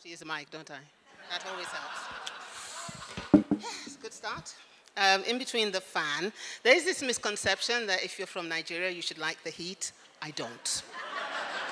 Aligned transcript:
have 0.00 0.04
to 0.04 0.08
use 0.08 0.20
the 0.20 0.24
mic, 0.24 0.50
don't 0.50 0.70
I? 0.70 0.78
That 1.30 1.44
always 1.50 1.66
helps. 1.66 1.98
Yes, 3.60 3.98
good 4.00 4.14
start. 4.14 4.54
Um, 4.96 5.22
in 5.24 5.36
between 5.36 5.70
the 5.72 5.80
fan, 5.82 6.32
there 6.62 6.74
is 6.74 6.86
this 6.86 7.02
misconception 7.02 7.86
that 7.86 8.02
if 8.02 8.18
you're 8.18 8.26
from 8.26 8.48
Nigeria, 8.48 8.88
you 8.88 9.02
should 9.02 9.18
like 9.18 9.44
the 9.44 9.50
heat. 9.50 9.92
I 10.22 10.30
don't. 10.30 10.82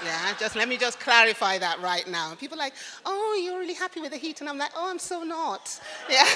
Yeah, 0.05 0.35
just 0.39 0.57
let 0.57 0.69
me 0.69 0.77
just 0.77 1.01
clarify 1.01 1.57
that 1.57 1.81
right 1.81 2.07
now. 2.07 2.35
People 2.35 2.59
are 2.59 2.65
like, 2.65 2.75
oh, 3.07 3.41
you're 3.43 3.59
really 3.59 3.73
happy 3.73 4.03
with 4.03 4.11
the 4.11 4.19
heat, 4.19 4.43
and 4.43 4.51
I'm 4.51 4.59
like, 4.59 4.73
oh, 4.77 4.91
I'm 4.91 4.99
so 4.99 5.23
not. 5.23 5.81
Yeah. 6.11 6.27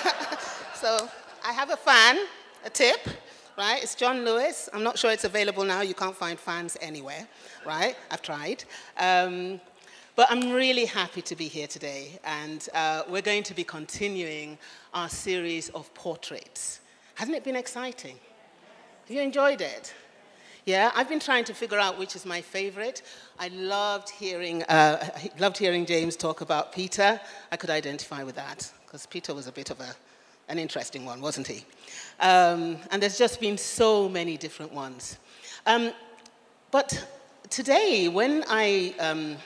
so 0.74 1.10
I 1.44 1.52
have 1.52 1.68
a 1.68 1.76
fan, 1.76 2.16
a 2.64 2.70
tip, 2.70 3.00
right? 3.58 3.82
It's 3.82 3.94
John 3.94 4.24
Lewis. 4.24 4.70
I'm 4.72 4.82
not 4.82 4.98
sure 4.98 5.10
it's 5.10 5.24
available 5.24 5.64
now. 5.64 5.82
You 5.82 5.94
can't 5.94 6.16
find 6.16 6.38
fans 6.38 6.78
anywhere, 6.80 7.28
right? 7.66 7.96
I've 8.10 8.22
tried. 8.22 8.64
Um, 8.98 9.60
but 10.14 10.30
I'm 10.30 10.52
really 10.52 10.84
happy 10.84 11.22
to 11.22 11.34
be 11.34 11.48
here 11.48 11.66
today, 11.66 12.20
and 12.24 12.68
uh, 12.74 13.02
we're 13.08 13.22
going 13.22 13.42
to 13.44 13.54
be 13.54 13.64
continuing 13.64 14.58
our 14.92 15.08
series 15.08 15.70
of 15.70 15.92
portraits. 15.94 16.80
Hasn't 17.14 17.36
it 17.36 17.44
been 17.44 17.56
exciting? 17.56 18.18
Have 19.06 19.16
you 19.16 19.22
enjoyed 19.22 19.62
it? 19.62 19.94
Yeah, 20.66 20.92
I've 20.94 21.08
been 21.08 21.18
trying 21.18 21.44
to 21.44 21.54
figure 21.54 21.78
out 21.78 21.98
which 21.98 22.14
is 22.14 22.26
my 22.26 22.40
favorite. 22.42 23.02
I 23.38 23.48
loved 23.48 24.10
hearing, 24.10 24.62
uh, 24.64 25.08
loved 25.38 25.56
hearing 25.56 25.86
James 25.86 26.14
talk 26.14 26.40
about 26.40 26.72
Peter. 26.72 27.18
I 27.50 27.56
could 27.56 27.70
identify 27.70 28.22
with 28.22 28.36
that 28.36 28.70
because 28.84 29.06
Peter 29.06 29.34
was 29.34 29.46
a 29.46 29.52
bit 29.52 29.70
of 29.70 29.80
a, 29.80 29.94
an 30.48 30.58
interesting 30.58 31.06
one, 31.06 31.22
wasn't 31.22 31.46
he? 31.46 31.64
Um, 32.20 32.76
and 32.90 33.02
there's 33.02 33.18
just 33.18 33.40
been 33.40 33.56
so 33.56 34.08
many 34.08 34.36
different 34.36 34.72
ones. 34.72 35.18
Um, 35.64 35.92
but 36.70 37.08
today, 37.48 38.08
when 38.08 38.44
I 38.46 38.94
um, 39.00 39.36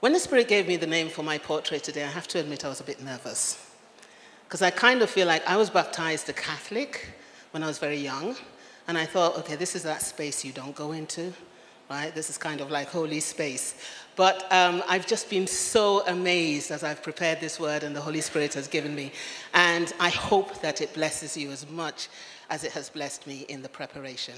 when 0.00 0.14
the 0.14 0.18
Spirit 0.18 0.48
gave 0.48 0.66
me 0.66 0.76
the 0.76 0.86
name 0.86 1.08
for 1.08 1.22
my 1.22 1.36
portrait 1.36 1.84
today, 1.84 2.04
I 2.04 2.08
have 2.08 2.26
to 2.28 2.40
admit 2.40 2.64
I 2.64 2.68
was 2.68 2.80
a 2.80 2.84
bit 2.84 3.02
nervous. 3.02 3.66
Because 4.44 4.62
I 4.62 4.70
kind 4.70 5.02
of 5.02 5.10
feel 5.10 5.26
like 5.26 5.46
I 5.46 5.56
was 5.56 5.68
baptized 5.68 6.28
a 6.30 6.32
Catholic 6.32 7.06
when 7.50 7.62
I 7.62 7.66
was 7.66 7.78
very 7.78 7.98
young. 7.98 8.34
And 8.88 8.96
I 8.96 9.04
thought, 9.04 9.36
okay, 9.38 9.56
this 9.56 9.76
is 9.76 9.82
that 9.82 10.00
space 10.00 10.44
you 10.44 10.52
don't 10.52 10.74
go 10.74 10.92
into, 10.92 11.34
right? 11.90 12.14
This 12.14 12.30
is 12.30 12.38
kind 12.38 12.62
of 12.62 12.70
like 12.70 12.88
holy 12.88 13.20
space. 13.20 13.74
But 14.16 14.50
um, 14.50 14.82
I've 14.88 15.06
just 15.06 15.28
been 15.28 15.46
so 15.46 16.04
amazed 16.06 16.70
as 16.70 16.82
I've 16.82 17.02
prepared 17.02 17.38
this 17.38 17.60
word 17.60 17.84
and 17.84 17.94
the 17.94 18.00
Holy 18.00 18.22
Spirit 18.22 18.54
has 18.54 18.68
given 18.68 18.94
me. 18.94 19.12
And 19.52 19.92
I 20.00 20.08
hope 20.08 20.62
that 20.62 20.80
it 20.80 20.94
blesses 20.94 21.36
you 21.36 21.50
as 21.50 21.68
much 21.68 22.08
as 22.48 22.64
it 22.64 22.72
has 22.72 22.88
blessed 22.88 23.26
me 23.26 23.44
in 23.50 23.60
the 23.60 23.68
preparation. 23.68 24.34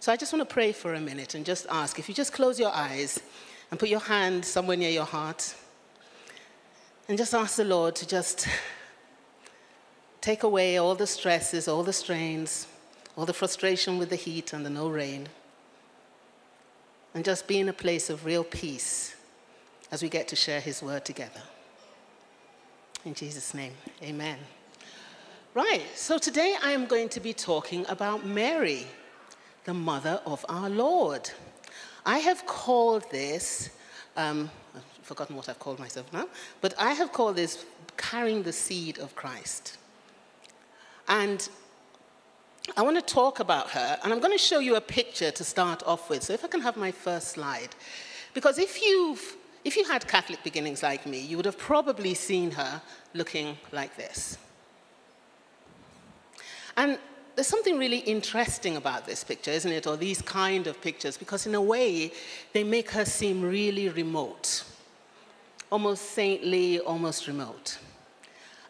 So 0.00 0.10
I 0.10 0.16
just 0.16 0.32
want 0.32 0.48
to 0.48 0.52
pray 0.52 0.72
for 0.72 0.94
a 0.94 1.00
minute 1.00 1.34
and 1.34 1.44
just 1.44 1.66
ask 1.70 1.98
if 1.98 2.08
you 2.08 2.14
just 2.14 2.32
close 2.32 2.58
your 2.58 2.72
eyes 2.74 3.20
and 3.72 3.80
put 3.80 3.88
your 3.88 4.00
hand 4.00 4.44
somewhere 4.44 4.76
near 4.76 4.90
your 4.90 5.06
heart 5.06 5.54
and 7.08 7.16
just 7.16 7.32
ask 7.32 7.56
the 7.56 7.64
Lord 7.64 7.96
to 7.96 8.06
just 8.06 8.46
take 10.20 10.42
away 10.42 10.76
all 10.76 10.94
the 10.94 11.06
stresses, 11.06 11.66
all 11.66 11.82
the 11.82 11.92
strains, 11.92 12.66
all 13.16 13.24
the 13.24 13.32
frustration 13.32 13.96
with 13.96 14.10
the 14.10 14.16
heat 14.16 14.52
and 14.52 14.66
the 14.66 14.68
no 14.68 14.90
rain, 14.90 15.26
and 17.14 17.24
just 17.24 17.48
be 17.48 17.60
in 17.60 17.68
a 17.70 17.72
place 17.72 18.10
of 18.10 18.26
real 18.26 18.44
peace 18.44 19.16
as 19.90 20.02
we 20.02 20.10
get 20.10 20.28
to 20.28 20.36
share 20.36 20.60
His 20.60 20.82
word 20.82 21.06
together. 21.06 21.40
In 23.06 23.14
Jesus' 23.14 23.54
name, 23.54 23.72
amen. 24.02 24.36
Right, 25.54 25.82
so 25.94 26.18
today 26.18 26.56
I 26.62 26.72
am 26.72 26.84
going 26.84 27.08
to 27.08 27.20
be 27.20 27.32
talking 27.32 27.86
about 27.88 28.26
Mary, 28.26 28.86
the 29.64 29.72
mother 29.72 30.20
of 30.26 30.44
our 30.50 30.68
Lord. 30.68 31.30
I 32.04 32.18
have 32.18 32.46
called 32.46 33.10
this, 33.10 33.70
um, 34.16 34.50
I've 34.74 34.82
forgotten 35.02 35.36
what 35.36 35.48
I've 35.48 35.58
called 35.58 35.78
myself 35.78 36.12
now, 36.12 36.28
but 36.60 36.74
I 36.78 36.92
have 36.92 37.12
called 37.12 37.36
this 37.36 37.64
carrying 37.96 38.42
the 38.42 38.52
seed 38.52 38.98
of 38.98 39.14
Christ. 39.14 39.78
And 41.08 41.48
I 42.76 42.82
want 42.82 42.96
to 42.96 43.14
talk 43.14 43.40
about 43.40 43.70
her, 43.70 43.98
and 44.02 44.12
I'm 44.12 44.20
going 44.20 44.32
to 44.32 44.38
show 44.38 44.58
you 44.58 44.76
a 44.76 44.80
picture 44.80 45.30
to 45.30 45.44
start 45.44 45.82
off 45.84 46.08
with. 46.08 46.22
So 46.22 46.32
if 46.32 46.44
I 46.44 46.48
can 46.48 46.60
have 46.60 46.76
my 46.76 46.90
first 46.90 47.28
slide. 47.28 47.70
Because 48.34 48.58
if 48.58 48.82
you've 48.82 49.36
if 49.64 49.76
you 49.76 49.84
had 49.84 50.08
Catholic 50.08 50.42
beginnings 50.42 50.82
like 50.82 51.06
me, 51.06 51.20
you 51.20 51.36
would 51.36 51.46
have 51.46 51.58
probably 51.58 52.14
seen 52.14 52.50
her 52.50 52.82
looking 53.14 53.56
like 53.70 53.96
this. 53.96 54.36
And 56.76 56.98
there's 57.34 57.46
something 57.46 57.78
really 57.78 57.98
interesting 57.98 58.76
about 58.76 59.06
this 59.06 59.24
picture, 59.24 59.50
isn't 59.50 59.72
it? 59.72 59.86
Or 59.86 59.96
these 59.96 60.20
kind 60.22 60.66
of 60.66 60.80
pictures, 60.80 61.16
because 61.16 61.46
in 61.46 61.54
a 61.54 61.60
way, 61.60 62.12
they 62.52 62.64
make 62.64 62.90
her 62.90 63.04
seem 63.04 63.42
really 63.42 63.88
remote, 63.88 64.64
almost 65.70 66.10
saintly, 66.12 66.80
almost 66.80 67.26
remote. 67.26 67.78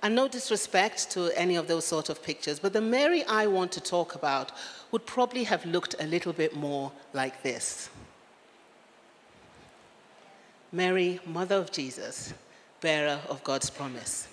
And 0.02 0.14
no 0.14 0.26
disrespect 0.26 1.10
to 1.12 1.30
any 1.38 1.56
of 1.56 1.68
those 1.68 1.84
sort 1.84 2.08
of 2.08 2.22
pictures, 2.22 2.58
but 2.58 2.72
the 2.72 2.80
Mary 2.80 3.24
I 3.24 3.46
want 3.46 3.70
to 3.72 3.80
talk 3.80 4.14
about 4.14 4.52
would 4.90 5.06
probably 5.06 5.44
have 5.44 5.64
looked 5.64 5.94
a 6.00 6.06
little 6.06 6.32
bit 6.32 6.56
more 6.56 6.92
like 7.12 7.42
this 7.42 7.88
Mary, 10.72 11.20
Mother 11.26 11.56
of 11.56 11.70
Jesus, 11.70 12.32
bearer 12.80 13.20
of 13.28 13.44
God's 13.44 13.68
promise. 13.68 14.28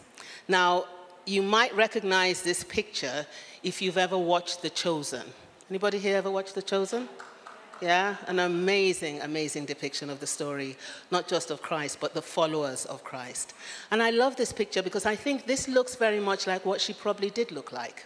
Now, 0.47 0.85
you 1.25 1.41
might 1.41 1.75
recognize 1.75 2.41
this 2.41 2.63
picture 2.63 3.25
if 3.63 3.81
you've 3.81 3.97
ever 3.97 4.17
watched 4.17 4.61
The 4.61 4.69
Chosen. 4.69 5.23
Anybody 5.69 5.99
here 5.99 6.17
ever 6.17 6.31
watched 6.31 6.55
The 6.55 6.61
Chosen? 6.61 7.09
Yeah, 7.81 8.17
an 8.27 8.39
amazing, 8.39 9.21
amazing 9.21 9.65
depiction 9.65 10.09
of 10.09 10.19
the 10.19 10.27
story, 10.27 10.75
not 11.11 11.27
just 11.27 11.49
of 11.49 11.61
Christ, 11.61 11.99
but 12.01 12.13
the 12.13 12.21
followers 12.21 12.85
of 12.85 13.03
Christ. 13.03 13.53
And 13.91 14.03
I 14.03 14.09
love 14.09 14.35
this 14.35 14.51
picture 14.51 14.83
because 14.83 15.05
I 15.05 15.15
think 15.15 15.45
this 15.45 15.67
looks 15.67 15.95
very 15.95 16.19
much 16.19 16.45
like 16.45 16.65
what 16.65 16.81
she 16.81 16.93
probably 16.93 17.29
did 17.29 17.51
look 17.51 17.71
like. 17.71 18.05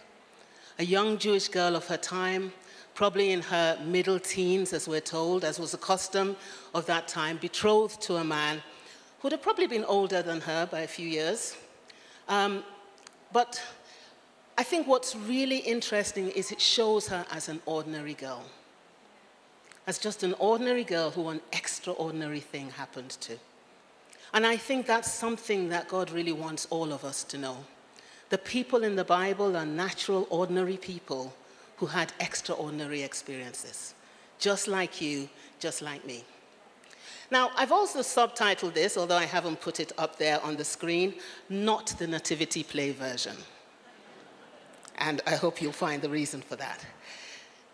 A 0.78 0.84
young 0.84 1.18
Jewish 1.18 1.48
girl 1.48 1.74
of 1.74 1.86
her 1.86 1.96
time, 1.96 2.52
probably 2.94 3.32
in 3.32 3.42
her 3.42 3.78
middle 3.84 4.20
teens, 4.20 4.72
as 4.72 4.86
we're 4.86 5.00
told, 5.00 5.44
as 5.44 5.58
was 5.58 5.72
the 5.72 5.78
custom 5.78 6.36
of 6.72 6.86
that 6.86 7.08
time, 7.08 7.36
betrothed 7.38 8.00
to 8.02 8.16
a 8.16 8.24
man 8.24 8.58
who 9.18 9.24
would 9.24 9.32
have 9.32 9.42
probably 9.42 9.66
been 9.66 9.84
older 9.84 10.22
than 10.22 10.40
her 10.42 10.66
by 10.66 10.80
a 10.80 10.88
few 10.88 11.08
years. 11.08 11.56
Um, 12.28 12.62
but 13.32 13.60
I 14.56 14.62
think 14.62 14.86
what's 14.86 15.16
really 15.16 15.58
interesting 15.58 16.30
is 16.30 16.52
it 16.52 16.60
shows 16.60 17.08
her 17.08 17.26
as 17.32 17.48
an 17.48 17.60
ordinary 17.66 18.14
girl, 18.14 18.44
as 19.86 19.98
just 19.98 20.22
an 20.22 20.34
ordinary 20.38 20.84
girl 20.84 21.10
who 21.10 21.28
an 21.28 21.40
extraordinary 21.52 22.40
thing 22.40 22.70
happened 22.70 23.10
to. 23.10 23.36
And 24.32 24.46
I 24.46 24.56
think 24.56 24.86
that's 24.86 25.12
something 25.12 25.68
that 25.70 25.88
God 25.88 26.10
really 26.10 26.32
wants 26.32 26.66
all 26.70 26.92
of 26.92 27.04
us 27.04 27.24
to 27.24 27.38
know. 27.38 27.64
The 28.30 28.38
people 28.38 28.84
in 28.84 28.96
the 28.96 29.04
Bible 29.04 29.56
are 29.56 29.66
natural, 29.66 30.26
ordinary 30.30 30.76
people 30.76 31.34
who 31.76 31.86
had 31.86 32.12
extraordinary 32.20 33.02
experiences, 33.02 33.94
just 34.38 34.68
like 34.68 35.00
you, 35.00 35.28
just 35.58 35.82
like 35.82 36.04
me. 36.06 36.24
Now, 37.30 37.50
I've 37.56 37.72
also 37.72 38.00
subtitled 38.00 38.74
this, 38.74 38.96
although 38.96 39.16
I 39.16 39.24
haven't 39.24 39.60
put 39.60 39.80
it 39.80 39.92
up 39.98 40.16
there 40.18 40.40
on 40.42 40.56
the 40.56 40.64
screen, 40.64 41.14
not 41.48 41.94
the 41.98 42.06
nativity 42.06 42.62
play 42.62 42.92
version. 42.92 43.36
And 44.96 45.20
I 45.26 45.36
hope 45.36 45.60
you'll 45.60 45.72
find 45.72 46.02
the 46.02 46.08
reason 46.08 46.40
for 46.40 46.56
that. 46.56 46.84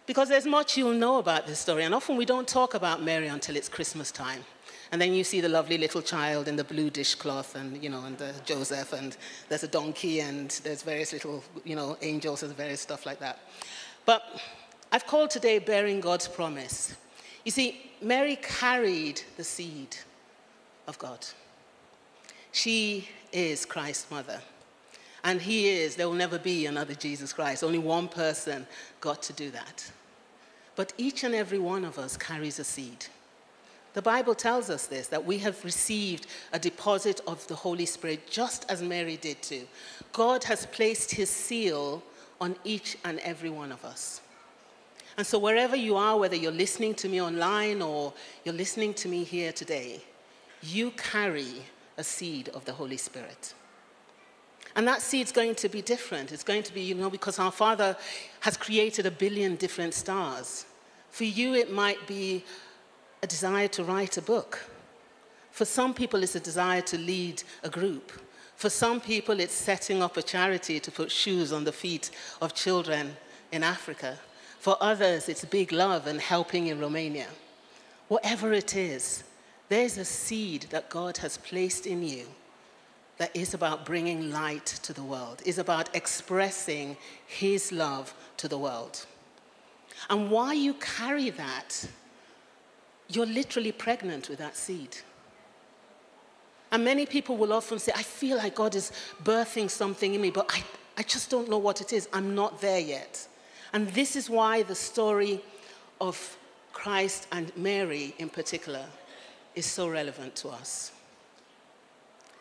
Because 0.07 0.29
there's 0.29 0.47
much 0.47 0.77
you'll 0.77 0.93
know 0.93 1.19
about 1.19 1.47
this 1.47 1.59
story, 1.59 1.85
and 1.85 1.95
often 1.95 2.17
we 2.17 2.25
don't 2.25 2.49
talk 2.49 2.75
about 2.75 3.03
Mary 3.03 3.29
until 3.29 3.57
it's 3.57 3.69
Christmas 3.69 4.11
time. 4.11 4.45
And 4.93 5.01
then 5.01 5.15
you 5.15 5.23
see 5.23 5.41
the 5.41 5.49
lovely 5.49 5.79
little 5.79 6.03
child 6.03 6.49
in 6.49 6.57
the 6.57 6.65
blue 6.65 6.91
dishcloth, 6.91 7.55
and 7.55 7.81
you 7.83 7.91
know, 7.91 8.05
and 8.05 8.21
Joseph, 8.45 8.93
and 8.93 9.17
there's 9.49 9.63
a 9.63 9.69
donkey, 9.69 10.21
and 10.21 10.51
there's 10.65 10.83
various 10.83 11.13
little, 11.13 11.45
you 11.65 11.77
know, 11.77 11.97
angels 12.03 12.43
and 12.43 12.57
various 12.57 12.81
stuff 12.81 13.07
like 13.07 13.21
that. 13.21 13.39
But 14.05 14.23
I've 14.91 15.07
called 15.07 15.31
today 15.31 15.61
bearing 15.61 16.01
God's 16.01 16.27
promise. 16.27 16.97
You 17.45 17.53
see, 17.53 17.93
Mary 18.03 18.37
carried 18.43 19.23
the 19.37 19.45
seed 19.45 19.97
of 20.89 20.99
God. 20.99 21.25
She 22.51 23.09
is 23.33 23.65
Christ's 23.65 24.11
mother. 24.11 24.41
And 25.23 25.41
he 25.41 25.69
is, 25.69 25.97
there 25.97 26.09
will 26.09 26.15
never 26.15 26.39
be 26.39 26.67
another 26.67 26.95
Jesus 26.95 27.33
Christ. 27.33 27.63
Only 27.63 27.79
one 27.79 28.09
person 28.09 28.67
got 29.01 29.23
to 29.25 29.33
do 29.33 29.51
that. 29.51 29.91
But 30.77 30.93
each 30.97 31.25
and 31.25 31.35
every 31.35 31.59
one 31.59 31.85
of 31.85 31.99
us 31.99 32.17
carries 32.17 32.59
a 32.59 32.65
seed. 32.65 33.07
The 33.93 34.03
Bible 34.03 34.35
tells 34.35 34.71
us 34.71 34.87
this 34.87 35.09
that 35.09 35.25
we 35.25 35.39
have 35.39 35.65
received 35.65 36.27
a 36.53 36.59
deposit 36.59 37.21
of 37.27 37.47
the 37.49 37.55
Holy 37.55 37.87
Spirit 37.87 38.31
just 38.31 38.65
as 38.71 38.83
Mary 38.83 39.17
did 39.17 39.43
too. 39.43 39.67
God 40.13 40.45
has 40.45 40.67
placed 40.67 41.11
his 41.11 41.29
seal 41.29 42.03
on 42.41 42.57
each 42.65 42.97
and 43.05 43.19
every 43.21 43.51
one 43.51 43.73
of 43.73 43.85
us. 43.85 44.21
And 45.17 45.27
so, 45.27 45.39
wherever 45.39 45.77
you 45.77 45.97
are, 45.97 46.17
whether 46.19 46.37
you're 46.37 46.53
listening 46.53 46.95
to 46.95 47.09
me 47.09 47.21
online 47.21 47.83
or 47.83 48.15
you're 48.45 48.55
listening 48.55 48.95
to 48.95 49.09
me 49.09 49.25
here 49.25 49.53
today, 49.53 50.01
you 50.63 50.93
carry 50.93 51.65
a 51.99 52.05
seed 52.05 52.49
of 52.51 52.65
the 52.65 52.73
Holy 52.73 52.97
Spirit. 52.97 53.55
And 54.77 54.87
that 54.87 55.03
seed's 55.03 55.33
going 55.33 55.57
to 55.57 55.69
be 55.69 55.83
different. 55.83 56.33
It's 56.33 56.45
going 56.45 56.63
to 56.63 56.73
be, 56.73 56.83
you 56.83 56.95
know, 56.95 57.11
because 57.11 57.39
our 57.39 57.51
Father 57.51 57.97
has 58.41 58.57
created 58.57 59.07
a 59.07 59.11
billion 59.11 59.57
different 59.57 59.95
stars. 59.95 60.67
For 61.11 61.25
you, 61.25 61.55
it 61.55 61.73
might 61.73 62.07
be 62.07 62.45
a 63.23 63.27
desire 63.27 63.69
to 63.69 63.85
write 63.85 64.17
a 64.17 64.23
book. 64.23 64.71
For 65.51 65.65
some 65.65 65.93
people, 65.93 66.23
it's 66.23 66.37
a 66.37 66.41
desire 66.41 66.83
to 66.83 66.99
lead 66.99 67.43
a 67.65 67.69
group. 67.69 68.13
For 68.55 68.71
some 68.71 69.01
people, 69.01 69.41
it's 69.41 69.55
setting 69.55 70.03
up 70.03 70.17
a 70.17 70.23
charity 70.23 70.79
to 70.81 70.91
put 70.91 71.11
shoes 71.11 71.53
on 71.53 71.65
the 71.65 71.73
feet 71.73 72.11
of 72.41 72.55
children 72.55 73.17
in 73.51 73.65
Africa. 73.65 74.19
For 74.61 74.77
others, 74.81 75.29
it's 75.29 75.45
big 75.45 75.73
love 75.73 76.07
and 76.07 76.21
helping 76.21 76.69
in 76.69 76.79
Romania. 76.79 77.27
Whatever 78.09 78.53
it 78.53 78.77
is, 78.77 79.25
there's 79.69 79.99
a 79.99 80.05
seed 80.05 80.67
that 80.71 80.91
God 80.91 81.17
has 81.19 81.39
placed 81.39 81.87
in 81.87 82.03
you 82.07 82.27
that 83.21 83.37
is 83.37 83.53
about 83.53 83.85
bringing 83.85 84.33
light 84.33 84.65
to 84.65 84.95
the 84.95 85.03
world, 85.03 85.43
is 85.45 85.59
about 85.59 85.95
expressing 85.95 86.97
His 87.27 87.71
love 87.71 88.15
to 88.39 88.49
the 88.49 88.57
world. 88.57 89.05
And 90.09 90.31
while 90.31 90.55
you 90.55 90.73
carry 90.73 91.29
that, 91.29 91.87
you're 93.09 93.27
literally 93.27 93.73
pregnant 93.73 94.31
with 94.31 94.39
that 94.39 94.57
seed. 94.57 94.97
And 96.73 96.83
many 96.83 97.05
people 97.05 97.37
will 97.37 97.53
often 97.53 97.79
say, 97.79 97.93
I 97.95 98.03
feel 98.03 98.39
like 98.39 98.55
God 98.55 98.75
is 98.75 98.91
birthing 99.23 99.69
something 99.69 100.15
in 100.15 100.23
me, 100.23 100.31
but 100.31 100.47
I, 100.49 100.65
I 100.97 101.03
just 101.03 101.29
don't 101.29 101.51
know 101.51 101.59
what 101.59 101.83
it 101.83 101.93
is. 101.93 102.09
I'm 102.15 102.35
not 102.35 102.63
there 102.63 102.81
yet. 102.81 103.29
And 103.75 103.87
this 103.91 104.17
is 104.17 104.31
why 104.31 104.63
the 104.63 104.75
story 104.75 105.43
of 106.01 106.39
Christ 106.73 107.27
and 107.33 107.55
Mary 107.55 108.15
in 108.17 108.31
particular 108.31 108.87
is 109.55 109.67
so 109.67 109.91
relevant 109.91 110.37
to 110.37 110.49
us. 110.49 110.93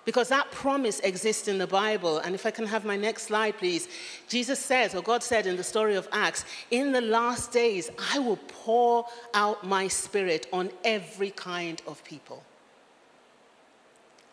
Because 0.10 0.30
that 0.30 0.50
promise 0.50 1.00
exists 1.02 1.48
in 1.48 1.60
the 1.60 1.68
Bible. 1.68 2.18
And 2.18 2.34
if 2.34 2.48
I 2.48 2.50
can 2.50 2.66
have 2.66 2.84
my 2.84 2.96
next 2.96 3.28
slide, 3.28 3.60
please. 3.60 3.88
Jesus 4.28 4.58
says, 4.58 4.96
or 4.96 5.04
God 5.04 5.22
said 5.22 5.46
in 5.46 5.56
the 5.56 5.64
story 5.64 5.94
of 5.94 6.08
Acts, 6.12 6.46
in 6.72 6.92
the 6.92 7.00
last 7.00 7.52
days, 7.52 7.92
I 8.12 8.18
will 8.18 8.40
pour 8.48 9.06
out 9.36 9.64
my 9.64 9.88
spirit 9.88 10.48
on 10.52 10.72
every 10.84 11.30
kind 11.30 11.80
of 11.86 12.04
people. 12.04 12.44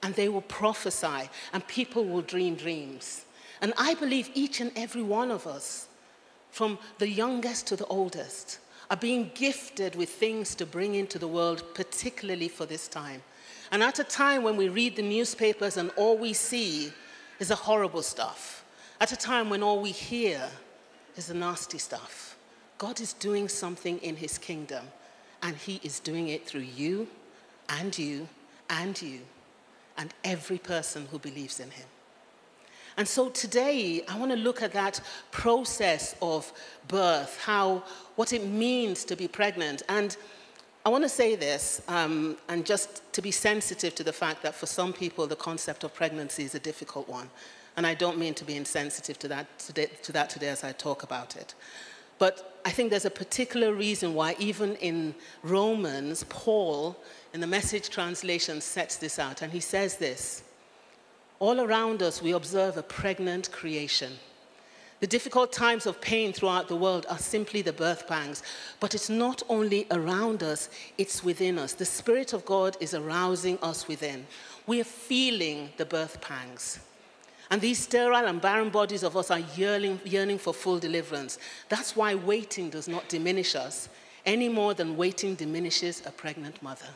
And 0.02 0.14
they 0.14 0.31
will 0.31 0.40
prophesy, 0.40 1.28
and 1.52 1.69
people 1.69 2.06
will 2.06 2.22
dream 2.22 2.55
dreams. 2.55 3.26
And 3.61 3.75
I 3.76 3.93
believe 3.96 4.31
each 4.32 4.62
and 4.62 4.72
every 4.76 5.02
one 5.02 5.31
of 5.31 5.46
us, 5.46 5.88
from 6.50 6.79
the 6.96 7.11
youngest 7.11 7.67
to 7.67 7.76
the 7.76 7.87
oldest, 7.88 8.61
are 8.90 8.96
being 8.96 9.31
gifted 9.34 9.94
with 9.94 10.08
things 10.08 10.55
to 10.55 10.64
bring 10.64 10.94
into 10.94 11.19
the 11.19 11.29
world, 11.29 11.62
particularly 11.75 12.49
for 12.49 12.64
this 12.64 12.88
time. 12.88 13.22
And 13.70 13.82
at 13.82 13.98
a 13.98 14.04
time 14.04 14.42
when 14.42 14.56
we 14.56 14.68
read 14.68 14.96
the 14.96 15.02
newspapers 15.02 15.76
and 15.76 15.90
all 15.96 16.16
we 16.16 16.32
see 16.32 16.92
is 17.38 17.48
the 17.48 17.54
horrible 17.54 18.02
stuff, 18.02 18.64
at 19.00 19.12
a 19.12 19.16
time 19.16 19.50
when 19.50 19.62
all 19.62 19.80
we 19.80 19.90
hear 19.90 20.48
is 21.16 21.26
the 21.26 21.34
nasty 21.34 21.78
stuff, 21.78 22.36
God 22.78 23.00
is 23.00 23.12
doing 23.14 23.48
something 23.48 23.98
in 23.98 24.16
his 24.16 24.38
kingdom, 24.38 24.84
and 25.42 25.56
he 25.56 25.80
is 25.82 26.00
doing 26.00 26.28
it 26.28 26.46
through 26.46 26.60
you 26.60 27.08
and 27.68 27.96
you 27.98 28.28
and 28.70 29.00
you 29.00 29.20
and 29.98 30.12
every 30.24 30.58
person 30.58 31.06
who 31.10 31.19
believes 31.19 31.60
in 31.60 31.70
him. 31.70 31.86
And 32.98 33.06
so 33.06 33.28
today, 33.28 34.02
I 34.08 34.19
want 34.19 34.32
to 34.32 34.38
look 34.38 34.62
at 34.62 34.72
that 34.72 35.00
process 35.30 36.16
of 36.22 36.50
birth, 36.88 37.38
how, 37.42 37.84
what 38.14 38.32
it 38.32 38.46
means 38.46 39.04
to 39.04 39.16
be 39.16 39.28
pregnant. 39.28 39.82
And 39.90 40.16
I 40.86 40.88
want 40.88 41.02
to 41.02 41.08
say 41.08 41.34
this, 41.34 41.82
um, 41.88 42.36
and 42.48 42.64
just 42.64 43.12
to 43.14 43.20
be 43.20 43.32
sensitive 43.32 43.96
to 43.96 44.04
the 44.04 44.12
fact 44.12 44.44
that 44.44 44.54
for 44.54 44.66
some 44.66 44.92
people, 44.92 45.26
the 45.26 45.34
concept 45.34 45.82
of 45.82 45.92
pregnancy 45.92 46.44
is 46.44 46.54
a 46.54 46.60
difficult 46.60 47.08
one. 47.08 47.28
And 47.76 47.84
I 47.84 47.94
don't 47.94 48.18
mean 48.18 48.34
to 48.34 48.44
be 48.44 48.54
insensitive 48.54 49.18
to 49.18 49.26
that 49.26 49.58
today, 49.58 49.90
to 50.04 50.12
that 50.12 50.30
today 50.30 50.46
as 50.46 50.62
I 50.62 50.70
talk 50.70 51.02
about 51.02 51.34
it. 51.34 51.56
But 52.20 52.60
I 52.64 52.70
think 52.70 52.90
there's 52.90 53.04
a 53.04 53.10
particular 53.10 53.74
reason 53.74 54.14
why, 54.14 54.36
even 54.38 54.76
in 54.76 55.16
Romans, 55.42 56.24
Paul, 56.28 56.96
in 57.34 57.40
the 57.40 57.48
message 57.48 57.90
translation, 57.90 58.60
sets 58.60 58.94
this 58.94 59.18
out. 59.18 59.42
And 59.42 59.52
he 59.52 59.58
says 59.58 59.96
this 59.96 60.44
all 61.40 61.60
around 61.60 62.00
us, 62.00 62.22
we 62.22 62.30
observe 62.30 62.76
a 62.76 62.84
pregnant 62.84 63.50
creation. 63.50 64.12
The 65.00 65.06
difficult 65.06 65.52
times 65.52 65.84
of 65.84 66.00
pain 66.00 66.32
throughout 66.32 66.69
the 66.69 66.76
world 66.76 67.04
are 67.10 67.19
simply 67.19 67.60
the 67.60 67.72
birth 67.72 68.08
pangs. 68.08 68.43
But 68.81 68.94
it's 68.94 69.10
not 69.10 69.43
only 69.48 69.87
around 69.90 70.43
us, 70.43 70.70
it's 70.96 71.22
within 71.22 71.58
us. 71.58 71.75
The 71.75 71.84
Spirit 71.84 72.32
of 72.32 72.46
God 72.46 72.76
is 72.81 72.94
arousing 72.94 73.58
us 73.60 73.87
within. 73.87 74.26
We 74.66 74.81
are 74.81 74.84
feeling 74.84 75.70
the 75.76 75.84
birth 75.84 76.20
pangs. 76.22 76.81
And 77.50 77.60
these 77.60 77.78
sterile 77.78 78.26
and 78.26 78.40
barren 78.40 78.70
bodies 78.70 79.02
of 79.02 79.16
us 79.16 79.31
are 79.31 79.44
yearning, 79.54 80.00
yearning 80.04 80.38
for 80.38 80.54
full 80.54 80.78
deliverance. 80.78 81.38
That's 81.69 81.94
why 81.94 82.14
waiting 82.14 82.70
does 82.70 82.88
not 82.88 83.08
diminish 83.08 83.54
us 83.54 83.88
any 84.25 84.48
more 84.48 84.75
than 84.75 84.96
waiting 84.96 85.34
diminishes 85.37 86.02
a 86.04 86.10
pregnant 86.10 86.60
mother. 86.62 86.88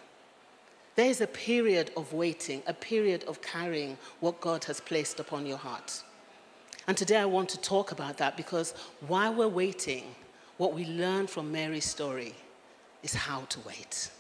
There 0.97 1.09
is 1.09 1.21
a 1.21 1.27
period 1.27 1.93
of 1.97 2.13
waiting, 2.13 2.63
a 2.67 2.75
period 2.75 3.25
of 3.25 3.41
carrying 3.41 3.97
what 4.19 4.41
God 4.41 4.65
has 4.65 4.81
placed 4.81 5.21
upon 5.21 5.47
your 5.47 5.59
heart. 5.59 6.03
And 6.91 6.99
today 6.99 7.19
I 7.19 7.25
want 7.25 7.49
to 7.51 7.61
talk 7.61 7.93
about 7.93 8.17
that 8.17 8.37
because 8.37 8.75
while 9.07 9.33
we're 9.33 9.47
waiting, 9.47 10.13
what 10.57 10.75
we 10.75 10.85
learn 10.87 11.29
from 11.29 11.53
Mary's 11.53 11.85
story 11.85 12.35
is 13.05 13.15
how 13.15 13.43
to 13.43 13.61
wait 13.61 14.11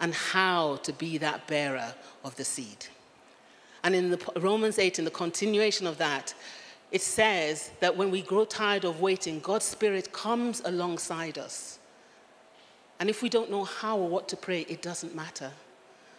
and 0.00 0.12
how 0.12 0.80
to 0.82 0.92
be 0.92 1.18
that 1.18 1.46
bearer 1.46 1.94
of 2.24 2.34
the 2.34 2.42
seed. 2.42 2.86
And 3.84 3.94
in 3.94 4.10
the 4.10 4.18
Romans 4.40 4.80
8, 4.80 4.98
in 4.98 5.04
the 5.04 5.12
continuation 5.12 5.86
of 5.86 5.98
that, 5.98 6.34
it 6.90 7.00
says 7.00 7.70
that 7.78 7.96
when 7.96 8.10
we 8.10 8.22
grow 8.22 8.44
tired 8.44 8.84
of 8.84 9.00
waiting, 9.00 9.38
God's 9.38 9.66
Spirit 9.66 10.12
comes 10.12 10.62
alongside 10.64 11.38
us. 11.38 11.78
And 12.98 13.08
if 13.08 13.22
we 13.22 13.28
don't 13.28 13.52
know 13.52 13.62
how 13.62 13.96
or 13.96 14.08
what 14.08 14.26
to 14.30 14.36
pray, 14.36 14.62
it 14.62 14.82
doesn't 14.82 15.14
matter. 15.14 15.52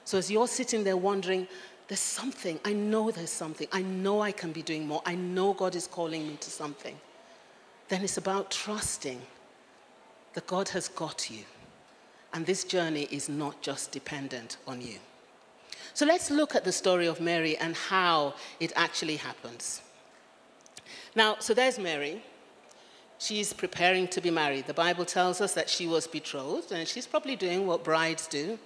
So 0.06 0.18
as 0.18 0.32
you're 0.32 0.48
sitting 0.48 0.86
there 0.86 0.96
wondering, 0.96 1.50
there's 1.92 2.00
something, 2.00 2.58
I 2.64 2.72
know 2.72 3.12
there's 3.12 3.30
something, 3.30 3.68
I 3.70 3.82
know 3.82 4.22
I 4.22 4.32
can 4.32 4.54
be 4.54 4.62
doing 4.62 4.88
more, 4.88 5.02
I 5.06 5.14
know 5.14 5.52
God 5.52 5.76
is 5.76 5.88
calling 5.88 6.26
me 6.26 6.38
to 6.40 6.50
something, 6.50 6.98
then 7.90 8.02
it's 8.02 8.16
about 8.16 8.50
trusting 8.50 9.22
that 10.34 10.48
God 10.48 10.70
has 10.70 10.88
got 10.88 11.30
you. 11.30 11.44
And 12.34 12.46
this 12.46 12.64
journey 12.64 13.10
is 13.12 13.28
not 13.28 13.62
just 13.62 13.92
dependent 13.92 14.56
on 14.66 14.80
you. 14.80 15.00
So 15.94 16.06
let's 16.06 16.32
look 16.32 16.56
at 16.56 16.64
the 16.64 16.72
story 16.72 17.08
of 17.08 17.20
Mary 17.20 17.58
and 17.58 17.76
how 17.76 18.36
it 18.62 18.72
actually 18.78 19.18
happens. 19.18 19.82
Now, 21.14 21.36
so 21.40 21.54
there's 21.54 21.78
Mary. 21.78 22.24
She's 23.20 23.52
preparing 23.52 24.08
to 24.08 24.22
be 24.22 24.32
married. 24.32 24.66
The 24.66 24.74
Bible 24.74 25.04
tells 25.04 25.42
us 25.42 25.54
that 25.56 25.70
she 25.70 25.88
was 25.88 26.08
betrothed, 26.08 26.72
and 26.72 26.88
she's 26.88 27.06
probably 27.06 27.36
doing 27.36 27.68
what 27.68 27.84
brides 27.84 28.28
do 28.28 28.58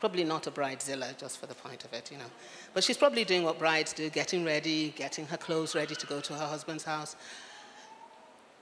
Probably 0.00 0.24
not 0.24 0.46
a 0.46 0.50
bridezilla, 0.50 1.16
just 1.18 1.38
for 1.38 1.46
the 1.46 1.54
point 1.54 1.84
of 1.84 1.92
it, 1.92 2.10
you 2.10 2.16
know. 2.16 2.30
But 2.72 2.82
she's 2.82 2.96
probably 2.96 3.24
doing 3.24 3.44
what 3.44 3.58
brides 3.58 3.92
do, 3.92 4.08
getting 4.08 4.44
ready, 4.44 4.94
getting 4.96 5.26
her 5.26 5.36
clothes 5.36 5.74
ready 5.74 5.94
to 5.94 6.06
go 6.06 6.20
to 6.20 6.32
her 6.32 6.46
husband's 6.46 6.84
house, 6.84 7.16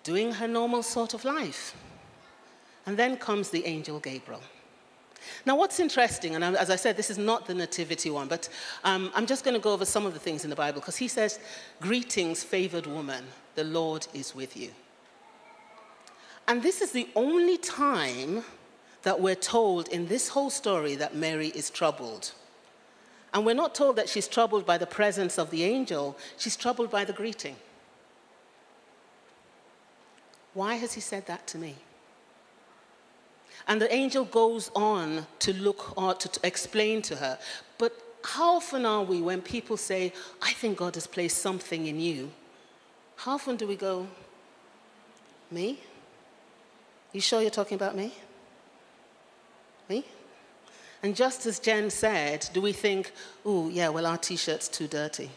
doing 0.02 0.32
her 0.32 0.48
normal 0.48 0.82
sort 0.82 1.14
of 1.14 1.24
life. 1.24 1.76
And 2.86 2.96
then 2.96 3.16
comes 3.16 3.50
the 3.50 3.64
angel 3.66 4.00
Gabriel. 4.00 4.42
Now, 5.44 5.56
what's 5.56 5.78
interesting, 5.80 6.34
and 6.34 6.44
as 6.44 6.70
I 6.70 6.76
said, 6.76 6.96
this 6.96 7.10
is 7.10 7.18
not 7.18 7.46
the 7.46 7.54
nativity 7.54 8.10
one, 8.10 8.28
but 8.28 8.48
um, 8.84 9.10
I'm 9.14 9.26
just 9.26 9.44
going 9.44 9.54
to 9.54 9.60
go 9.60 9.72
over 9.72 9.84
some 9.84 10.06
of 10.06 10.14
the 10.14 10.20
things 10.20 10.44
in 10.44 10.50
the 10.50 10.56
Bible 10.56 10.80
because 10.80 10.96
he 10.96 11.08
says, 11.08 11.38
Greetings, 11.80 12.42
favored 12.42 12.86
woman, 12.86 13.24
the 13.54 13.64
Lord 13.64 14.06
is 14.14 14.34
with 14.34 14.56
you. 14.56 14.70
And 16.46 16.62
this 16.62 16.80
is 16.80 16.92
the 16.92 17.08
only 17.14 17.58
time 17.58 18.42
that 19.08 19.22
we're 19.22 19.34
told 19.34 19.88
in 19.88 20.06
this 20.06 20.28
whole 20.28 20.50
story 20.50 20.94
that 20.94 21.14
Mary 21.14 21.48
is 21.54 21.70
troubled. 21.70 22.32
And 23.32 23.46
we're 23.46 23.54
not 23.54 23.74
told 23.74 23.96
that 23.96 24.06
she's 24.06 24.28
troubled 24.28 24.66
by 24.66 24.76
the 24.76 24.84
presence 24.84 25.38
of 25.38 25.48
the 25.50 25.64
angel, 25.64 26.18
she's 26.36 26.56
troubled 26.56 26.90
by 26.90 27.06
the 27.06 27.14
greeting. 27.14 27.56
Why 30.52 30.74
has 30.74 30.92
he 30.92 31.00
said 31.00 31.24
that 31.24 31.46
to 31.46 31.56
me? 31.56 31.76
And 33.66 33.80
the 33.80 33.90
angel 33.90 34.26
goes 34.26 34.70
on 34.76 35.26
to 35.38 35.54
look 35.54 35.96
or 35.96 36.12
to, 36.12 36.28
to 36.28 36.46
explain 36.46 37.00
to 37.00 37.16
her. 37.16 37.38
But 37.78 37.98
how 38.22 38.56
often 38.56 38.84
are 38.84 39.04
we 39.04 39.22
when 39.22 39.40
people 39.40 39.78
say, 39.78 40.12
I 40.42 40.52
think 40.52 40.76
God 40.76 40.96
has 40.96 41.06
placed 41.06 41.38
something 41.38 41.86
in 41.86 41.98
you? 41.98 42.30
How 43.16 43.32
often 43.36 43.56
do 43.56 43.66
we 43.66 43.76
go, 43.76 44.06
Me? 45.50 45.80
You 47.14 47.22
sure 47.22 47.40
you're 47.40 47.58
talking 47.62 47.76
about 47.76 47.96
me? 47.96 48.12
And 51.02 51.14
just 51.14 51.46
as 51.46 51.58
Jen 51.58 51.90
said, 51.90 52.48
do 52.52 52.60
we 52.60 52.72
think, 52.72 53.12
oh, 53.44 53.68
yeah, 53.68 53.88
well, 53.88 54.06
our 54.06 54.18
t 54.18 54.36
shirt's 54.36 54.68
too 54.68 54.88
dirty? 54.88 55.30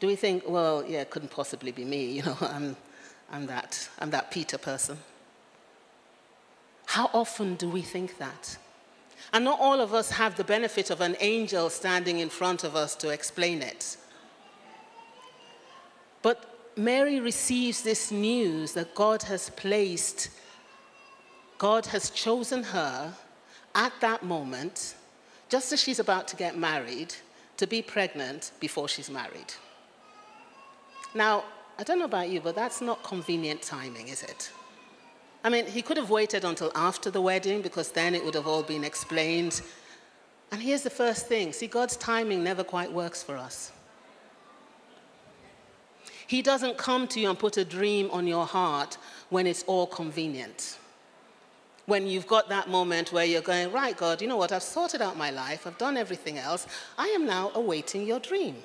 Do 0.00 0.06
we 0.06 0.16
think, 0.16 0.44
well, 0.46 0.84
yeah, 0.86 1.02
it 1.02 1.10
couldn't 1.10 1.30
possibly 1.30 1.72
be 1.72 1.84
me, 1.84 2.04
you 2.06 2.22
know, 2.22 2.36
I'm, 2.40 2.76
I'm, 3.30 3.46
that, 3.46 3.88
I'm 3.98 4.10
that 4.10 4.30
Peter 4.30 4.58
person? 4.58 4.98
How 6.86 7.10
often 7.12 7.54
do 7.56 7.68
we 7.68 7.82
think 7.82 8.18
that? 8.18 8.56
And 9.32 9.44
not 9.44 9.60
all 9.60 9.80
of 9.80 9.94
us 9.94 10.10
have 10.10 10.36
the 10.36 10.44
benefit 10.44 10.90
of 10.90 11.00
an 11.00 11.16
angel 11.20 11.70
standing 11.70 12.18
in 12.18 12.28
front 12.28 12.64
of 12.64 12.76
us 12.76 12.94
to 12.96 13.08
explain 13.10 13.62
it. 13.62 13.96
But 16.22 16.70
Mary 16.76 17.20
receives 17.20 17.82
this 17.82 18.10
news 18.10 18.72
that 18.72 18.94
God 18.94 19.22
has 19.24 19.50
placed 19.50 20.30
God 21.58 21.86
has 21.86 22.10
chosen 22.10 22.62
her 22.62 23.12
at 23.74 23.92
that 24.00 24.22
moment, 24.22 24.94
just 25.48 25.72
as 25.72 25.80
she's 25.80 25.98
about 25.98 26.28
to 26.28 26.36
get 26.36 26.56
married, 26.58 27.14
to 27.56 27.66
be 27.66 27.82
pregnant 27.82 28.52
before 28.60 28.88
she's 28.88 29.10
married. 29.10 29.54
Now, 31.14 31.44
I 31.78 31.84
don't 31.84 31.98
know 31.98 32.04
about 32.04 32.28
you, 32.28 32.40
but 32.40 32.54
that's 32.54 32.80
not 32.80 33.02
convenient 33.02 33.62
timing, 33.62 34.08
is 34.08 34.22
it? 34.22 34.50
I 35.44 35.50
mean, 35.50 35.66
he 35.66 35.82
could 35.82 35.96
have 35.96 36.10
waited 36.10 36.44
until 36.44 36.72
after 36.74 37.10
the 37.10 37.20
wedding 37.20 37.62
because 37.62 37.90
then 37.92 38.14
it 38.14 38.24
would 38.24 38.34
have 38.34 38.46
all 38.46 38.62
been 38.62 38.82
explained. 38.82 39.60
And 40.50 40.60
here's 40.62 40.82
the 40.82 40.90
first 40.90 41.26
thing 41.26 41.52
see, 41.52 41.66
God's 41.66 41.96
timing 41.96 42.42
never 42.42 42.64
quite 42.64 42.90
works 42.92 43.22
for 43.22 43.36
us. 43.36 43.72
He 46.26 46.40
doesn't 46.42 46.78
come 46.78 47.06
to 47.08 47.20
you 47.20 47.28
and 47.28 47.38
put 47.38 47.58
a 47.58 47.64
dream 47.64 48.08
on 48.10 48.26
your 48.26 48.46
heart 48.46 48.96
when 49.28 49.46
it's 49.46 49.62
all 49.64 49.86
convenient. 49.86 50.78
When 51.86 52.06
you've 52.06 52.26
got 52.26 52.48
that 52.48 52.68
moment 52.68 53.12
where 53.12 53.24
you're 53.24 53.42
going, 53.42 53.70
right, 53.70 53.96
God, 53.96 54.22
you 54.22 54.28
know 54.28 54.36
what? 54.36 54.52
I've 54.52 54.62
sorted 54.62 55.02
out 55.02 55.16
my 55.16 55.30
life, 55.30 55.66
I've 55.66 55.76
done 55.78 55.96
everything 55.96 56.38
else. 56.38 56.66
I 56.96 57.08
am 57.08 57.26
now 57.26 57.50
awaiting 57.54 58.06
your 58.06 58.20
dream. 58.20 58.56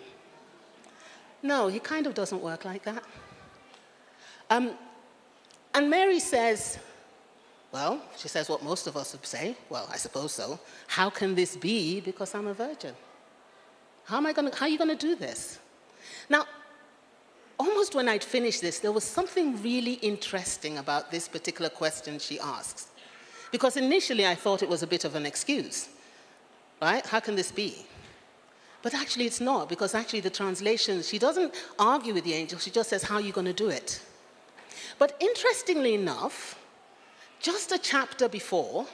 No, 1.43 1.67
he 1.67 1.79
kind 1.79 2.07
of 2.07 2.13
doesn't 2.13 2.41
work 2.41 2.65
like 2.65 2.83
that. 2.83 3.03
Um, 4.49 4.71
and 5.73 5.89
Mary 5.89 6.19
says, 6.19 6.79
well, 7.71 8.01
she 8.17 8.27
says 8.27 8.49
what 8.49 8.63
most 8.63 8.87
of 8.87 8.97
us 8.97 9.13
would 9.13 9.25
say. 9.25 9.55
Well, 9.69 9.87
I 9.91 9.97
suppose 9.97 10.33
so. 10.33 10.59
How 10.87 11.09
can 11.09 11.35
this 11.35 11.55
be? 11.55 12.01
Because 12.01 12.33
I'm 12.33 12.47
a 12.47 12.53
virgin. 12.53 12.95
How 14.05 14.17
am 14.17 14.25
I 14.25 14.33
to, 14.33 14.51
how 14.55 14.65
are 14.65 14.69
you 14.69 14.77
going 14.77 14.89
to 14.89 14.95
do 14.95 15.15
this? 15.15 15.59
Now, 16.29 16.45
almost 17.59 17.93
when 17.93 18.09
I'd 18.09 18.23
finished 18.23 18.61
this, 18.61 18.79
there 18.79 18.91
was 18.91 19.03
something 19.03 19.61
really 19.61 19.93
interesting 19.93 20.79
about 20.79 21.11
this 21.11 21.27
particular 21.27 21.69
question 21.69 22.17
she 22.17 22.39
asks. 22.39 22.87
Because 23.51 23.77
initially 23.77 24.25
I 24.25 24.35
thought 24.35 24.63
it 24.63 24.69
was 24.69 24.83
a 24.83 24.87
bit 24.87 25.05
of 25.05 25.15
an 25.15 25.25
excuse, 25.25 25.89
right? 26.81 27.05
How 27.05 27.19
can 27.19 27.35
this 27.35 27.51
be? 27.51 27.85
But 28.81 28.93
actually, 28.93 29.25
it's 29.25 29.41
not, 29.41 29.67
because 29.67 29.93
actually, 29.93 30.21
the 30.21 30.29
translation, 30.29 31.01
she 31.01 31.19
doesn't 31.19 31.53
argue 31.77 32.13
with 32.13 32.23
the 32.23 32.33
angel, 32.33 32.59
she 32.59 32.71
just 32.71 32.89
says, 32.89 33.03
How 33.03 33.15
are 33.15 33.21
you 33.21 33.33
going 33.33 33.47
to 33.47 33.53
do 33.53 33.69
it? 33.69 34.01
But 34.97 35.17
interestingly 35.19 35.95
enough, 35.95 36.57
just 37.41 37.71
a 37.71 37.77
chapter 37.77 38.29
before, 38.29 38.85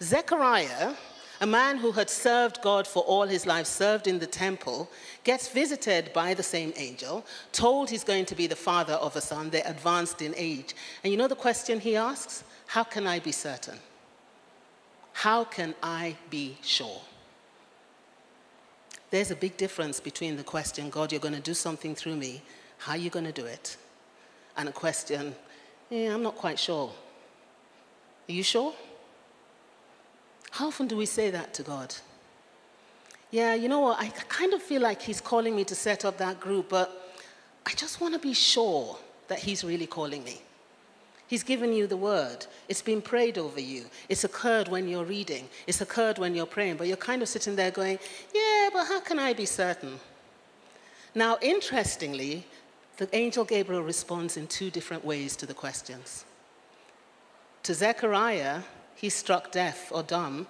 Zechariah, 0.00 0.94
a 1.40 1.46
man 1.46 1.78
who 1.78 1.92
had 1.92 2.10
served 2.10 2.60
God 2.62 2.86
for 2.86 3.02
all 3.04 3.26
his 3.26 3.46
life, 3.46 3.66
served 3.66 4.06
in 4.06 4.18
the 4.18 4.26
temple, 4.26 4.90
gets 5.22 5.48
visited 5.48 6.12
by 6.12 6.34
the 6.34 6.42
same 6.42 6.72
angel, 6.76 7.24
told 7.52 7.90
he's 7.90 8.04
going 8.04 8.24
to 8.26 8.34
be 8.34 8.46
the 8.46 8.56
father 8.56 8.94
of 8.94 9.14
a 9.14 9.20
son. 9.20 9.50
They're 9.50 9.62
advanced 9.64 10.22
in 10.22 10.34
age. 10.36 10.74
And 11.02 11.12
you 11.12 11.16
know 11.16 11.28
the 11.28 11.36
question 11.36 11.78
he 11.78 11.96
asks? 11.96 12.42
How 12.68 12.84
can 12.84 13.06
I 13.06 13.18
be 13.18 13.32
certain? 13.32 13.78
How 15.14 15.44
can 15.44 15.74
I 15.82 16.16
be 16.28 16.58
sure? 16.62 17.00
There's 19.10 19.30
a 19.30 19.36
big 19.36 19.56
difference 19.56 20.00
between 20.00 20.36
the 20.36 20.44
question, 20.44 20.90
God, 20.90 21.10
you're 21.10 21.20
going 21.20 21.34
to 21.34 21.40
do 21.40 21.54
something 21.54 21.94
through 21.94 22.16
me, 22.16 22.42
how 22.76 22.92
are 22.92 22.98
you 22.98 23.08
going 23.08 23.24
to 23.24 23.32
do 23.32 23.46
it? 23.46 23.78
And 24.54 24.68
a 24.68 24.72
question, 24.72 25.34
yeah, 25.88 26.12
I'm 26.12 26.22
not 26.22 26.36
quite 26.36 26.58
sure. 26.58 26.92
Are 28.28 28.32
you 28.32 28.42
sure? 28.42 28.74
How 30.50 30.68
often 30.68 30.88
do 30.88 30.96
we 30.98 31.06
say 31.06 31.30
that 31.30 31.54
to 31.54 31.62
God? 31.62 31.94
Yeah, 33.30 33.54
you 33.54 33.68
know 33.68 33.80
what? 33.80 33.98
I 33.98 34.08
kind 34.08 34.52
of 34.52 34.62
feel 34.62 34.82
like 34.82 35.00
He's 35.00 35.22
calling 35.22 35.56
me 35.56 35.64
to 35.64 35.74
set 35.74 36.04
up 36.04 36.18
that 36.18 36.38
group, 36.38 36.68
but 36.68 37.16
I 37.64 37.72
just 37.72 37.98
want 38.02 38.12
to 38.12 38.20
be 38.20 38.34
sure 38.34 38.98
that 39.28 39.38
He's 39.38 39.64
really 39.64 39.86
calling 39.86 40.22
me. 40.22 40.42
He's 41.28 41.42
given 41.42 41.74
you 41.74 41.86
the 41.86 41.96
word. 41.96 42.46
It's 42.68 42.80
been 42.80 43.02
prayed 43.02 43.36
over 43.36 43.60
you. 43.60 43.84
It's 44.08 44.24
occurred 44.24 44.68
when 44.68 44.88
you're 44.88 45.04
reading. 45.04 45.48
It's 45.66 45.82
occurred 45.82 46.18
when 46.18 46.34
you're 46.34 46.46
praying. 46.46 46.78
But 46.78 46.88
you're 46.88 46.96
kind 46.96 47.20
of 47.20 47.28
sitting 47.28 47.54
there 47.54 47.70
going, 47.70 47.98
yeah, 48.34 48.70
but 48.72 48.86
how 48.86 49.00
can 49.00 49.18
I 49.18 49.34
be 49.34 49.44
certain? 49.44 50.00
Now, 51.14 51.36
interestingly, 51.42 52.46
the 52.96 53.14
angel 53.14 53.44
Gabriel 53.44 53.82
responds 53.82 54.38
in 54.38 54.46
two 54.46 54.70
different 54.70 55.04
ways 55.04 55.36
to 55.36 55.46
the 55.46 55.54
questions. 55.54 56.24
To 57.64 57.74
Zechariah, 57.74 58.62
he's 58.94 59.14
struck 59.14 59.52
deaf 59.52 59.92
or 59.92 60.02
dumb 60.02 60.46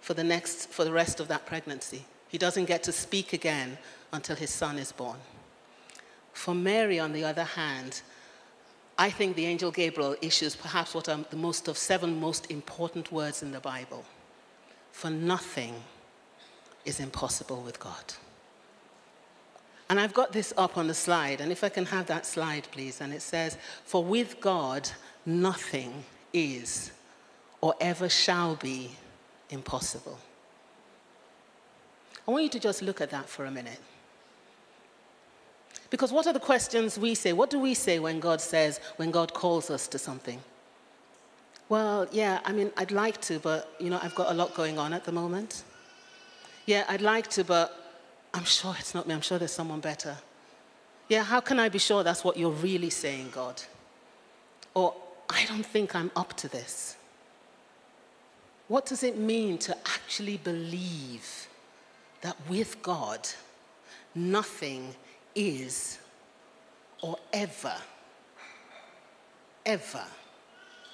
for 0.00 0.14
the, 0.14 0.24
next, 0.24 0.68
for 0.70 0.84
the 0.84 0.92
rest 0.92 1.18
of 1.18 1.26
that 1.26 1.44
pregnancy. 1.44 2.04
He 2.28 2.38
doesn't 2.38 2.66
get 2.66 2.84
to 2.84 2.92
speak 2.92 3.32
again 3.32 3.78
until 4.12 4.36
his 4.36 4.50
son 4.50 4.78
is 4.78 4.92
born. 4.92 5.18
For 6.32 6.54
Mary, 6.54 7.00
on 7.00 7.12
the 7.12 7.24
other 7.24 7.44
hand, 7.44 8.02
I 8.96 9.10
think 9.10 9.34
the 9.34 9.46
angel 9.46 9.70
Gabriel 9.70 10.16
issues 10.22 10.54
perhaps 10.54 10.94
what 10.94 11.08
are 11.08 11.18
the 11.30 11.36
most 11.36 11.66
of 11.68 11.76
seven 11.76 12.20
most 12.20 12.50
important 12.50 13.10
words 13.10 13.42
in 13.42 13.50
the 13.50 13.60
Bible. 13.60 14.04
For 14.92 15.10
nothing 15.10 15.74
is 16.84 17.00
impossible 17.00 17.62
with 17.62 17.80
God. 17.80 18.14
And 19.90 20.00
I've 20.00 20.14
got 20.14 20.32
this 20.32 20.52
up 20.56 20.78
on 20.78 20.86
the 20.86 20.94
slide, 20.94 21.40
and 21.40 21.52
if 21.52 21.62
I 21.62 21.68
can 21.68 21.86
have 21.86 22.06
that 22.06 22.24
slide, 22.24 22.68
please. 22.70 23.00
And 23.00 23.12
it 23.12 23.20
says, 23.20 23.58
For 23.84 24.02
with 24.02 24.40
God, 24.40 24.88
nothing 25.26 26.04
is 26.32 26.90
or 27.60 27.74
ever 27.80 28.08
shall 28.08 28.56
be 28.56 28.92
impossible. 29.50 30.18
I 32.26 32.30
want 32.30 32.44
you 32.44 32.50
to 32.50 32.60
just 32.60 32.80
look 32.80 33.00
at 33.00 33.10
that 33.10 33.28
for 33.28 33.44
a 33.44 33.50
minute. 33.50 33.80
Because 35.90 36.12
what 36.12 36.26
are 36.26 36.32
the 36.32 36.40
questions 36.40 36.98
we 36.98 37.14
say? 37.14 37.32
What 37.32 37.50
do 37.50 37.58
we 37.58 37.74
say 37.74 37.98
when 37.98 38.20
God 38.20 38.40
says, 38.40 38.80
when 38.96 39.10
God 39.10 39.32
calls 39.34 39.70
us 39.70 39.86
to 39.88 39.98
something? 39.98 40.40
Well, 41.68 42.06
yeah, 42.12 42.40
I 42.44 42.52
mean, 42.52 42.70
I'd 42.76 42.90
like 42.90 43.20
to, 43.22 43.38
but, 43.38 43.74
you 43.78 43.90
know, 43.90 43.98
I've 44.02 44.14
got 44.14 44.30
a 44.30 44.34
lot 44.34 44.54
going 44.54 44.78
on 44.78 44.92
at 44.92 45.04
the 45.04 45.12
moment. 45.12 45.62
Yeah, 46.66 46.84
I'd 46.88 47.00
like 47.00 47.28
to, 47.30 47.44
but 47.44 47.74
I'm 48.32 48.44
sure 48.44 48.74
it's 48.78 48.94
not 48.94 49.06
me. 49.06 49.14
I'm 49.14 49.20
sure 49.20 49.38
there's 49.38 49.52
someone 49.52 49.80
better. 49.80 50.16
Yeah, 51.08 51.22
how 51.22 51.40
can 51.40 51.58
I 51.58 51.68
be 51.68 51.78
sure 51.78 52.02
that's 52.02 52.24
what 52.24 52.36
you're 52.36 52.50
really 52.50 52.90
saying, 52.90 53.30
God? 53.32 53.62
Or, 54.74 54.94
I 55.30 55.44
don't 55.46 55.64
think 55.64 55.94
I'm 55.94 56.10
up 56.16 56.34
to 56.38 56.48
this. 56.48 56.96
What 58.68 58.86
does 58.86 59.02
it 59.02 59.18
mean 59.18 59.58
to 59.58 59.76
actually 59.86 60.38
believe 60.38 61.48
that 62.22 62.36
with 62.48 62.82
God, 62.82 63.28
nothing 64.14 64.94
is 65.34 65.98
or 67.02 67.18
ever, 67.32 67.74
ever 69.66 70.04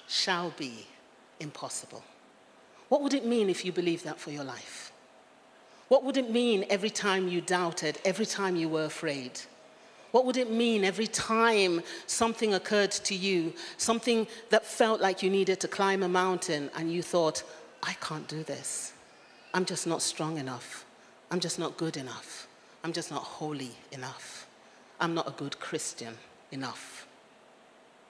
shall 0.07 0.51
be 0.57 0.85
impossible. 1.39 2.03
What 2.89 3.01
would 3.01 3.13
it 3.13 3.25
mean 3.25 3.49
if 3.49 3.63
you 3.63 3.71
believed 3.71 4.03
that 4.05 4.19
for 4.19 4.31
your 4.31 4.43
life? 4.43 4.91
What 5.87 6.03
would 6.03 6.17
it 6.17 6.29
mean 6.29 6.65
every 6.69 6.89
time 6.89 7.27
you 7.27 7.41
doubted, 7.41 7.99
every 8.05 8.25
time 8.25 8.55
you 8.55 8.69
were 8.69 8.85
afraid? 8.85 9.39
What 10.11 10.25
would 10.25 10.37
it 10.37 10.51
mean 10.51 10.83
every 10.83 11.07
time 11.07 11.81
something 12.05 12.53
occurred 12.53 12.91
to 12.91 13.15
you, 13.15 13.53
something 13.77 14.27
that 14.49 14.65
felt 14.65 14.99
like 14.99 15.23
you 15.23 15.29
needed 15.29 15.59
to 15.61 15.67
climb 15.67 16.03
a 16.03 16.09
mountain 16.09 16.69
and 16.75 16.91
you 16.91 17.01
thought, 17.01 17.43
I 17.81 17.93
can't 18.01 18.27
do 18.27 18.43
this. 18.43 18.93
I'm 19.53 19.65
just 19.65 19.87
not 19.87 20.01
strong 20.01 20.37
enough. 20.37 20.85
I'm 21.29 21.39
just 21.39 21.59
not 21.59 21.77
good 21.77 21.97
enough. 21.97 22.47
I'm 22.83 22.93
just 22.93 23.11
not 23.11 23.23
holy 23.23 23.71
enough. 23.91 24.47
I'm 24.99 25.13
not 25.13 25.27
a 25.27 25.31
good 25.31 25.59
Christian 25.59 26.15
enough. 26.51 27.07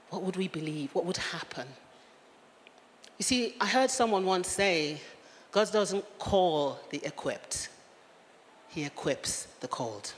What 0.10 0.24
would 0.24 0.36
we 0.36 0.48
believe? 0.48 0.94
What 0.94 1.06
would 1.06 1.18
happen? 1.18 1.68
You 3.18 3.24
see, 3.24 3.56
I 3.62 3.68
heard 3.68 3.92
someone 3.92 4.26
once 4.26 4.48
say, 4.48 5.00
God 5.52 5.72
doesn't 5.72 6.06
call 6.18 6.80
the 6.90 7.06
equipped, 7.06 7.70
He 8.70 8.84
equips 8.84 9.48
the 9.60 9.68
called. 9.68 10.14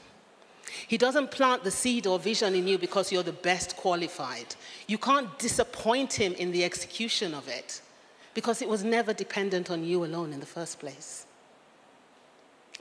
He 0.87 0.97
doesn't 0.97 1.29
plant 1.29 1.63
the 1.63 1.71
seed 1.71 2.07
or 2.07 2.17
vision 2.17 2.55
in 2.55 2.67
you 2.67 2.77
because 2.77 3.11
you're 3.11 3.23
the 3.23 3.31
best 3.31 3.77
qualified. 3.77 4.55
You 4.87 4.97
can't 4.97 5.37
disappoint 5.37 6.13
Him 6.13 6.33
in 6.33 6.51
the 6.51 6.63
execution 6.63 7.33
of 7.33 7.47
it 7.47 7.81
because 8.33 8.61
it 8.61 8.69
was 8.69 8.83
never 8.83 9.13
dependent 9.13 9.69
on 9.69 9.83
you 9.83 10.05
alone 10.05 10.33
in 10.33 10.39
the 10.39 10.45
first 10.45 10.79
place. 10.79 11.25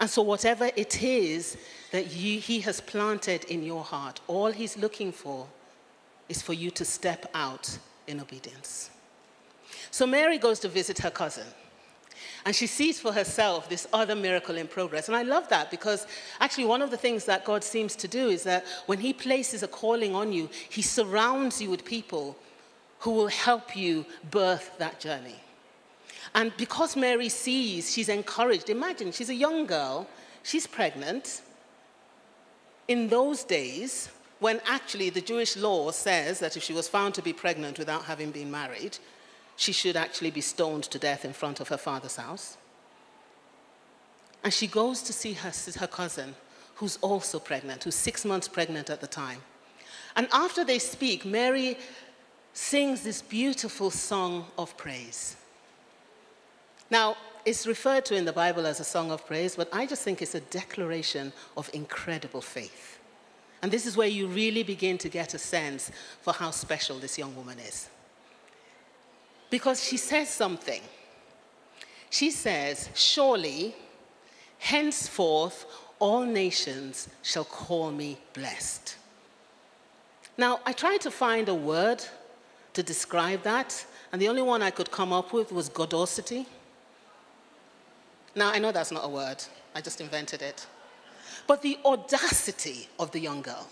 And 0.03 0.11
so, 0.11 0.21
whatever 0.21 0.69
it 0.75 1.01
is 1.01 1.57
that 1.93 2.13
you, 2.13 2.41
He 2.41 2.59
has 2.63 2.81
planted 2.81 3.45
in 3.45 3.63
your 3.63 3.85
heart, 3.85 4.19
all 4.27 4.51
He's 4.51 4.77
looking 4.77 5.13
for 5.13 5.47
is 6.29 6.43
for 6.43 6.55
you 6.55 6.73
to 6.73 6.85
step 6.85 7.31
out 7.35 7.79
in 8.09 8.19
obedience. 8.19 8.91
So, 9.93 10.05
Mary 10.05 10.39
goes 10.39 10.59
to 10.59 10.69
visit 10.69 10.99
her 10.99 11.11
cousin. 11.11 11.47
And 12.45 12.53
she 12.53 12.67
sees 12.67 12.99
for 12.99 13.13
herself 13.13 13.69
this 13.69 13.87
other 13.93 14.17
miracle 14.17 14.57
in 14.57 14.67
progress. 14.67 15.07
And 15.07 15.17
I 15.17 15.23
love 15.23 15.49
that 15.51 15.71
because 15.71 16.09
actually, 16.41 16.65
one 16.65 16.83
of 16.83 16.91
the 16.91 16.97
things 16.97 17.25
that 17.27 17.45
God 17.45 17.63
seems 17.63 17.95
to 17.95 18.09
do 18.09 18.29
is 18.29 18.43
that 18.43 18.65
when 18.87 18.99
He 18.99 19.13
places 19.13 19.63
a 19.63 19.69
calling 19.69 20.17
on 20.17 20.33
you, 20.33 20.51
He 20.69 20.83
surrounds 20.83 21.63
you 21.63 21.71
with 21.71 21.85
people 21.85 22.37
who 22.99 23.13
will 23.13 23.29
help 23.29 23.77
you 23.77 24.05
birth 24.33 24.77
that 24.79 24.99
journey. 24.99 25.37
And 26.35 26.57
because 26.57 26.97
Mary 26.97 27.29
sees, 27.29 27.93
she's 27.93 28.09
encouraged. 28.09 28.71
Imagine, 28.71 29.13
she's 29.13 29.29
a 29.29 29.35
young 29.35 29.67
girl, 29.67 30.09
she's 30.43 30.67
pregnant. 30.67 31.43
In 32.89 33.09
those 33.09 33.45
days, 33.45 34.11
when 34.41 34.61
actually 34.67 35.11
the 35.11 35.21
Jewish 35.21 35.57
law 35.57 35.91
says 35.91 36.41
that 36.41 36.57
if 36.57 36.63
she 36.63 36.73
was 36.73 36.89
found 36.89 37.15
to 37.15 37.23
be 37.23 37.33
pregnant 37.33 37.79
without 37.79 38.05
having 38.05 38.31
been 38.31 38.51
married, 38.51 38.99
she 39.57 39.73
should 39.73 39.97
actually 39.97 40.31
be 40.31 40.41
stoned 40.41 40.85
to 40.85 40.99
death 40.99 41.25
in 41.25 41.33
front 41.33 41.61
of 41.61 41.69
her 41.69 41.77
father's 41.77 42.17
house. 42.17 42.57
And 44.43 44.53
she 44.53 44.67
goes 44.67 45.03
to 45.03 45.13
see 45.13 45.35
her, 45.35 45.53
her 45.79 45.87
cousin, 45.87 46.35
who's 46.77 46.97
also 47.03 47.39
pregnant, 47.39 47.85
who's 47.85 47.95
six 47.95 48.25
months 48.25 48.49
pregnant 48.49 48.91
at 48.91 49.01
the 49.01 49.07
time. 49.07 49.41
And 50.17 50.27
after 50.33 50.65
they 50.65 50.79
speak, 50.79 51.25
Mary 51.25 51.79
sings 52.53 53.03
this 53.03 53.23
beautiful 53.23 53.91
song 53.91 54.47
of 54.59 54.77
praise. 54.77 55.37
Now, 56.93 57.17
it's 57.47 57.67
referred 57.67 58.05
to 58.05 58.17
in 58.17 58.27
the 58.27 58.35
Bible 58.35 58.67
as 58.67 58.79
a 58.79 58.85
song 58.85 59.11
of 59.13 59.27
praise, 59.27 59.57
but 59.57 59.67
I 59.73 59.87
just 59.87 60.03
think 60.03 60.21
it's 60.21 60.35
a 60.35 60.41
declaration 60.41 61.33
of 61.57 61.71
incredible 61.73 62.43
faith. 62.43 62.99
And 63.63 63.73
this 63.73 63.87
is 63.87 63.97
where 63.97 64.09
you 64.09 64.27
really 64.27 64.63
begin 64.63 64.99
to 64.99 65.09
get 65.09 65.33
a 65.33 65.39
sense 65.39 65.91
for 66.21 66.35
how 66.35 66.51
special 66.51 66.99
this 66.99 67.17
young 67.17 67.35
woman 67.35 67.59
is. 67.61 67.89
Because 69.49 69.83
she 69.83 69.97
says 69.97 70.29
something. 70.29 70.83
She 72.11 72.31
says, 72.31 72.91
Surely, 72.95 73.75
henceforth, 74.59 75.65
all 75.99 76.27
nations 76.27 77.09
shall 77.23 77.45
call 77.47 77.91
me 77.91 78.19
blessed. 78.35 78.97
Now, 80.37 80.61
I 80.67 80.75
tried 80.75 81.01
to 81.01 81.11
find 81.11 81.49
a 81.49 81.55
word 81.55 82.05
to 82.75 82.83
describe 82.83 83.45
that, 83.45 83.87
and 84.13 84.21
the 84.21 84.29
only 84.29 84.43
one 84.43 84.61
I 84.61 84.71
could 84.71 84.91
come 84.91 85.15
up 85.15 85.33
with 85.33 85.53
was 85.53 85.71
godosity. 85.71 86.45
Now, 88.35 88.51
I 88.51 88.59
know 88.59 88.73
that's 88.73 88.93
not 88.93 89.05
a 89.05 89.09
word, 89.09 89.45
I 89.75 89.81
just 89.81 90.01
invented 90.01 90.43
it. 90.43 90.67
But 91.47 91.63
the 91.63 91.79
audacity 91.85 92.89
of 92.99 93.11
the 93.11 93.19
young 93.19 93.43
girl. 93.43 93.69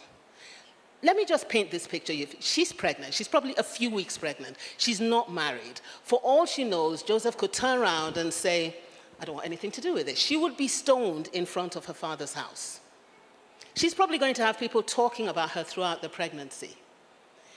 Let 1.02 1.16
me 1.16 1.24
just 1.24 1.48
paint 1.48 1.70
this 1.70 1.86
picture. 1.86 2.12
She's 2.40 2.72
pregnant. 2.72 3.14
She's 3.14 3.28
probably 3.28 3.54
a 3.56 3.62
few 3.62 3.88
weeks 3.90 4.18
pregnant. 4.18 4.56
She's 4.76 5.00
not 5.00 5.32
married. 5.32 5.80
For 6.02 6.18
all 6.22 6.44
she 6.44 6.62
knows, 6.62 7.02
Joseph 7.02 7.38
could 7.38 7.54
turn 7.54 7.78
around 7.78 8.18
and 8.18 8.32
say, 8.32 8.76
I 9.18 9.24
don't 9.24 9.36
want 9.36 9.46
anything 9.46 9.70
to 9.72 9.80
do 9.80 9.94
with 9.94 10.08
it. 10.08 10.18
She 10.18 10.36
would 10.36 10.58
be 10.58 10.68
stoned 10.68 11.28
in 11.32 11.46
front 11.46 11.74
of 11.74 11.86
her 11.86 11.94
father's 11.94 12.34
house. 12.34 12.80
She's 13.74 13.94
probably 13.94 14.18
going 14.18 14.34
to 14.34 14.44
have 14.44 14.58
people 14.58 14.82
talking 14.82 15.28
about 15.28 15.50
her 15.50 15.62
throughout 15.62 16.02
the 16.02 16.08
pregnancy. 16.10 16.76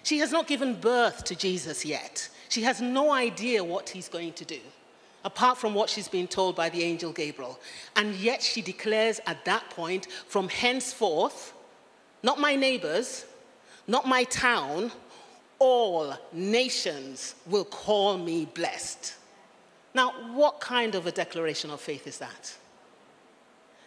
She 0.03 0.19
has 0.19 0.31
not 0.31 0.47
given 0.47 0.75
birth 0.75 1.25
to 1.25 1.35
Jesus 1.35 1.83
yet. 1.83 2.29
She 2.47 2.63
has 2.63 2.79
no 2.79 3.11
idea 3.11 3.63
what 3.63 3.89
he's 3.89 4.07
going 4.07 4.33
to 4.33 4.45
do 4.45 4.59
apart 5.25 5.57
from 5.57 5.73
what 5.73 5.89
she's 5.89 6.07
been 6.07 6.27
told 6.27 6.55
by 6.55 6.69
the 6.69 6.83
angel 6.83 7.11
Gabriel. 7.11 7.59
And 7.95 8.15
yet 8.15 8.41
she 8.41 8.61
declares 8.61 9.19
at 9.25 9.45
that 9.45 9.69
point, 9.69 10.07
from 10.27 10.49
henceforth, 10.49 11.53
not 12.21 12.39
my 12.39 12.55
neighbors, 12.55 13.25
not 13.87 14.07
my 14.07 14.23
town, 14.25 14.91
all 15.59 16.15
nations 16.31 17.35
will 17.45 17.65
call 17.65 18.17
me 18.17 18.45
blessed. 18.45 19.15
Now, 19.93 20.11
what 20.33 20.59
kind 20.59 20.95
of 20.95 21.05
a 21.05 21.11
declaration 21.11 21.69
of 21.69 21.79
faith 21.79 22.07
is 22.07 22.17
that? 22.17 22.57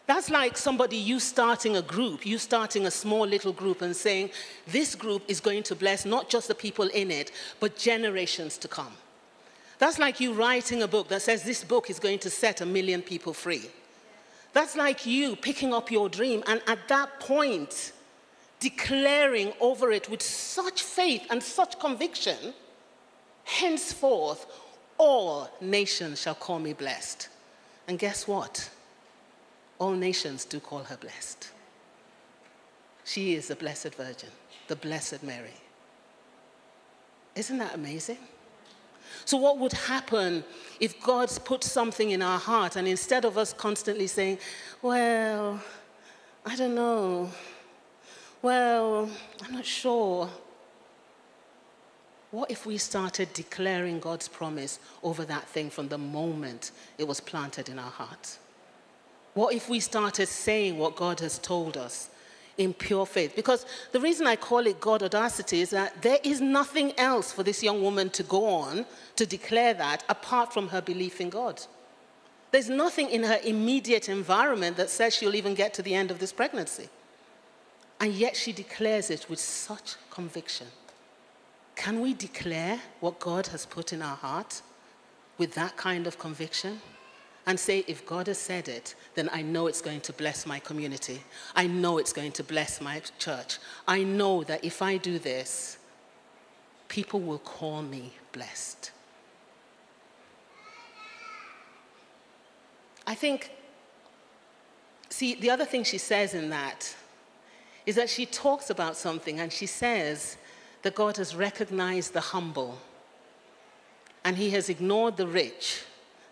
That's 0.06 0.30
like 0.30 0.56
somebody, 0.56 0.96
you 0.96 1.18
starting 1.18 1.76
a 1.76 1.82
group, 1.82 2.24
you 2.24 2.38
starting 2.38 2.86
a 2.86 2.90
small 2.90 3.26
little 3.26 3.52
group 3.52 3.82
and 3.82 3.94
saying, 3.94 4.30
this 4.66 4.94
group 4.94 5.22
is 5.26 5.40
going 5.40 5.64
to 5.64 5.74
bless 5.74 6.04
not 6.04 6.30
just 6.30 6.46
the 6.46 6.54
people 6.54 6.86
in 6.88 7.10
it, 7.10 7.32
but 7.58 7.76
generations 7.76 8.56
to 8.58 8.68
come. 8.68 8.92
That's 9.78 9.98
like 9.98 10.20
you 10.20 10.32
writing 10.32 10.82
a 10.82 10.88
book 10.88 11.08
that 11.08 11.22
says 11.22 11.42
this 11.42 11.62
book 11.62 11.90
is 11.90 11.98
going 11.98 12.18
to 12.20 12.30
set 12.30 12.60
a 12.60 12.66
million 12.66 13.02
people 13.02 13.32
free. 13.32 13.70
That's 14.52 14.74
like 14.74 15.04
you 15.04 15.36
picking 15.36 15.74
up 15.74 15.90
your 15.90 16.08
dream 16.08 16.42
and 16.46 16.62
at 16.66 16.88
that 16.88 17.20
point 17.20 17.92
declaring 18.58 19.52
over 19.60 19.92
it 19.92 20.08
with 20.08 20.22
such 20.22 20.82
faith 20.82 21.26
and 21.28 21.42
such 21.42 21.78
conviction, 21.78 22.54
henceforth 23.44 24.46
all 24.98 25.50
nations 25.60 26.22
shall 26.22 26.34
call 26.34 26.58
me 26.58 26.72
blessed. 26.72 27.28
And 27.86 27.98
guess 27.98 28.26
what? 28.26 28.70
All 29.78 29.92
nations 29.92 30.44
do 30.46 30.58
call 30.58 30.84
her 30.84 30.96
blessed. 30.96 31.50
She 33.04 33.34
is 33.34 33.48
the 33.48 33.56
Blessed 33.56 33.94
Virgin, 33.94 34.30
the 34.66 34.74
Blessed 34.74 35.22
Mary. 35.22 35.54
Isn't 37.36 37.58
that 37.58 37.74
amazing? 37.74 38.18
So, 39.26 39.36
what 39.36 39.58
would 39.58 39.72
happen 39.72 40.44
if 40.78 41.02
God 41.02 41.30
put 41.44 41.64
something 41.64 42.10
in 42.10 42.22
our 42.22 42.38
heart 42.38 42.76
and 42.76 42.86
instead 42.86 43.24
of 43.24 43.36
us 43.36 43.52
constantly 43.52 44.06
saying, 44.06 44.38
Well, 44.80 45.60
I 46.46 46.54
don't 46.54 46.76
know, 46.76 47.30
well, 48.40 49.10
I'm 49.44 49.52
not 49.52 49.66
sure. 49.66 50.30
What 52.30 52.52
if 52.52 52.66
we 52.66 52.78
started 52.78 53.32
declaring 53.32 53.98
God's 53.98 54.28
promise 54.28 54.78
over 55.02 55.24
that 55.24 55.48
thing 55.48 55.70
from 55.70 55.88
the 55.88 55.98
moment 55.98 56.70
it 56.96 57.08
was 57.08 57.18
planted 57.18 57.68
in 57.68 57.80
our 57.80 57.90
heart? 57.90 58.38
What 59.34 59.54
if 59.54 59.68
we 59.68 59.80
started 59.80 60.28
saying 60.28 60.78
what 60.78 60.94
God 60.94 61.18
has 61.18 61.38
told 61.38 61.76
us 61.76 62.10
in 62.58 62.72
pure 62.72 63.06
faith. 63.06 63.34
Because 63.36 63.66
the 63.92 64.00
reason 64.00 64.26
I 64.26 64.36
call 64.36 64.66
it 64.66 64.80
God 64.80 65.02
audacity 65.02 65.60
is 65.60 65.70
that 65.70 66.00
there 66.02 66.18
is 66.22 66.40
nothing 66.40 66.98
else 66.98 67.32
for 67.32 67.42
this 67.42 67.62
young 67.62 67.82
woman 67.82 68.10
to 68.10 68.22
go 68.22 68.46
on 68.46 68.86
to 69.16 69.26
declare 69.26 69.74
that 69.74 70.04
apart 70.08 70.52
from 70.52 70.68
her 70.68 70.80
belief 70.80 71.20
in 71.20 71.30
God. 71.30 71.62
There's 72.52 72.70
nothing 72.70 73.10
in 73.10 73.24
her 73.24 73.38
immediate 73.44 74.08
environment 74.08 74.76
that 74.76 74.90
says 74.90 75.14
she'll 75.14 75.34
even 75.34 75.54
get 75.54 75.74
to 75.74 75.82
the 75.82 75.94
end 75.94 76.10
of 76.10 76.18
this 76.18 76.32
pregnancy. 76.32 76.88
And 78.00 78.12
yet 78.12 78.36
she 78.36 78.52
declares 78.52 79.10
it 79.10 79.28
with 79.28 79.38
such 79.38 79.96
conviction. 80.10 80.68
Can 81.74 82.00
we 82.00 82.14
declare 82.14 82.80
what 83.00 83.20
God 83.20 83.48
has 83.48 83.66
put 83.66 83.92
in 83.92 84.00
our 84.00 84.16
heart 84.16 84.62
with 85.38 85.54
that 85.54 85.76
kind 85.76 86.06
of 86.06 86.18
conviction? 86.18 86.80
And 87.46 87.58
say, 87.58 87.84
if 87.86 88.04
God 88.04 88.26
has 88.26 88.38
said 88.38 88.68
it, 88.68 88.96
then 89.14 89.30
I 89.32 89.42
know 89.42 89.68
it's 89.68 89.80
going 89.80 90.00
to 90.02 90.12
bless 90.12 90.46
my 90.46 90.58
community. 90.58 91.20
I 91.54 91.68
know 91.68 91.98
it's 91.98 92.12
going 92.12 92.32
to 92.32 92.42
bless 92.42 92.80
my 92.80 93.00
church. 93.20 93.58
I 93.86 94.02
know 94.02 94.42
that 94.44 94.64
if 94.64 94.82
I 94.82 94.96
do 94.96 95.20
this, 95.20 95.78
people 96.88 97.20
will 97.20 97.38
call 97.38 97.82
me 97.82 98.12
blessed. 98.32 98.90
I 103.06 103.14
think, 103.14 103.52
see, 105.08 105.36
the 105.36 105.50
other 105.50 105.64
thing 105.64 105.84
she 105.84 105.98
says 105.98 106.34
in 106.34 106.50
that 106.50 106.96
is 107.86 107.94
that 107.94 108.10
she 108.10 108.26
talks 108.26 108.70
about 108.70 108.96
something 108.96 109.38
and 109.38 109.52
she 109.52 109.66
says 109.66 110.36
that 110.82 110.96
God 110.96 111.16
has 111.18 111.36
recognized 111.36 112.12
the 112.12 112.20
humble 112.20 112.78
and 114.24 114.36
he 114.36 114.50
has 114.50 114.68
ignored 114.68 115.16
the 115.16 115.28
rich 115.28 115.84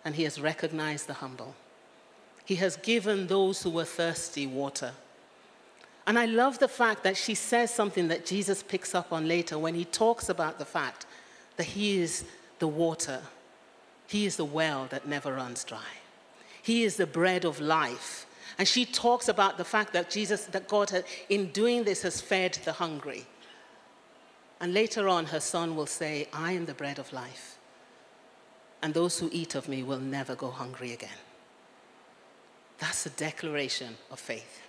and 0.04 0.14
he 0.14 0.24
has 0.24 0.40
recognized 0.40 1.06
the 1.06 1.14
humble. 1.14 1.54
He 2.44 2.56
has 2.56 2.76
given 2.76 3.26
those 3.26 3.62
who 3.62 3.70
were 3.70 3.84
thirsty 3.84 4.46
water. 4.46 4.92
And 6.06 6.18
I 6.18 6.26
love 6.26 6.58
the 6.58 6.68
fact 6.68 7.02
that 7.04 7.16
she 7.16 7.34
says 7.34 7.72
something 7.72 8.08
that 8.08 8.26
Jesus 8.26 8.62
picks 8.62 8.94
up 8.94 9.12
on 9.12 9.26
later 9.26 9.58
when 9.58 9.74
he 9.74 9.86
talks 9.86 10.28
about 10.28 10.58
the 10.58 10.66
fact 10.66 11.06
that 11.56 11.64
he 11.64 11.98
is 12.00 12.24
the 12.58 12.68
water, 12.68 13.22
he 14.06 14.26
is 14.26 14.36
the 14.36 14.44
well 14.44 14.86
that 14.90 15.08
never 15.08 15.34
runs 15.34 15.64
dry, 15.64 15.94
he 16.62 16.84
is 16.84 16.96
the 16.96 17.06
bread 17.06 17.44
of 17.44 17.60
life. 17.60 18.26
And 18.56 18.68
she 18.68 18.84
talks 18.84 19.26
about 19.26 19.58
the 19.58 19.64
fact 19.64 19.92
that 19.94 20.10
Jesus, 20.10 20.44
that 20.46 20.68
God, 20.68 20.90
had, 20.90 21.04
in 21.28 21.46
doing 21.46 21.82
this, 21.82 22.02
has 22.02 22.20
fed 22.20 22.52
the 22.64 22.74
hungry. 22.74 23.26
And 24.60 24.72
later 24.72 25.08
on, 25.08 25.26
her 25.26 25.40
son 25.40 25.74
will 25.74 25.86
say, 25.86 26.28
I 26.32 26.52
am 26.52 26.66
the 26.66 26.74
bread 26.74 27.00
of 27.00 27.12
life 27.12 27.58
and 28.84 28.92
those 28.92 29.18
who 29.18 29.30
eat 29.32 29.54
of 29.54 29.66
me 29.66 29.82
will 29.82 29.98
never 29.98 30.34
go 30.34 30.50
hungry 30.50 30.92
again. 30.92 31.18
That's 32.78 33.06
a 33.06 33.10
declaration 33.10 33.96
of 34.10 34.20
faith. 34.20 34.60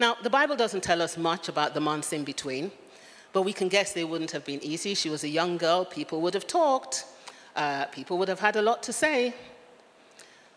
Now, 0.00 0.16
the 0.22 0.30
Bible 0.30 0.56
doesn't 0.56 0.82
tell 0.82 1.02
us 1.02 1.18
much 1.18 1.50
about 1.50 1.74
the 1.74 1.82
months 1.82 2.14
in 2.14 2.24
between, 2.24 2.72
but 3.34 3.42
we 3.42 3.52
can 3.52 3.68
guess 3.68 3.92
they 3.92 4.04
wouldn't 4.04 4.30
have 4.30 4.46
been 4.46 4.64
easy. 4.64 4.94
She 4.94 5.10
was 5.10 5.22
a 5.22 5.28
young 5.28 5.58
girl, 5.58 5.84
people 5.84 6.22
would 6.22 6.32
have 6.32 6.46
talked, 6.46 7.04
uh, 7.56 7.84
people 7.92 8.16
would 8.16 8.28
have 8.28 8.40
had 8.40 8.56
a 8.56 8.62
lot 8.62 8.82
to 8.84 8.92
say. 8.92 9.34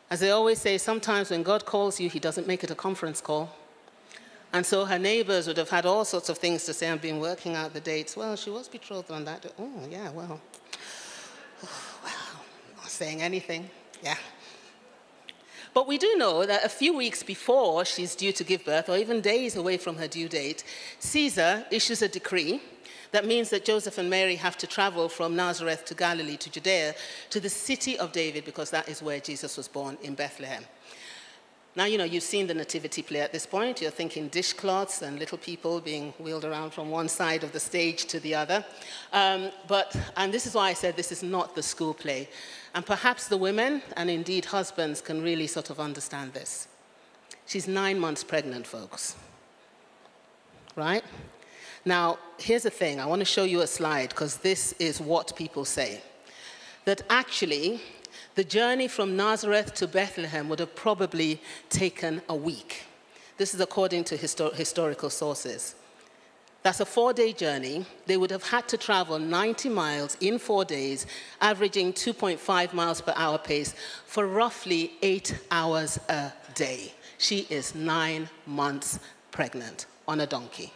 As 0.10 0.22
they 0.22 0.32
always 0.32 0.62
say, 0.62 0.78
sometimes 0.78 1.32
when 1.32 1.44
God 1.44 1.66
calls 1.66 2.00
you, 2.00 2.10
he 2.10 2.20
doesn't 2.20 2.48
make 2.48 2.64
it 2.64 2.72
a 2.72 2.76
conference 2.76 3.20
call. 3.20 3.54
And 4.54 4.66
so 4.66 4.86
her 4.86 4.98
neighbors 4.98 5.48
would 5.48 5.58
have 5.58 5.70
had 5.70 5.86
all 5.86 6.06
sorts 6.06 6.30
of 6.30 6.38
things 6.38 6.64
to 6.64 6.74
say. 6.74 6.90
I've 6.90 7.02
been 7.02 7.20
working 7.20 7.56
out 7.56 7.74
the 7.74 7.82
dates. 7.82 8.16
Well, 8.16 8.38
she 8.38 8.50
was 8.50 8.70
betrothed 8.70 9.12
on 9.12 9.26
that. 9.26 9.42
day. 9.42 9.50
Oh, 9.60 9.86
yeah, 9.92 10.10
well, 10.12 10.40
saying 13.00 13.22
anything. 13.22 13.70
Yeah. 14.04 14.18
But 15.74 15.88
we 15.88 15.98
do 15.98 16.12
know 16.18 16.46
that 16.46 16.66
a 16.66 16.70
few 16.82 16.94
weeks 17.04 17.24
before 17.24 17.86
she's 17.86 18.14
due 18.14 18.34
to 18.34 18.44
give 18.44 18.66
birth, 18.66 18.90
or 18.90 18.98
even 18.98 19.22
days 19.22 19.56
away 19.56 19.78
from 19.78 19.96
her 19.98 20.08
due 20.08 20.28
date, 20.28 20.64
Caesar 21.00 21.66
issues 21.72 22.02
a 22.02 22.10
decree 22.10 22.62
that 23.12 23.26
means 23.26 23.50
that 23.50 23.66
Joseph 23.66 23.98
and 23.98 24.10
Mary 24.10 24.36
have 24.36 24.58
to 24.58 24.68
travel 24.68 25.08
from 25.10 25.36
Nazareth 25.36 25.86
to 25.86 25.96
Galilee 25.96 26.38
to 26.38 26.50
Judea 26.52 26.94
to 27.30 27.40
the 27.40 27.50
city 27.50 27.98
of 27.98 28.12
David, 28.12 28.44
because 28.46 28.70
that 28.72 28.90
is 28.90 29.02
where 29.02 29.20
Jesus 29.20 29.58
was 29.58 29.68
born 29.68 29.98
in 30.04 30.14
Bethlehem. 30.14 30.66
Now, 31.76 31.86
you 31.86 31.98
know, 31.98 32.04
you've 32.04 32.24
seen 32.24 32.48
the 32.48 32.54
nativity 32.54 33.04
play 33.04 33.22
at 33.22 33.32
this 33.32 33.46
point. 33.46 33.82
You're 33.82 33.92
thinking 33.92 34.28
dishcloths 34.30 35.02
and 35.02 35.20
little 35.20 35.38
people 35.38 35.80
being 35.80 36.14
wheeled 36.18 36.44
around 36.44 36.72
from 36.72 36.90
one 36.90 37.08
side 37.08 37.44
of 37.44 37.52
the 37.52 37.60
stage 37.60 38.06
to 38.06 38.20
the 38.20 38.34
other. 38.34 38.66
Um, 39.14 39.52
but, 39.68 39.96
and 40.18 40.34
this 40.34 40.48
is 40.48 40.56
why 40.56 40.70
I 40.70 40.74
said 40.74 40.98
this 40.98 41.12
is 41.12 41.22
not 41.22 41.56
the 41.56 41.64
school 41.64 41.94
play. 41.94 42.28
And 42.74 42.86
perhaps 42.86 43.28
the 43.28 43.38
women, 43.38 43.84
and 43.96 44.10
indeed 44.10 44.46
husbands, 44.46 45.00
can 45.00 45.22
really 45.22 45.48
sort 45.48 45.70
of 45.70 45.80
understand 45.80 46.34
this. 46.34 46.68
She's 47.46 47.68
nine 47.68 48.00
months 48.00 48.24
pregnant, 48.24 48.66
folks. 48.66 49.16
Right? 50.76 51.04
Now, 51.86 52.18
here's 52.38 52.64
the 52.64 52.70
thing 52.70 53.00
I 53.00 53.06
want 53.06 53.20
to 53.20 53.26
show 53.26 53.44
you 53.44 53.62
a 53.62 53.68
slide 53.68 54.10
because 54.10 54.38
this 54.38 54.74
is 54.74 55.00
what 55.00 55.36
people 55.36 55.66
say. 55.66 56.02
That 56.86 57.04
actually, 57.10 57.82
the 58.40 58.46
journey 58.46 58.88
from 58.88 59.18
Nazareth 59.18 59.74
to 59.74 59.86
Bethlehem 59.86 60.48
would 60.48 60.60
have 60.60 60.74
probably 60.74 61.42
taken 61.70 62.22
a 62.30 62.34
week. 62.34 62.84
This 63.36 63.54
is 63.54 63.60
according 63.60 64.06
to 64.06 64.18
histor- 64.18 64.54
historical 64.54 65.10
sources. 65.10 65.76
That's 66.64 66.80
a 66.80 66.86
four 66.86 67.12
day 67.12 67.34
journey. 67.34 67.86
They 68.06 68.16
would 68.16 68.32
have 68.32 68.44
had 68.44 68.66
to 68.70 68.78
travel 68.78 69.20
90 69.20 69.68
miles 69.68 70.16
in 70.22 70.40
four 70.40 70.64
days, 70.64 71.06
averaging 71.42 71.92
2.5 71.92 72.72
miles 72.72 73.02
per 73.02 73.12
hour 73.18 73.38
pace 73.38 73.76
for 74.06 74.26
roughly 74.26 74.94
eight 75.02 75.38
hours 75.52 76.00
a 76.08 76.32
day. 76.56 76.94
She 77.18 77.40
is 77.50 77.76
nine 77.76 78.30
months 78.46 79.00
pregnant 79.32 79.86
on 80.08 80.22
a 80.22 80.26
donkey. 80.26 80.72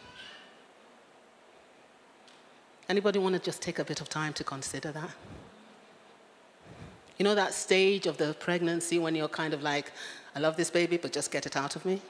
Anybody 2.89 3.19
want 3.19 3.35
to 3.35 3.41
just 3.41 3.61
take 3.61 3.79
a 3.79 3.85
bit 3.85 4.01
of 4.01 4.09
time 4.09 4.33
to 4.33 4.43
consider 4.43 4.91
that? 4.91 5.11
You 7.17 7.23
know 7.23 7.35
that 7.35 7.53
stage 7.53 8.07
of 8.07 8.17
the 8.17 8.33
pregnancy 8.39 8.97
when 8.97 9.13
you're 9.13 9.27
kind 9.27 9.53
of 9.53 9.61
like, 9.61 9.91
I 10.35 10.39
love 10.39 10.57
this 10.57 10.71
baby, 10.71 10.97
but 10.97 11.11
just 11.11 11.31
get 11.31 11.45
it 11.45 11.55
out 11.55 11.75
of 11.75 11.85
me? 11.85 12.01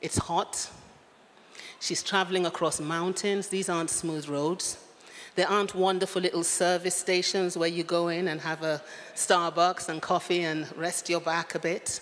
It's 0.00 0.18
hot. 0.18 0.68
She's 1.80 2.02
traveling 2.02 2.46
across 2.46 2.80
mountains. 2.80 3.48
These 3.48 3.68
aren't 3.68 3.90
smooth 3.90 4.28
roads. 4.28 4.78
There 5.36 5.48
aren't 5.48 5.74
wonderful 5.74 6.20
little 6.20 6.42
service 6.42 6.96
stations 6.96 7.56
where 7.56 7.68
you 7.68 7.84
go 7.84 8.08
in 8.08 8.28
and 8.28 8.40
have 8.40 8.62
a 8.62 8.82
Starbucks 9.14 9.88
and 9.88 10.02
coffee 10.02 10.42
and 10.42 10.66
rest 10.76 11.08
your 11.08 11.20
back 11.20 11.54
a 11.54 11.58
bit. 11.58 12.00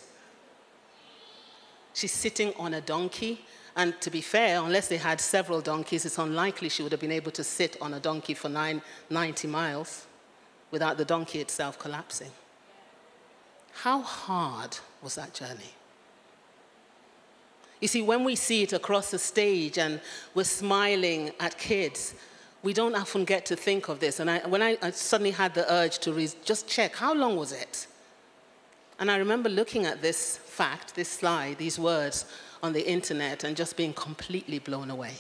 She's 1.92 2.12
sitting 2.12 2.54
on 2.58 2.74
a 2.74 2.80
donkey. 2.80 3.44
And 3.76 4.00
to 4.00 4.10
be 4.10 4.20
fair, 4.20 4.62
unless 4.62 4.88
they 4.88 4.96
had 4.96 5.20
several 5.20 5.60
donkeys, 5.60 6.06
it's 6.06 6.18
unlikely 6.18 6.68
she 6.68 6.82
would 6.82 6.92
have 6.92 7.00
been 7.00 7.12
able 7.12 7.32
to 7.32 7.44
sit 7.44 7.76
on 7.80 7.94
a 7.94 8.00
donkey 8.00 8.34
for 8.34 8.48
nine, 8.48 8.80
90 9.10 9.48
miles 9.48 10.06
without 10.74 10.96
the 10.96 11.04
donkey 11.04 11.38
itself 11.40 11.78
collapsing. 11.78 12.32
How 13.84 14.00
hard 14.02 14.76
was 15.04 15.14
that 15.14 15.32
journey? 15.32 15.72
You 17.80 17.87
see, 17.87 18.02
when 18.02 18.24
we 18.24 18.34
see 18.34 18.64
it 18.64 18.72
across 18.72 19.12
the 19.12 19.20
stage 19.20 19.78
and 19.78 20.00
we're 20.34 20.42
smiling 20.64 21.30
at 21.38 21.56
kids, 21.58 22.16
we 22.64 22.72
don't 22.72 22.96
often 22.96 23.24
get 23.24 23.46
to 23.46 23.54
think 23.54 23.88
of 23.88 24.00
this. 24.00 24.18
And 24.18 24.28
I, 24.28 24.38
when 24.48 24.62
I, 24.62 24.76
I 24.82 24.90
suddenly 24.90 25.30
had 25.30 25.54
the 25.54 25.64
urge 25.72 25.98
to 26.00 26.12
re- 26.12 26.28
just 26.44 26.66
check, 26.66 26.96
how 26.96 27.14
long 27.14 27.37
was 27.37 27.52
it? 27.52 27.87
And 28.98 29.12
I 29.12 29.18
remember 29.18 29.48
looking 29.48 29.87
at 29.87 30.02
this 30.02 30.38
fact, 30.38 30.96
this 30.96 31.08
slide, 31.08 31.58
these 31.58 31.78
words 31.78 32.26
on 32.64 32.72
the 32.72 32.84
internet, 32.84 33.44
and 33.44 33.56
just 33.56 33.76
being 33.76 33.92
completely 33.92 34.58
blown 34.58 34.90
away. 34.90 35.14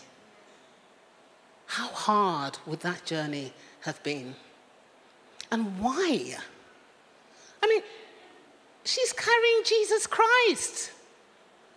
How 1.66 1.88
hard 1.88 2.58
would 2.66 2.80
that 2.80 3.04
journey 3.04 3.52
have 3.82 4.02
been? 4.02 4.34
And 5.50 5.80
why? 5.80 6.36
I 7.62 7.66
mean, 7.66 7.82
she's 8.84 9.12
carrying 9.12 9.62
Jesus 9.64 10.06
Christ. 10.06 10.92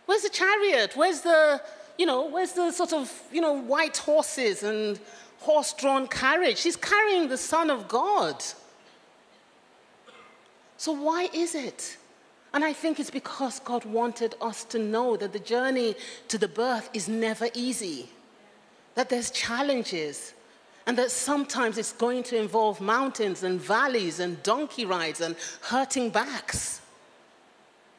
Where's 0.06 0.24
the 0.24 0.30
chariot? 0.30 0.94
Where's 0.96 1.22
the, 1.22 1.62
you 1.98 2.06
know, 2.06 2.28
where's 2.28 2.54
the 2.54 2.72
sort 2.72 2.94
of, 2.94 3.12
you 3.32 3.42
know, 3.42 3.54
white 3.54 3.98
horses 3.98 4.64
and 4.64 5.00
horse 5.40 5.74
drawn 5.74 6.08
carriage? 6.08 6.58
She's 6.58 6.76
carrying 6.76 7.28
the 7.28 7.38
Son 7.38 7.70
of 7.70 7.88
God. 7.88 8.44
So 10.78 10.92
why 10.92 11.30
is 11.34 11.56
it? 11.56 11.98
And 12.54 12.64
I 12.64 12.74
think 12.74 13.00
it's 13.00 13.12
because 13.12 13.60
God 13.60 13.84
wanted 13.86 14.36
us 14.42 14.64
to 14.66 14.80
know 14.80 15.18
that 15.18 15.34
the 15.34 15.40
journey 15.40 15.96
to 16.30 16.38
the 16.38 16.48
birth 16.48 16.90
is 16.94 17.08
never 17.08 17.50
easy, 17.54 18.10
that 18.96 19.10
there's 19.10 19.30
challenges, 19.32 20.34
and 20.88 20.98
that 20.98 21.12
sometimes 21.12 21.78
it's 21.78 21.92
going 21.92 22.24
to 22.24 22.38
involve 22.38 22.80
mountains 22.80 23.44
and 23.44 23.60
valleys 23.60 24.22
and 24.22 24.42
donkey 24.42 24.86
rides 24.86 25.20
and 25.20 25.36
hurting 25.62 26.10
backs. 26.10 26.82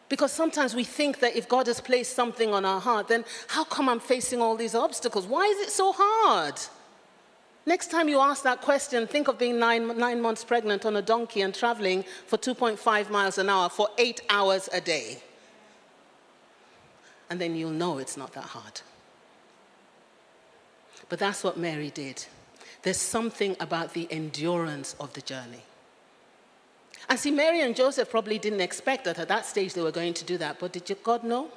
Because 0.09 0.33
sometimes 0.33 0.74
we 0.74 0.85
think 0.85 1.20
that 1.20 1.37
if 1.37 1.46
God 1.46 1.66
has 1.66 1.83
placed 1.83 2.16
something 2.16 2.55
on 2.55 2.64
our 2.64 2.81
heart, 2.81 3.09
then 3.09 3.27
how 3.48 3.62
come 3.62 3.90
I'm 3.90 4.01
facing 4.01 4.40
all 4.40 4.57
these 4.57 4.74
obstacles? 4.74 5.27
Why 5.27 5.44
is 5.44 5.68
it 5.68 5.70
so 5.70 5.92
hard? 5.94 6.59
Next 7.66 7.90
time 7.90 8.09
you 8.09 8.20
ask 8.20 8.42
that 8.44 8.62
question, 8.62 9.07
think 9.07 9.29
of 9.29 9.38
being 9.38 9.59
nine, 9.59 9.98
nine 9.98 10.22
months 10.22 10.42
pregnant 10.42 10.87
on 10.87 10.96
a 10.96 11.03
donkey 11.03 11.42
and 11.42 11.55
traveling 11.55 12.07
for 12.27 12.38
2.5 12.38 13.11
miles 13.11 13.37
an 13.37 13.51
hour 13.51 13.68
for 13.68 13.90
eight 13.98 14.22
hours 14.31 14.70
a 14.72 14.81
day. 14.81 15.22
And 17.29 17.38
then 17.38 17.55
you'll 17.55 17.70
know 17.70 17.98
it's 17.98 18.16
not 18.16 18.33
that 18.33 18.44
hard. 18.44 18.81
But 21.11 21.18
that's 21.18 21.44
what 21.44 21.59
Mary 21.59 21.90
did. 21.90 22.24
There's 22.82 22.98
something 22.98 23.56
about 23.60 23.92
the 23.92 24.06
endurance 24.10 24.94
of 25.00 25.12
the 25.14 25.20
journey. 25.20 25.62
And 27.08 27.18
see, 27.18 27.30
Mary 27.30 27.62
and 27.62 27.74
Joseph 27.74 28.10
probably 28.10 28.38
didn't 28.38 28.60
expect 28.60 29.04
that 29.04 29.18
at 29.18 29.28
that 29.28 29.46
stage 29.46 29.74
they 29.74 29.82
were 29.82 29.90
going 29.90 30.14
to 30.14 30.24
do 30.24 30.36
that, 30.38 30.58
but 30.58 30.72
did 30.72 31.02
God 31.02 31.24
know? 31.24 31.48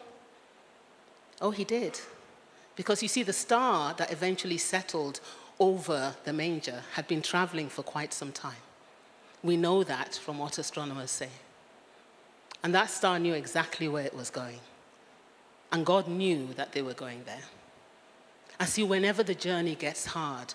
Oh, 1.41 1.51
He 1.51 1.63
did. 1.63 1.99
Because 2.75 3.03
you 3.03 3.09
see, 3.09 3.23
the 3.23 3.33
star 3.33 3.93
that 3.95 4.11
eventually 4.11 4.57
settled 4.57 5.19
over 5.59 6.15
the 6.23 6.33
manger 6.33 6.83
had 6.93 7.07
been 7.07 7.21
traveling 7.21 7.69
for 7.69 7.83
quite 7.83 8.13
some 8.13 8.31
time. 8.31 8.63
We 9.43 9.57
know 9.57 9.83
that 9.83 10.15
from 10.15 10.39
what 10.39 10.57
astronomers 10.57 11.11
say. 11.11 11.29
And 12.63 12.73
that 12.73 12.89
star 12.89 13.19
knew 13.19 13.33
exactly 13.33 13.87
where 13.87 14.05
it 14.05 14.15
was 14.15 14.29
going. 14.29 14.59
And 15.71 15.85
God 15.85 16.07
knew 16.07 16.53
that 16.55 16.71
they 16.73 16.81
were 16.81 16.93
going 16.93 17.23
there. 17.25 17.43
And 18.59 18.69
see, 18.69 18.83
whenever 18.83 19.23
the 19.23 19.35
journey 19.35 19.75
gets 19.75 20.05
hard, 20.05 20.53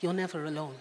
you're 0.00 0.12
never 0.12 0.44
alone. 0.44 0.74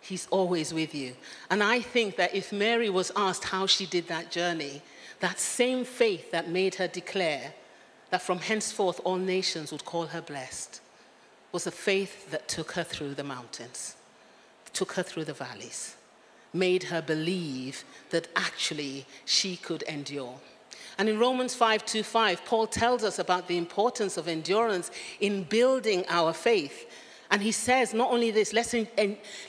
He's 0.00 0.26
always 0.30 0.72
with 0.72 0.94
you. 0.94 1.14
And 1.50 1.62
I 1.62 1.80
think 1.80 2.16
that 2.16 2.34
if 2.34 2.52
Mary 2.52 2.88
was 2.88 3.12
asked 3.14 3.44
how 3.44 3.66
she 3.66 3.86
did 3.86 4.08
that 4.08 4.30
journey, 4.30 4.82
that 5.20 5.38
same 5.38 5.84
faith 5.84 6.30
that 6.30 6.48
made 6.48 6.76
her 6.76 6.88
declare 6.88 7.52
that 8.10 8.22
from 8.22 8.38
henceforth 8.38 9.00
all 9.04 9.16
nations 9.16 9.72
would 9.72 9.84
call 9.84 10.06
her 10.06 10.22
blessed 10.22 10.80
was 11.52 11.66
a 11.66 11.70
faith 11.70 12.30
that 12.30 12.48
took 12.48 12.72
her 12.72 12.84
through 12.84 13.14
the 13.14 13.24
mountains, 13.24 13.96
took 14.72 14.92
her 14.92 15.02
through 15.02 15.24
the 15.24 15.32
valleys, 15.32 15.96
made 16.52 16.84
her 16.84 17.02
believe 17.02 17.84
that 18.10 18.28
actually 18.36 19.06
she 19.24 19.56
could 19.56 19.82
endure. 19.82 20.38
And 20.98 21.08
in 21.08 21.18
Romans 21.18 21.54
5:25, 21.54 22.44
Paul 22.44 22.66
tells 22.66 23.04
us 23.04 23.18
about 23.18 23.48
the 23.48 23.56
importance 23.56 24.16
of 24.16 24.28
endurance 24.28 24.90
in 25.20 25.44
building 25.44 26.04
our 26.08 26.32
faith. 26.32 26.86
And 27.30 27.42
he 27.42 27.52
says, 27.52 27.94
not 27.94 28.10
only 28.10 28.30
this, 28.30 28.52
let 28.52 28.74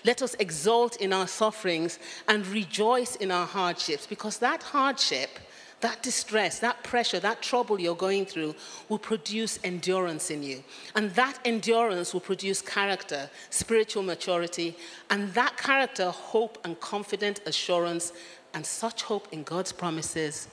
let 0.06 0.22
us 0.22 0.36
exult 0.36 0.98
in 0.98 1.13
our 1.13 1.28
sufferings 1.28 2.00
and 2.28 2.46
rejoice 2.48 3.15
in 3.15 3.32
our 3.32 3.48
hardships, 3.48 4.06
because 4.06 4.38
that 4.38 4.62
hardship 4.62 5.39
that 5.82 6.04
distress, 6.04 6.60
that 6.60 6.84
pressure, 6.84 7.20
that 7.20 7.41
trouble 7.41 7.80
you're 7.80 7.96
going 7.96 8.26
through 8.26 8.56
will 8.88 9.00
produce 9.00 9.60
endurance 9.63 10.30
in 10.30 10.44
you. 10.44 10.63
And 10.96 11.12
that 11.15 11.39
endurance 11.44 12.13
will 12.13 12.22
produce 12.22 12.62
character, 12.62 13.30
spiritual 13.50 14.04
maturity, 14.04 14.78
and 15.10 15.34
that 15.34 15.58
character, 15.58 16.10
hope 16.12 16.60
and 16.63 16.80
confident 16.80 17.41
assurance. 17.46 18.13
And 18.54 18.65
such 18.65 19.04
hope 19.04 19.28
in 19.32 19.44
God's 19.44 19.72
promises 19.72 20.48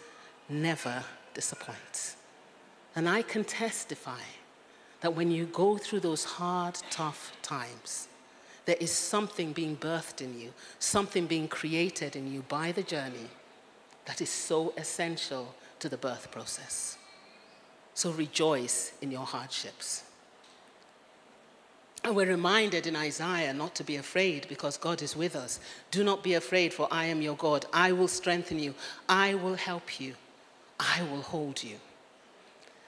never 0.48 1.04
disappoints. 1.34 2.16
And 2.96 3.08
I 3.08 3.22
can 3.22 3.44
testify 3.44 4.20
that 5.00 5.14
when 5.14 5.30
you 5.30 5.46
go 5.46 5.76
through 5.76 6.00
those 6.00 6.24
hard, 6.24 6.78
tough 6.90 7.32
times, 7.42 8.08
there 8.66 8.76
is 8.80 8.92
something 8.92 9.52
being 9.52 9.76
birthed 9.76 10.20
in 10.20 10.38
you, 10.38 10.52
something 10.78 11.26
being 11.26 11.48
created 11.48 12.16
in 12.16 12.32
you 12.32 12.42
by 12.48 12.72
the 12.72 12.82
journey 12.82 13.28
that 14.04 14.20
is 14.20 14.30
so 14.30 14.72
essential 14.76 15.54
to 15.78 15.88
the 15.88 15.96
birth 15.96 16.30
process. 16.30 16.98
So 17.94 18.10
rejoice 18.10 18.92
in 19.00 19.10
your 19.10 19.24
hardships. 19.24 20.04
And 22.04 22.14
we're 22.14 22.28
reminded 22.28 22.86
in 22.86 22.94
Isaiah 22.94 23.52
not 23.52 23.74
to 23.76 23.84
be 23.84 23.96
afraid 23.96 24.46
because 24.48 24.76
God 24.76 25.02
is 25.02 25.16
with 25.16 25.34
us. 25.34 25.58
Do 25.90 26.04
not 26.04 26.22
be 26.22 26.34
afraid, 26.34 26.72
for 26.72 26.88
I 26.90 27.06
am 27.06 27.20
your 27.20 27.36
God. 27.36 27.66
I 27.72 27.92
will 27.92 28.08
strengthen 28.08 28.58
you. 28.58 28.74
I 29.08 29.34
will 29.34 29.56
help 29.56 30.00
you. 30.00 30.14
I 30.78 31.02
will 31.10 31.22
hold 31.22 31.62
you. 31.62 31.76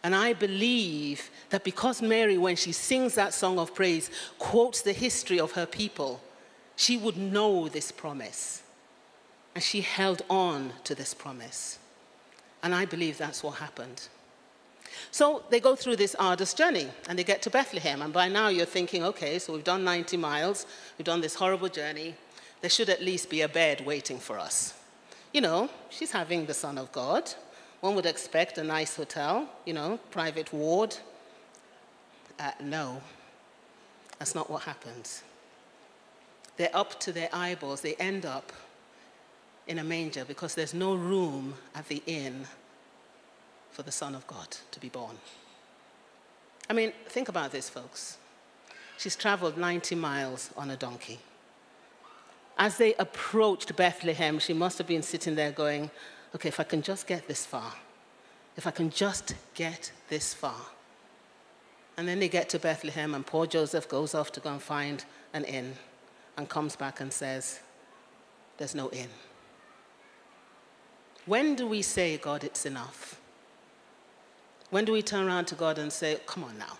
And 0.02 0.14
I 0.14 0.32
believe 0.32 1.30
that 1.50 1.64
because 1.64 2.00
Mary, 2.00 2.38
when 2.38 2.56
she 2.56 2.72
sings 2.72 3.14
that 3.16 3.34
song 3.34 3.58
of 3.58 3.74
praise, 3.74 4.10
quotes 4.38 4.80
the 4.80 4.92
history 4.92 5.38
of 5.38 5.52
her 5.52 5.66
people, 5.66 6.20
she 6.76 6.96
would 6.96 7.18
know 7.18 7.68
this 7.68 7.92
promise. 7.92 8.62
And 9.54 9.62
she 9.62 9.82
held 9.82 10.22
on 10.30 10.72
to 10.84 10.94
this 10.94 11.12
promise. 11.12 11.78
And 12.62 12.74
I 12.74 12.86
believe 12.86 13.18
that's 13.18 13.42
what 13.42 13.56
happened. 13.56 14.08
So 15.10 15.42
they 15.50 15.60
go 15.60 15.76
through 15.76 15.96
this 15.96 16.14
arduous 16.14 16.54
journey 16.54 16.88
and 17.08 17.18
they 17.18 17.24
get 17.24 17.42
to 17.42 17.50
Bethlehem. 17.50 18.02
And 18.02 18.12
by 18.12 18.28
now 18.28 18.48
you're 18.48 18.66
thinking, 18.66 19.04
okay, 19.04 19.38
so 19.38 19.52
we've 19.52 19.64
done 19.64 19.84
90 19.84 20.16
miles, 20.16 20.66
we've 20.96 21.06
done 21.06 21.20
this 21.20 21.34
horrible 21.34 21.68
journey. 21.68 22.14
There 22.60 22.70
should 22.70 22.88
at 22.88 23.02
least 23.02 23.30
be 23.30 23.40
a 23.40 23.48
bed 23.48 23.84
waiting 23.84 24.18
for 24.18 24.38
us. 24.38 24.74
You 25.32 25.40
know, 25.40 25.70
she's 25.88 26.12
having 26.12 26.46
the 26.46 26.54
Son 26.54 26.76
of 26.76 26.92
God. 26.92 27.32
One 27.80 27.94
would 27.94 28.06
expect 28.06 28.58
a 28.58 28.64
nice 28.64 28.96
hotel, 28.96 29.48
you 29.64 29.72
know, 29.72 29.98
private 30.10 30.52
ward. 30.52 30.96
Uh, 32.38 32.52
no, 32.62 33.00
that's 34.18 34.34
not 34.34 34.50
what 34.50 34.62
happens. 34.62 35.22
They're 36.56 36.74
up 36.74 37.00
to 37.00 37.12
their 37.12 37.30
eyeballs. 37.32 37.80
They 37.80 37.94
end 37.94 38.26
up 38.26 38.52
in 39.66 39.78
a 39.78 39.84
manger 39.84 40.24
because 40.24 40.54
there's 40.54 40.74
no 40.74 40.94
room 40.94 41.54
at 41.74 41.88
the 41.88 42.02
inn 42.06 42.46
for 43.70 43.82
the 43.82 43.92
Son 43.92 44.14
of 44.14 44.26
God 44.26 44.56
to 44.72 44.80
be 44.80 44.88
born. 44.88 45.16
I 46.68 46.72
mean, 46.72 46.92
think 47.08 47.28
about 47.28 47.52
this, 47.52 47.68
folks. 47.68 48.18
She's 48.98 49.16
traveled 49.16 49.56
90 49.56 49.94
miles 49.94 50.50
on 50.56 50.70
a 50.70 50.76
donkey. 50.76 51.18
As 52.58 52.76
they 52.76 52.94
approached 52.94 53.74
Bethlehem, 53.74 54.38
she 54.38 54.52
must 54.52 54.76
have 54.76 54.86
been 54.86 55.02
sitting 55.02 55.34
there 55.34 55.50
going, 55.50 55.90
okay, 56.34 56.48
if 56.48 56.60
I 56.60 56.64
can 56.64 56.82
just 56.82 57.06
get 57.06 57.26
this 57.26 57.44
far, 57.46 57.72
if 58.56 58.66
I 58.66 58.70
can 58.70 58.90
just 58.90 59.34
get 59.54 59.92
this 60.08 60.34
far. 60.34 60.60
And 61.96 62.08
then 62.08 62.18
they 62.18 62.28
get 62.28 62.48
to 62.50 62.58
Bethlehem, 62.58 63.14
and 63.14 63.26
poor 63.26 63.46
Joseph 63.46 63.88
goes 63.88 64.14
off 64.14 64.32
to 64.32 64.40
go 64.40 64.50
and 64.50 64.62
find 64.62 65.04
an 65.32 65.44
inn 65.44 65.74
and 66.36 66.48
comes 66.48 66.76
back 66.76 67.00
and 67.00 67.12
says, 67.12 67.60
There's 68.56 68.74
no 68.74 68.90
inn. 68.90 69.08
When 71.26 71.54
do 71.54 71.66
we 71.66 71.82
say, 71.82 72.16
God, 72.16 72.44
it's 72.44 72.64
enough? 72.64 73.20
When 74.70 74.84
do 74.84 74.92
we 74.92 75.02
turn 75.02 75.26
around 75.26 75.46
to 75.46 75.54
God 75.54 75.78
and 75.78 75.92
say, 75.92 76.18
Come 76.26 76.44
on 76.44 76.56
now? 76.58 76.78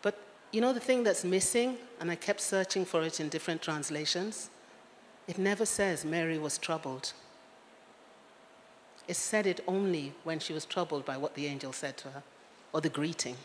But 0.00 0.18
you 0.50 0.60
know 0.60 0.72
the 0.72 0.80
thing 0.80 1.02
that's 1.02 1.24
missing, 1.24 1.76
and 2.00 2.10
I 2.10 2.14
kept 2.14 2.40
searching 2.40 2.84
for 2.84 3.02
it 3.02 3.20
in 3.20 3.28
different 3.28 3.60
translations? 3.60 4.50
It 5.26 5.38
never 5.38 5.64
says 5.64 6.04
Mary 6.04 6.38
was 6.38 6.58
troubled. 6.58 7.12
It 9.08 9.16
said 9.16 9.46
it 9.46 9.60
only 9.66 10.12
when 10.24 10.38
she 10.38 10.52
was 10.52 10.64
troubled 10.64 11.04
by 11.04 11.16
what 11.16 11.34
the 11.34 11.46
angel 11.46 11.72
said 11.72 11.96
to 11.98 12.08
her, 12.08 12.22
or 12.72 12.80
the 12.80 12.88
greeting. 12.88 13.36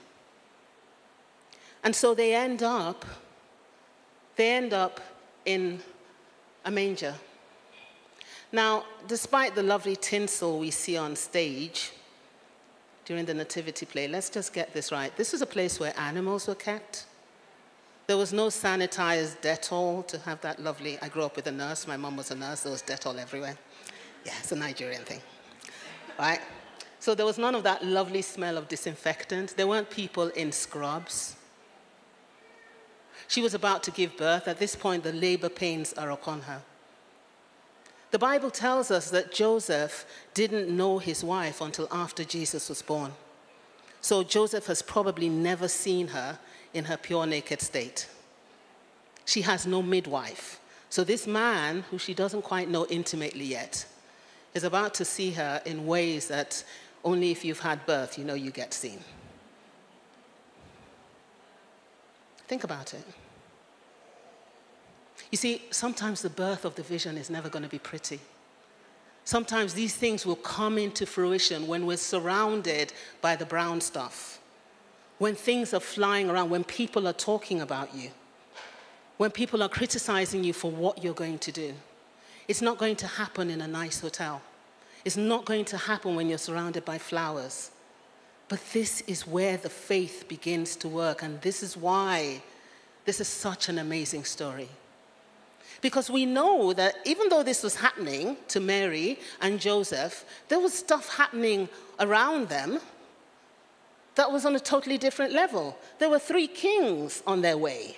And 1.84 1.96
so 1.96 2.14
they 2.14 2.36
end 2.36 2.64
up, 2.64 3.06
they 4.36 4.52
end 4.52 4.74
up 4.74 5.02
in 5.46 5.80
a 6.66 6.72
manger. 6.72 7.16
Now, 8.52 8.86
despite 9.08 9.56
the 9.56 9.64
lovely 9.64 9.96
tinsel 9.96 10.60
we 10.60 10.72
see 10.72 10.98
on 10.98 11.16
stage 11.16 11.92
during 13.06 13.26
the 13.26 13.34
nativity 13.34 13.86
play, 13.86 14.08
let's 14.08 14.30
just 14.30 14.54
get 14.54 14.74
this 14.74 14.92
right. 14.92 15.16
This 15.16 15.32
was 15.32 15.42
a 15.42 15.46
place 15.46 15.80
where 15.80 15.94
animals 15.98 16.48
were 16.48 16.56
kept. 16.56 17.06
There 18.08 18.16
was 18.16 18.32
no 18.32 18.48
sanitized 18.48 19.42
Dettol 19.42 20.08
to 20.08 20.18
have 20.20 20.40
that 20.40 20.62
lovely. 20.62 20.98
I 21.02 21.10
grew 21.10 21.24
up 21.24 21.36
with 21.36 21.46
a 21.48 21.52
nurse. 21.52 21.86
My 21.86 21.98
mom 21.98 22.16
was 22.16 22.32
a 22.32 22.36
nurse. 22.36 22.62
There 22.62 22.72
was 22.72 22.82
Dettol 22.82 23.20
everywhere. 23.20 23.58
Yeah, 24.26 24.32
it's 24.40 24.54
a 24.54 24.56
Nigerian 24.56 25.04
thing. 25.04 25.22
Right? 26.18 26.40
So 27.00 27.14
there 27.14 27.26
was 27.26 27.38
none 27.38 27.54
of 27.54 27.64
that 27.64 27.84
lovely 27.84 28.22
smell 28.22 28.58
of 28.58 28.70
disinfectant. 28.70 29.58
There 29.58 29.68
weren't 29.68 29.90
people 29.90 30.30
in 30.30 30.54
scrubs. 30.54 31.36
She 33.28 33.42
was 33.42 33.54
about 33.54 33.84
to 33.84 33.92
give 33.92 34.16
birth. 34.16 34.48
At 34.48 34.58
this 34.58 34.74
point, 34.74 35.04
the 35.04 35.12
labor 35.12 35.50
pains 35.50 35.92
are 35.94 36.12
upon 36.12 36.44
her. 36.44 36.62
The 38.12 38.20
Bible 38.20 38.52
tells 38.52 38.90
us 38.90 39.10
that 39.10 39.34
Joseph 39.34 40.06
didn't 40.34 40.70
know 40.70 41.00
his 41.00 41.26
wife 41.26 41.60
until 41.60 41.90
after 41.92 42.24
Jesus 42.24 42.70
was 42.70 42.82
born. 42.82 43.12
So 44.00 44.24
Joseph 44.24 44.68
has 44.68 44.82
probably 44.82 45.28
never 45.28 45.68
seen 45.68 46.08
her 46.10 46.40
in 46.78 46.86
her 46.86 46.98
pure 46.98 47.26
naked 47.26 47.62
state. 47.62 48.08
She 49.26 49.42
has 49.42 49.66
no 49.66 49.82
midwife. 49.82 50.62
So 50.90 51.04
this 51.04 51.28
man, 51.28 51.84
who 51.92 51.98
she 51.98 52.14
doesn't 52.14 52.44
quite 52.44 52.70
know 52.70 52.86
intimately 52.90 53.46
yet, 53.46 53.86
is 54.54 54.64
about 54.64 54.94
to 54.96 55.06
see 55.06 55.32
her 55.32 55.62
in 55.66 55.86
ways 55.86 56.28
that 56.28 56.64
only 57.04 57.32
if 57.32 57.44
you've 57.44 57.60
had 57.60 57.86
birth, 57.86 58.18
you 58.18 58.24
know 58.24 58.34
you 58.34 58.52
get 58.52 58.74
seen. 58.74 59.00
Think 62.48 62.64
about 62.64 62.94
it. 62.94 63.04
You 65.32 65.38
see, 65.38 65.64
sometimes 65.72 66.22
the 66.22 66.30
birth 66.30 66.64
of 66.64 66.76
the 66.76 66.84
vision 66.84 67.18
is 67.18 67.30
never 67.30 67.50
going 67.50 67.64
to 67.64 67.70
be 67.70 67.80
pretty. 67.80 68.20
Sometimes 69.26 69.74
these 69.74 69.94
things 69.94 70.26
will 70.26 70.38
come 70.38 70.78
into 70.78 71.06
fruition 71.06 71.68
when 71.68 71.86
we're 71.86 71.98
surrounded 71.98 72.94
by 73.20 73.36
the 73.36 73.46
brown 73.46 73.82
stuff, 73.82 74.37
when 75.18 75.36
things 75.36 75.74
are 75.74 75.80
flying 75.80 76.30
around, 76.30 76.50
when 76.50 76.64
people 76.64 77.08
are 77.08 77.14
talking 77.14 77.62
about 77.62 77.94
you, 77.96 78.12
when 79.18 79.32
people 79.32 79.64
are 79.64 79.70
criticizing 79.70 80.44
you 80.44 80.54
for 80.54 80.70
what 80.70 81.04
you're 81.04 81.14
going 81.14 81.40
to 81.40 81.52
do. 81.52 81.74
It's 82.48 82.62
not 82.62 82.78
going 82.78 82.96
to 82.98 83.08
happen 83.08 83.50
in 83.50 83.62
a 83.62 83.68
nice 83.68 84.00
hotel. 84.00 84.42
It's 85.04 85.18
not 85.18 85.46
going 85.46 85.66
to 85.66 85.78
happen 85.78 86.16
when 86.16 86.30
you're 86.30 86.38
surrounded 86.38 86.86
by 86.86 86.98
flowers. 86.98 87.72
But 88.48 88.62
this 88.72 89.02
is 89.02 89.28
where 89.28 89.58
the 89.58 89.70
faith 89.70 90.26
begins 90.28 90.76
to 90.78 90.88
work, 90.88 91.24
and 91.24 91.42
this 91.42 91.62
is 91.62 91.76
why 91.76 92.42
this 93.06 93.20
is 93.20 93.28
such 93.28 93.70
an 93.70 93.80
amazing 93.80 94.24
story. 94.24 94.70
Because 95.82 96.10
we 96.10 96.26
know 96.26 96.74
that 96.74 96.96
even 97.06 97.30
though 97.30 97.44
this 97.44 97.64
was 97.64 97.76
happening 97.76 98.38
to 98.48 98.60
Mary 98.60 99.20
and 99.42 99.60
Joseph, 99.60 100.26
there 100.48 100.60
was 100.60 100.74
stuff 100.74 101.16
happening 101.18 101.70
around 102.00 102.50
them 102.50 102.80
that 104.18 104.32
was 104.32 104.46
on 104.46 104.56
a 104.56 104.60
totally 104.60 104.98
different 104.98 105.32
level. 105.32 105.78
There 106.00 106.10
were 106.10 106.20
three 106.20 106.48
kings 106.48 107.24
on 107.26 107.42
their 107.42 107.58
way. 107.58 107.98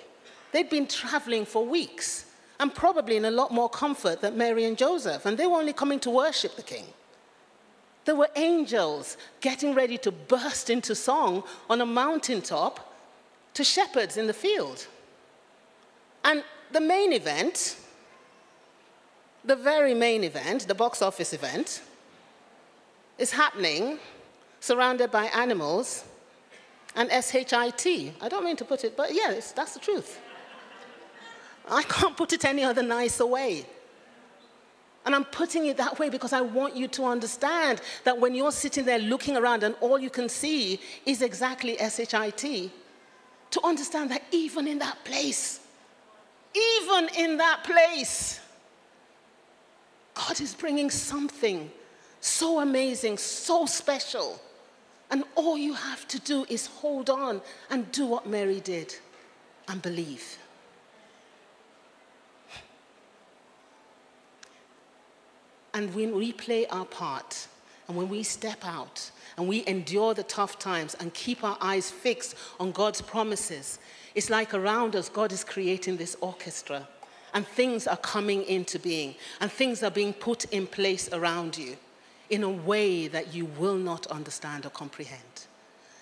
They'd 0.52 0.68
been 0.68 0.86
traveling 0.86 1.46
for 1.46 1.64
weeks 1.64 2.26
and 2.60 2.74
probably 2.74 3.16
in 3.16 3.24
a 3.24 3.30
lot 3.30 3.52
more 3.52 3.70
comfort 3.70 4.20
than 4.20 4.36
Mary 4.36 4.64
and 4.64 4.76
Joseph, 4.76 5.24
and 5.24 5.38
they 5.38 5.46
were 5.46 5.56
only 5.56 5.72
coming 5.72 5.98
to 6.00 6.10
worship 6.10 6.56
the 6.56 6.62
king. 6.62 6.84
There 8.04 8.14
were 8.14 8.28
angels 8.36 9.16
getting 9.40 9.74
ready 9.74 9.96
to 9.98 10.12
burst 10.12 10.68
into 10.68 10.94
song 10.94 11.42
on 11.70 11.80
a 11.80 11.86
mountaintop 11.86 12.94
to 13.54 13.64
shepherds 13.64 14.18
in 14.18 14.26
the 14.26 14.34
field. 14.34 14.86
And 16.22 16.44
the 16.70 16.82
main 16.82 17.14
event, 17.14 17.78
the 19.42 19.56
very 19.56 19.94
main 19.94 20.22
event, 20.22 20.68
the 20.68 20.74
box 20.74 21.00
office 21.00 21.32
event, 21.32 21.80
is 23.16 23.32
happening 23.32 23.98
surrounded 24.60 25.10
by 25.10 25.24
animals 25.26 26.04
and 26.94 27.10
SHIT. 27.10 27.86
I 28.20 28.28
don't 28.28 28.44
mean 28.44 28.56
to 28.56 28.64
put 28.64 28.84
it, 28.84 28.96
but 28.96 29.14
yes, 29.14 29.52
that's 29.52 29.74
the 29.74 29.80
truth. 29.80 30.20
I 31.68 31.82
can't 31.84 32.16
put 32.16 32.32
it 32.32 32.44
any 32.44 32.64
other 32.64 32.82
nicer 32.82 33.26
way. 33.26 33.64
And 35.06 35.14
I'm 35.14 35.24
putting 35.24 35.66
it 35.66 35.76
that 35.78 35.98
way 35.98 36.10
because 36.10 36.32
I 36.32 36.40
want 36.40 36.76
you 36.76 36.86
to 36.88 37.04
understand 37.04 37.80
that 38.04 38.18
when 38.18 38.34
you're 38.34 38.52
sitting 38.52 38.84
there 38.84 38.98
looking 38.98 39.36
around 39.36 39.62
and 39.62 39.74
all 39.80 39.98
you 39.98 40.10
can 40.10 40.28
see 40.28 40.80
is 41.06 41.22
exactly 41.22 41.76
SHIT, 41.78 42.70
to 43.50 43.64
understand 43.64 44.10
that 44.10 44.22
even 44.30 44.66
in 44.66 44.78
that 44.80 45.02
place, 45.04 45.60
even 46.54 47.08
in 47.16 47.38
that 47.38 47.64
place, 47.64 48.40
God 50.14 50.40
is 50.40 50.54
bringing 50.54 50.90
something 50.90 51.70
so 52.20 52.60
amazing, 52.60 53.16
so 53.16 53.64
special. 53.66 54.40
And 55.10 55.24
all 55.34 55.58
you 55.58 55.74
have 55.74 56.06
to 56.08 56.20
do 56.20 56.46
is 56.48 56.66
hold 56.66 57.10
on 57.10 57.42
and 57.68 57.90
do 57.90 58.06
what 58.06 58.26
Mary 58.26 58.60
did 58.60 58.94
and 59.68 59.82
believe. 59.82 60.38
And 65.74 65.94
when 65.94 66.14
we 66.14 66.32
play 66.32 66.66
our 66.66 66.84
part, 66.84 67.48
and 67.88 67.96
when 67.96 68.08
we 68.08 68.22
step 68.22 68.64
out, 68.64 69.10
and 69.36 69.48
we 69.48 69.64
endure 69.66 70.14
the 70.14 70.22
tough 70.24 70.58
times 70.58 70.94
and 71.00 71.14
keep 71.14 71.42
our 71.42 71.56
eyes 71.60 71.90
fixed 71.90 72.36
on 72.58 72.72
God's 72.72 73.00
promises, 73.00 73.78
it's 74.14 74.30
like 74.30 74.52
around 74.54 74.94
us, 74.94 75.08
God 75.08 75.32
is 75.32 75.44
creating 75.44 75.96
this 75.96 76.16
orchestra, 76.20 76.86
and 77.34 77.46
things 77.46 77.86
are 77.86 77.96
coming 77.96 78.42
into 78.44 78.78
being, 78.78 79.14
and 79.40 79.50
things 79.50 79.82
are 79.82 79.90
being 79.90 80.12
put 80.12 80.44
in 80.46 80.66
place 80.66 81.08
around 81.12 81.56
you 81.56 81.76
in 82.30 82.44
a 82.44 82.48
way 82.48 83.08
that 83.08 83.34
you 83.34 83.44
will 83.44 83.76
not 83.76 84.06
understand 84.06 84.64
or 84.64 84.70
comprehend. 84.70 85.46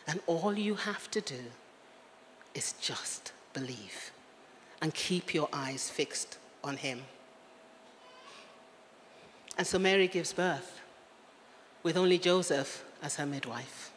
And 0.07 0.21
all 0.27 0.57
you 0.57 0.75
have 0.75 1.11
to 1.11 1.21
do 1.21 1.43
is 2.55 2.75
just 2.81 3.33
believe 3.53 4.13
and 4.81 4.95
keep 4.95 5.35
your 5.35 5.49
eyes 5.53 5.91
fixed 5.91 6.39
on 6.63 6.77
Him. 6.77 7.03
And 9.57 9.67
so 9.67 9.79
Mary 9.79 10.07
gives 10.07 10.33
birth 10.33 10.81
with 11.83 11.97
only 11.97 12.19
Joseph 12.19 12.85
as 13.03 13.17
her 13.17 13.27
midwife. 13.27 13.91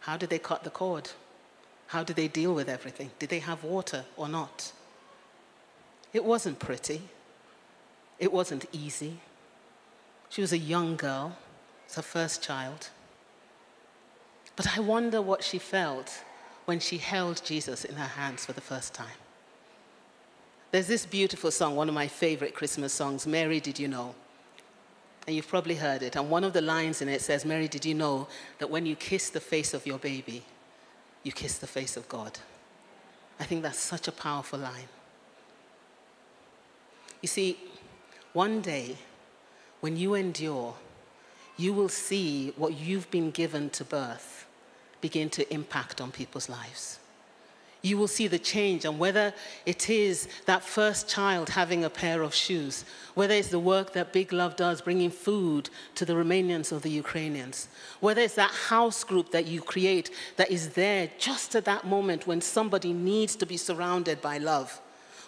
How 0.00 0.16
did 0.16 0.28
they 0.30 0.38
cut 0.38 0.64
the 0.64 0.70
cord? 0.70 1.10
How 1.86 2.02
did 2.04 2.16
they 2.16 2.28
deal 2.28 2.54
with 2.54 2.68
everything? 2.68 3.10
Did 3.18 3.30
they 3.30 3.38
have 3.38 3.64
water 3.64 4.04
or 4.16 4.28
not? 4.28 4.72
It 6.12 6.24
wasn't 6.24 6.58
pretty. 6.58 7.02
It 8.18 8.32
wasn't 8.32 8.66
easy. 8.72 9.18
She 10.28 10.40
was 10.40 10.52
a 10.52 10.58
young 10.58 10.96
girl, 10.96 11.36
it's 11.84 11.96
her 11.96 12.02
first 12.02 12.42
child. 12.42 12.90
But 14.56 14.76
I 14.76 14.80
wonder 14.80 15.20
what 15.20 15.42
she 15.42 15.58
felt 15.58 16.22
when 16.64 16.80
she 16.80 16.98
held 16.98 17.42
Jesus 17.44 17.84
in 17.84 17.96
her 17.96 18.08
hands 18.08 18.44
for 18.44 18.52
the 18.52 18.60
first 18.60 18.94
time. 18.94 19.18
There's 20.70 20.86
this 20.86 21.06
beautiful 21.06 21.50
song, 21.50 21.76
one 21.76 21.88
of 21.88 21.94
my 21.94 22.08
favorite 22.08 22.54
Christmas 22.54 22.92
songs, 22.92 23.26
Mary, 23.26 23.60
Did 23.60 23.78
You 23.78 23.88
Know? 23.88 24.14
And 25.26 25.36
you've 25.36 25.48
probably 25.48 25.76
heard 25.76 26.02
it. 26.02 26.16
And 26.16 26.28
one 26.28 26.44
of 26.44 26.52
the 26.52 26.60
lines 26.60 27.00
in 27.00 27.08
it 27.08 27.22
says, 27.22 27.44
Mary, 27.44 27.68
did 27.68 27.84
you 27.84 27.94
know 27.94 28.28
that 28.58 28.68
when 28.70 28.84
you 28.84 28.94
kiss 28.96 29.30
the 29.30 29.40
face 29.40 29.72
of 29.72 29.86
your 29.86 29.98
baby, 29.98 30.42
you 31.22 31.32
kiss 31.32 31.58
the 31.58 31.66
face 31.66 31.96
of 31.96 32.08
God? 32.08 32.38
I 33.40 33.44
think 33.44 33.62
that's 33.62 33.78
such 33.78 34.06
a 34.08 34.12
powerful 34.12 34.58
line. 34.58 34.88
You 37.22 37.28
see, 37.28 37.58
one 38.32 38.60
day, 38.60 38.96
when 39.80 39.96
you 39.96 40.14
endure, 40.14 40.74
you 41.56 41.72
will 41.72 41.88
see 41.88 42.52
what 42.56 42.74
you've 42.74 43.10
been 43.10 43.30
given 43.30 43.70
to 43.70 43.84
birth 43.84 44.46
begin 45.00 45.28
to 45.30 45.52
impact 45.52 46.00
on 46.00 46.10
people's 46.10 46.48
lives 46.48 46.98
you 47.84 47.98
will 47.98 48.08
see 48.08 48.26
the 48.26 48.38
change. 48.38 48.84
And 48.84 48.98
whether 48.98 49.32
it 49.66 49.90
is 49.90 50.26
that 50.46 50.64
first 50.64 51.06
child 51.08 51.50
having 51.50 51.84
a 51.84 51.90
pair 51.90 52.22
of 52.22 52.34
shoes, 52.34 52.84
whether 53.14 53.34
it's 53.34 53.48
the 53.48 53.58
work 53.58 53.92
that 53.92 54.12
Big 54.12 54.32
Love 54.32 54.56
does, 54.56 54.80
bringing 54.80 55.10
food 55.10 55.68
to 55.94 56.04
the 56.04 56.14
Romanians 56.14 56.72
or 56.72 56.80
the 56.80 56.90
Ukrainians, 56.90 57.68
whether 58.00 58.22
it's 58.22 58.34
that 58.36 58.50
house 58.50 59.04
group 59.04 59.30
that 59.32 59.46
you 59.46 59.60
create 59.60 60.10
that 60.36 60.50
is 60.50 60.70
there 60.70 61.10
just 61.18 61.54
at 61.54 61.66
that 61.66 61.86
moment 61.86 62.26
when 62.26 62.40
somebody 62.40 62.92
needs 62.92 63.36
to 63.36 63.46
be 63.46 63.58
surrounded 63.58 64.20
by 64.22 64.38
love, 64.38 64.80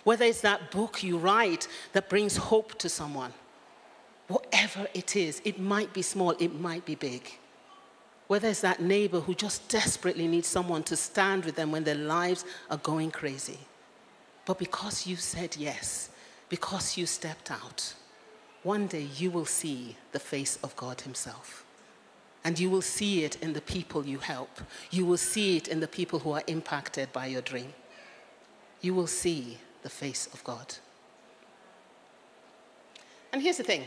whether 0.05 0.25
it's 0.25 0.41
that 0.41 0.71
book 0.71 1.03
you 1.03 1.19
write 1.19 1.69
that 1.93 2.09
brings 2.09 2.37
hope 2.37 2.79
to 2.79 2.89
someone, 2.89 3.35
whatever 4.29 4.87
it 4.95 5.17
is, 5.17 5.41
it 5.45 5.59
might 5.59 5.93
be 5.93 6.03
small, 6.03 6.31
it 6.39 6.59
might 6.61 6.85
be 6.85 6.95
big 6.95 7.39
whether 8.27 8.49
it's 8.49 8.61
that 8.61 8.81
neighbor 8.81 9.21
who 9.21 9.35
just 9.35 9.69
desperately 9.69 10.27
needs 10.27 10.49
someone 10.49 10.83
to 10.83 10.97
stand 10.97 11.45
with 11.45 11.55
them 11.55 11.71
when 11.71 11.85
their 11.85 11.95
lives 11.95 12.45
are 12.71 12.79
going 12.79 13.11
crazy. 13.11 13.59
But 14.45 14.59
because 14.59 15.07
you 15.07 15.17
said 15.17 15.57
yes, 15.57 16.11
because 16.49 16.97
you 16.97 17.07
stepped 17.07 17.51
out, 17.51 17.95
one 18.63 18.87
day 18.89 19.09
you 19.17 19.31
will 19.31 19.45
see 19.45 19.97
the 20.13 20.19
face 20.19 20.59
of 20.63 20.75
God 20.77 21.03
Himself. 21.03 21.65
And 22.45 22.59
you 22.59 22.71
will 22.71 22.83
see 22.83 23.25
it 23.25 23.43
in 23.43 23.53
the 23.53 23.61
people 23.61 24.07
you 24.07 24.19
help. 24.19 24.61
You 24.91 25.05
will 25.05 25.17
see 25.17 25.57
it 25.57 25.67
in 25.67 25.81
the 25.81 25.89
people 25.89 26.21
who 26.21 26.33
are 26.33 26.43
impacted 26.47 27.13
by 27.13 27.27
your 27.27 27.43
dream. 27.43 27.75
You 28.81 28.95
will 28.95 29.09
see 29.09 29.59
the 29.83 29.91
face 29.91 30.29
of 30.33 30.43
God. 30.45 30.77
And 33.33 33.43
here's 33.43 33.57
the 33.57 33.65
thing 33.65 33.85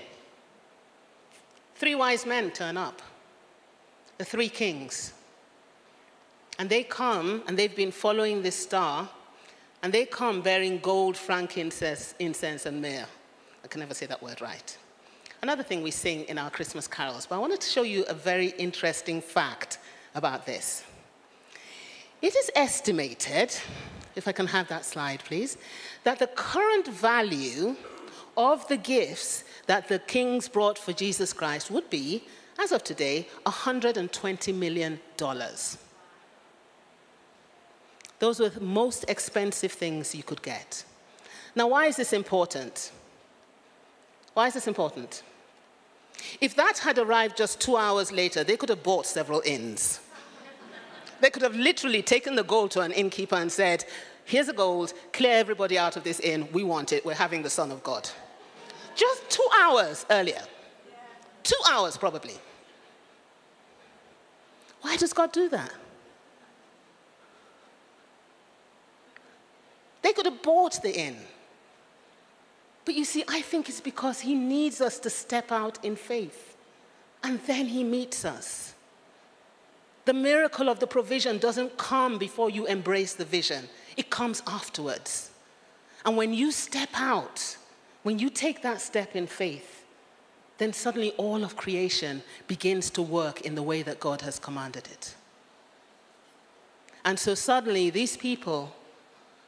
three 1.80 1.96
wise 1.96 2.26
men 2.26 2.52
turn 2.52 2.78
up 2.78 3.02
the 4.20 4.26
three 4.26 4.50
kings. 4.50 5.14
And 6.60 6.70
they 6.70 6.84
come, 6.84 7.42
and 7.48 7.58
they've 7.58 7.76
been 7.76 7.92
following 7.92 8.42
this 8.42 8.56
star, 8.56 9.08
and 9.82 9.94
they 9.94 10.06
come 10.06 10.42
bearing 10.42 10.80
gold, 10.80 11.16
frankincense, 11.16 12.14
incense, 12.20 12.66
and 12.66 12.82
myrrh. 12.82 13.08
I 13.64 13.68
can 13.68 13.80
never 13.80 13.94
say 13.94 14.06
that 14.08 14.22
word 14.22 14.42
right. 14.42 14.78
Another 15.42 15.64
thing 15.64 15.82
we 15.82 15.92
sing 15.92 16.26
in 16.26 16.38
our 16.38 16.50
Christmas 16.50 16.86
carols, 16.86 17.26
but 17.26 17.36
I 17.36 17.38
wanted 17.40 17.62
to 17.62 17.70
show 17.70 17.84
you 17.84 18.04
a 18.10 18.14
very 18.14 18.48
interesting 18.58 19.22
fact 19.22 19.80
about 20.16 20.46
this. 20.46 20.84
It 22.22 22.36
is 22.36 22.52
estimated, 22.58 23.56
if 24.18 24.28
I 24.28 24.34
can 24.34 24.48
have 24.48 24.68
that 24.68 24.84
slide, 24.84 25.24
please, 25.24 25.58
that 26.04 26.20
the 26.20 26.28
current 26.28 26.88
value 26.88 27.78
of 28.40 28.66
the 28.70 28.78
gifts 28.78 29.44
that 29.68 29.90
the 29.90 30.00
kings 30.00 30.48
brought 30.48 30.80
for 30.80 30.94
Jesus 30.94 31.34
Christ 31.34 31.70
would 31.70 31.90
be 31.90 32.24
as 32.58 32.72
of 32.72 32.84
today, 32.84 33.28
$120 33.46 34.56
million. 34.56 35.00
Those 38.20 38.40
were 38.40 38.50
the 38.50 38.60
most 38.62 39.06
expensive 39.08 39.72
things 39.72 40.16
you 40.16 40.24
could 40.24 40.42
get. 40.42 40.84
Now, 41.56 41.68
why 41.68 41.86
is 41.86 41.98
this 41.98 42.14
important? 42.14 42.92
Why 44.34 44.48
is 44.48 44.54
this 44.54 44.68
important? 44.68 45.24
If 46.42 46.56
that 46.56 46.80
had 46.80 46.98
arrived 46.98 47.38
just 47.38 47.62
two 47.62 47.78
hours 47.78 48.12
later, 48.12 48.44
they 48.44 48.58
could 48.58 48.70
have 48.70 48.84
bought 48.84 49.06
several 49.06 49.42
inns. 49.46 50.00
they 51.22 51.30
could 51.30 51.44
have 51.44 51.56
literally 51.56 52.02
taken 52.02 52.36
the 52.36 52.44
gold 52.44 52.72
to 52.72 52.82
an 52.82 52.92
innkeeper 52.92 53.36
and 53.36 53.52
said, 53.52 53.86
Here's 54.26 54.48
the 54.48 54.54
gold, 54.54 54.94
clear 55.12 55.38
everybody 55.38 55.78
out 55.78 55.98
of 55.98 56.04
this 56.04 56.20
inn, 56.20 56.48
we 56.52 56.64
want 56.64 56.94
it, 56.94 57.06
we're 57.06 57.16
having 57.16 57.42
the 57.42 57.50
Son 57.50 57.72
of 57.72 57.84
God. 57.84 58.10
Just 59.00 59.30
two 59.30 59.48
hours 59.62 60.06
earlier. 60.10 60.42
Two 61.42 61.62
hours, 61.70 61.96
probably. 61.96 62.36
Why 64.82 64.98
does 64.98 65.14
God 65.14 65.32
do 65.32 65.48
that? 65.48 65.72
They 70.02 70.12
could 70.12 70.26
have 70.26 70.42
bought 70.42 70.82
the 70.82 70.94
inn. 70.94 71.16
But 72.84 72.96
you 72.96 73.06
see, 73.06 73.24
I 73.30 73.40
think 73.40 73.70
it's 73.70 73.80
because 73.80 74.20
He 74.20 74.36
needs 74.36 74.82
us 74.82 75.00
to 75.00 75.10
step 75.10 75.50
out 75.50 75.82
in 75.86 75.96
faith. 75.96 76.58
And 77.24 77.40
then 77.48 77.68
He 77.68 77.86
meets 77.86 78.26
us. 78.26 78.74
The 80.04 80.14
miracle 80.14 80.68
of 80.68 80.82
the 80.82 80.88
provision 80.88 81.38
doesn't 81.38 81.78
come 81.78 82.18
before 82.18 82.50
you 82.50 82.66
embrace 82.66 83.14
the 83.14 83.24
vision, 83.24 83.70
it 83.96 84.10
comes 84.10 84.44
afterwards. 84.46 85.32
And 86.06 86.18
when 86.18 86.34
you 86.34 86.52
step 86.52 86.90
out, 86.96 87.56
when 88.04 88.20
you 88.20 88.30
take 88.30 88.62
that 88.62 88.82
step 88.82 89.16
in 89.16 89.28
faith, 89.28 89.86
then 90.58 90.74
suddenly 90.74 91.12
all 91.12 91.44
of 91.44 91.56
creation 91.56 92.22
begins 92.48 92.90
to 92.92 93.02
work 93.02 93.42
in 93.42 93.56
the 93.56 93.64
way 93.64 93.82
that 93.82 94.00
God 94.00 94.22
has 94.22 94.40
commanded 94.40 94.88
it. 94.88 95.16
And 97.06 97.18
so 97.18 97.34
suddenly, 97.34 97.90
these 97.90 98.18
people 98.18 98.76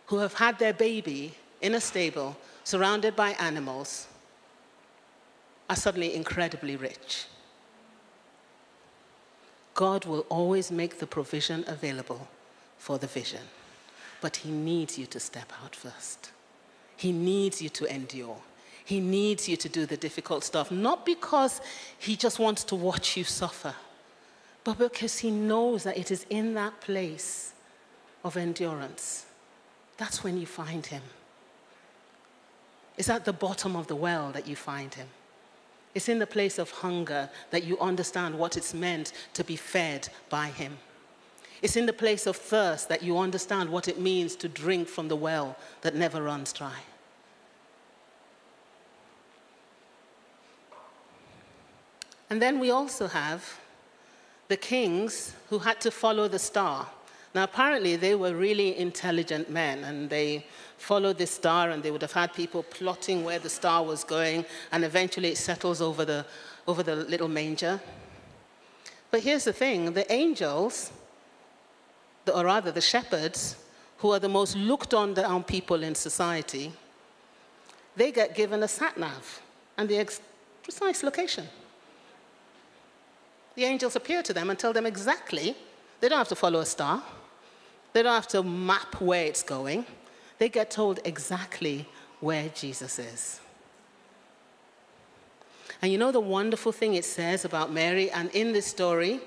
who 0.08 0.20
have 0.20 0.36
had 0.36 0.58
their 0.58 0.74
baby 0.74 1.34
in 1.62 1.76
a 1.76 1.82
stable, 1.82 2.38
surrounded 2.64 3.16
by 3.16 3.32
animals, 3.32 4.08
are 5.70 5.76
suddenly 5.76 6.16
incredibly 6.16 6.76
rich. 6.76 7.26
God 9.74 10.06
will 10.06 10.26
always 10.30 10.72
make 10.72 11.00
the 11.00 11.08
provision 11.08 11.64
available 11.68 12.28
for 12.78 12.98
the 12.98 13.08
vision, 13.08 13.42
but 14.22 14.38
He 14.38 14.52
needs 14.52 14.98
you 14.98 15.06
to 15.08 15.20
step 15.20 15.52
out 15.64 15.76
first. 15.76 16.31
He 17.02 17.12
needs 17.12 17.64
you 17.64 17.70
to 17.70 17.86
endure. 17.92 18.38
He 18.86 19.00
needs 19.00 19.50
you 19.50 19.58
to 19.58 19.68
do 19.68 19.88
the 19.88 19.98
difficult 19.98 20.44
stuff, 20.44 20.70
not 20.70 21.04
because 21.04 21.60
He 21.98 22.16
just 22.16 22.38
wants 22.38 22.64
to 22.66 22.76
watch 22.76 23.18
you 23.18 23.24
suffer, 23.24 23.74
but 24.64 24.78
because 24.78 25.18
He 25.18 25.32
knows 25.32 25.82
that 25.82 25.98
it 25.98 26.12
is 26.12 26.28
in 26.30 26.54
that 26.54 26.80
place 26.80 27.54
of 28.24 28.38
endurance. 28.38 29.26
That's 29.98 30.24
when 30.24 30.38
you 30.38 30.46
find 30.46 30.86
Him. 30.86 31.02
It's 33.00 33.10
at 33.10 33.26
the 33.26 33.34
bottom 33.34 33.76
of 33.76 33.88
the 33.88 33.96
well 33.96 34.32
that 34.34 34.48
you 34.48 34.56
find 34.56 34.94
Him. 34.94 35.08
It's 35.96 36.08
in 36.08 36.20
the 36.20 36.28
place 36.28 36.60
of 36.60 36.70
hunger 36.70 37.32
that 37.50 37.64
you 37.64 37.80
understand 37.80 38.38
what 38.38 38.58
it's 38.58 38.76
meant 38.76 39.12
to 39.34 39.44
be 39.44 39.56
fed 39.56 40.08
by 40.30 40.50
Him. 40.50 40.78
It's 41.64 41.78
in 41.78 41.88
the 41.88 41.94
place 41.94 42.28
of 42.28 42.36
thirst 42.36 42.90
that 42.90 43.02
you 43.02 43.18
understand 43.18 43.72
what 43.72 43.88
it 43.88 44.00
means 44.00 44.36
to 44.36 44.48
drink 44.48 44.88
from 44.88 45.08
the 45.08 45.16
well 45.16 45.58
that 45.82 45.96
never 45.96 46.22
runs 46.22 46.54
dry. 46.54 46.78
And 52.32 52.42
then 52.42 52.60
we 52.60 52.72
also 52.72 53.08
have 53.08 53.60
the 54.48 54.56
kings 54.56 55.36
who 55.50 55.60
had 55.60 55.82
to 55.82 55.92
follow 55.92 56.30
the 56.30 56.40
star. 56.40 56.88
Now, 57.36 57.44
apparently, 57.44 57.98
they 57.98 58.16
were 58.16 58.34
really 58.34 58.78
intelligent 58.78 59.50
men, 59.50 59.84
and 59.84 60.10
they 60.10 60.46
followed 60.78 61.18
the 61.18 61.28
star, 61.28 61.72
and 61.72 61.84
they 61.84 61.92
would 61.92 62.02
have 62.02 62.14
had 62.14 62.34
people 62.34 62.64
plotting 62.64 63.26
where 63.26 63.38
the 63.38 63.50
star 63.50 63.84
was 63.84 64.06
going, 64.06 64.46
and 64.72 64.86
eventually 64.86 65.32
it 65.32 65.38
settles 65.40 65.82
over 65.82 66.06
the, 66.06 66.26
over 66.68 66.84
the 66.84 66.96
little 66.96 67.28
manger. 67.28 67.82
But 69.12 69.24
here's 69.24 69.44
the 69.44 69.54
thing 69.54 69.92
the 69.92 70.10
angels, 70.10 70.90
or 72.34 72.46
rather 72.46 72.72
the 72.72 72.80
shepherds, 72.80 73.58
who 73.98 74.12
are 74.12 74.20
the 74.20 74.30
most 74.30 74.56
looked 74.56 74.94
on 74.94 75.16
down 75.16 75.44
people 75.44 75.84
in 75.84 75.96
society, 75.96 76.72
they 77.98 78.10
get 78.10 78.36
given 78.36 78.64
a 78.64 78.70
sat 78.70 78.98
nav 78.98 79.42
and 79.78 79.90
the 79.90 80.10
precise 80.64 81.04
location 81.04 81.46
the 83.56 83.66
angels 83.66 83.96
appear 83.96 84.24
to 84.24 84.34
them 84.34 84.50
and 84.50 84.58
tell 84.58 84.74
them 84.74 84.86
exactly, 84.86 85.56
they 86.00 86.10
don't 86.10 86.18
have 86.18 86.28
to 86.30 86.36
follow 86.36 86.60
a 86.60 86.66
star, 86.66 87.04
they 87.94 88.04
don't 88.04 88.14
have 88.14 88.28
to 88.30 88.44
map 88.44 89.02
where 89.02 89.26
it's 89.26 89.44
going. 89.44 89.86
They 90.38 90.50
get 90.50 90.72
told 90.72 91.00
exactly 91.06 91.86
where 92.20 92.50
Jesus 92.50 92.98
is. 92.98 93.40
And 95.82 95.92
you 95.92 95.98
know 95.98 96.12
the 96.12 96.20
wonderful 96.20 96.72
thing 96.72 96.94
it 96.94 97.06
says 97.06 97.44
about 97.44 97.72
Mary, 97.72 98.10
and 98.12 98.30
in 98.32 98.54
this 98.54 98.66
story, 98.66 99.20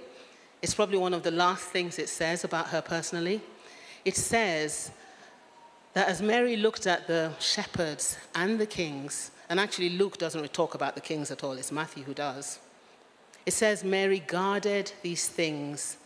it's 0.62 0.74
probably 0.74 0.98
one 0.98 1.12
of 1.12 1.22
the 1.22 1.30
last 1.30 1.64
things 1.64 1.98
it 1.98 2.08
says 2.08 2.44
about 2.44 2.68
her 2.68 2.80
personally. 2.80 3.40
It 4.04 4.16
says 4.16 4.90
that 5.92 6.08
as 6.08 6.22
Mary 6.22 6.56
looked 6.56 6.86
at 6.86 7.06
the 7.06 7.32
shepherds 7.38 8.16
and 8.34 8.58
the 8.58 8.66
kings 8.66 9.30
and 9.48 9.60
actually 9.60 9.90
Luke 9.90 10.16
doesn't 10.18 10.52
talk 10.52 10.74
about 10.74 10.94
the 10.94 11.00
kings 11.00 11.30
at 11.30 11.44
all, 11.44 11.52
it's 11.52 11.70
Matthew 11.70 12.04
who 12.04 12.14
does. 12.14 12.58
It 13.46 13.52
says 13.52 13.84
Mary 13.84 14.20
guarded 14.20 14.92
these 15.02 15.28
things 15.28 15.98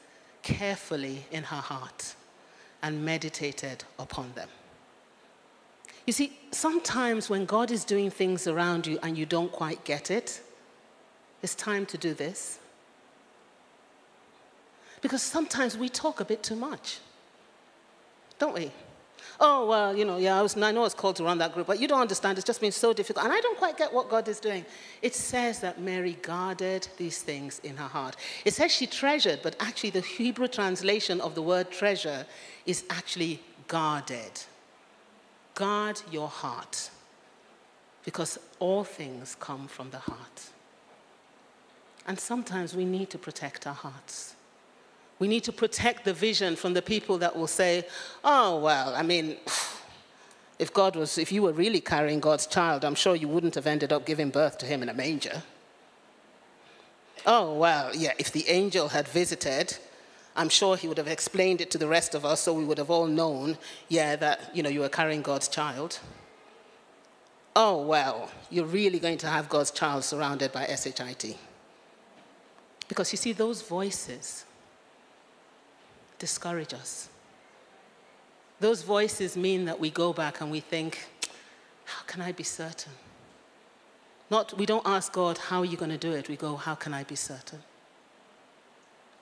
carefully 0.42 1.24
in 1.30 1.44
her 1.44 1.56
heart 1.56 2.14
and 2.82 3.04
meditated 3.04 3.84
upon 3.98 4.32
them. 4.34 4.48
You 6.06 6.12
see, 6.12 6.38
sometimes 6.50 7.28
when 7.28 7.44
God 7.44 7.70
is 7.70 7.84
doing 7.84 8.10
things 8.10 8.46
around 8.46 8.86
you 8.86 8.98
and 9.02 9.16
you 9.18 9.26
don't 9.26 9.52
quite 9.52 9.84
get 9.84 10.10
it, 10.10 10.40
it's 11.42 11.54
time 11.54 11.86
to 11.86 11.98
do 11.98 12.14
this. 12.14 12.58
Because 15.00 15.22
sometimes 15.22 15.76
we 15.76 15.88
talk 15.88 16.20
a 16.20 16.24
bit 16.24 16.42
too 16.42 16.56
much, 16.56 16.98
don't 18.38 18.54
we? 18.54 18.72
Oh, 19.40 19.66
well, 19.66 19.96
you 19.96 20.04
know, 20.04 20.16
yeah, 20.16 20.36
I, 20.36 20.42
was, 20.42 20.56
I 20.56 20.72
know 20.72 20.84
it's 20.84 20.94
called 20.94 21.14
to 21.16 21.24
run 21.24 21.38
that 21.38 21.54
group, 21.54 21.68
but 21.68 21.78
you 21.78 21.86
don't 21.86 22.00
understand. 22.00 22.38
It's 22.38 22.46
just 22.46 22.60
been 22.60 22.72
so 22.72 22.92
difficult. 22.92 23.24
And 23.24 23.32
I 23.32 23.40
don't 23.40 23.56
quite 23.56 23.76
get 23.76 23.92
what 23.92 24.08
God 24.08 24.26
is 24.26 24.40
doing. 24.40 24.66
It 25.00 25.14
says 25.14 25.60
that 25.60 25.80
Mary 25.80 26.18
guarded 26.22 26.88
these 26.96 27.22
things 27.22 27.60
in 27.60 27.76
her 27.76 27.86
heart. 27.86 28.16
It 28.44 28.54
says 28.54 28.72
she 28.72 28.88
treasured, 28.88 29.40
but 29.44 29.54
actually, 29.60 29.90
the 29.90 30.00
Hebrew 30.00 30.48
translation 30.48 31.20
of 31.20 31.36
the 31.36 31.42
word 31.42 31.70
treasure 31.70 32.26
is 32.66 32.82
actually 32.90 33.40
guarded. 33.68 34.32
Guard 35.54 36.02
your 36.10 36.28
heart, 36.28 36.90
because 38.04 38.40
all 38.58 38.82
things 38.82 39.36
come 39.38 39.68
from 39.68 39.90
the 39.90 39.98
heart. 39.98 40.50
And 42.08 42.18
sometimes 42.18 42.74
we 42.74 42.84
need 42.84 43.10
to 43.10 43.18
protect 43.18 43.66
our 43.68 43.74
hearts. 43.74 44.34
We 45.18 45.28
need 45.28 45.44
to 45.44 45.52
protect 45.52 46.04
the 46.04 46.12
vision 46.12 46.54
from 46.56 46.74
the 46.74 46.82
people 46.82 47.18
that 47.18 47.36
will 47.36 47.46
say, 47.46 47.86
oh, 48.22 48.58
well, 48.60 48.94
I 48.94 49.02
mean, 49.02 49.36
if 50.58 50.72
God 50.72 50.96
was, 50.96 51.18
if 51.18 51.32
you 51.32 51.42
were 51.42 51.52
really 51.52 51.80
carrying 51.80 52.20
God's 52.20 52.46
child, 52.46 52.84
I'm 52.84 52.94
sure 52.94 53.16
you 53.16 53.28
wouldn't 53.28 53.54
have 53.54 53.66
ended 53.66 53.92
up 53.92 54.06
giving 54.06 54.30
birth 54.30 54.58
to 54.58 54.66
him 54.66 54.82
in 54.82 54.88
a 54.88 54.94
manger. 54.94 55.42
Oh, 57.26 57.54
well, 57.54 57.94
yeah, 57.94 58.12
if 58.18 58.32
the 58.32 58.48
angel 58.48 58.88
had 58.88 59.08
visited, 59.08 59.76
I'm 60.36 60.48
sure 60.48 60.76
he 60.76 60.86
would 60.86 60.98
have 60.98 61.08
explained 61.08 61.60
it 61.60 61.70
to 61.72 61.78
the 61.78 61.88
rest 61.88 62.14
of 62.14 62.24
us 62.24 62.40
so 62.40 62.52
we 62.52 62.64
would 62.64 62.78
have 62.78 62.90
all 62.90 63.06
known, 63.06 63.58
yeah, 63.88 64.14
that, 64.16 64.54
you 64.54 64.62
know, 64.62 64.68
you 64.68 64.80
were 64.80 64.88
carrying 64.88 65.20
God's 65.20 65.48
child. 65.48 65.98
Oh, 67.56 67.82
well, 67.82 68.30
you're 68.50 68.64
really 68.64 69.00
going 69.00 69.18
to 69.18 69.26
have 69.26 69.48
God's 69.48 69.72
child 69.72 70.04
surrounded 70.04 70.52
by 70.52 70.64
SHIT. 70.66 71.36
Because 72.86 73.12
you 73.12 73.18
see, 73.18 73.32
those 73.32 73.62
voices, 73.62 74.44
discourage 76.18 76.74
us. 76.74 77.08
Those 78.60 78.82
voices 78.82 79.36
mean 79.36 79.64
that 79.66 79.78
we 79.78 79.90
go 79.90 80.12
back 80.12 80.40
and 80.40 80.50
we 80.50 80.60
think, 80.60 81.06
how 81.84 82.02
can 82.06 82.20
I 82.20 82.32
be 82.32 82.42
certain? 82.42 82.92
Not, 84.30 84.56
we 84.58 84.66
don't 84.66 84.86
ask 84.86 85.12
God, 85.12 85.38
how 85.38 85.60
are 85.60 85.64
you 85.64 85.76
going 85.76 85.90
to 85.90 85.98
do 85.98 86.12
it? 86.12 86.28
We 86.28 86.36
go, 86.36 86.56
how 86.56 86.74
can 86.74 86.92
I 86.92 87.04
be 87.04 87.14
certain? 87.14 87.60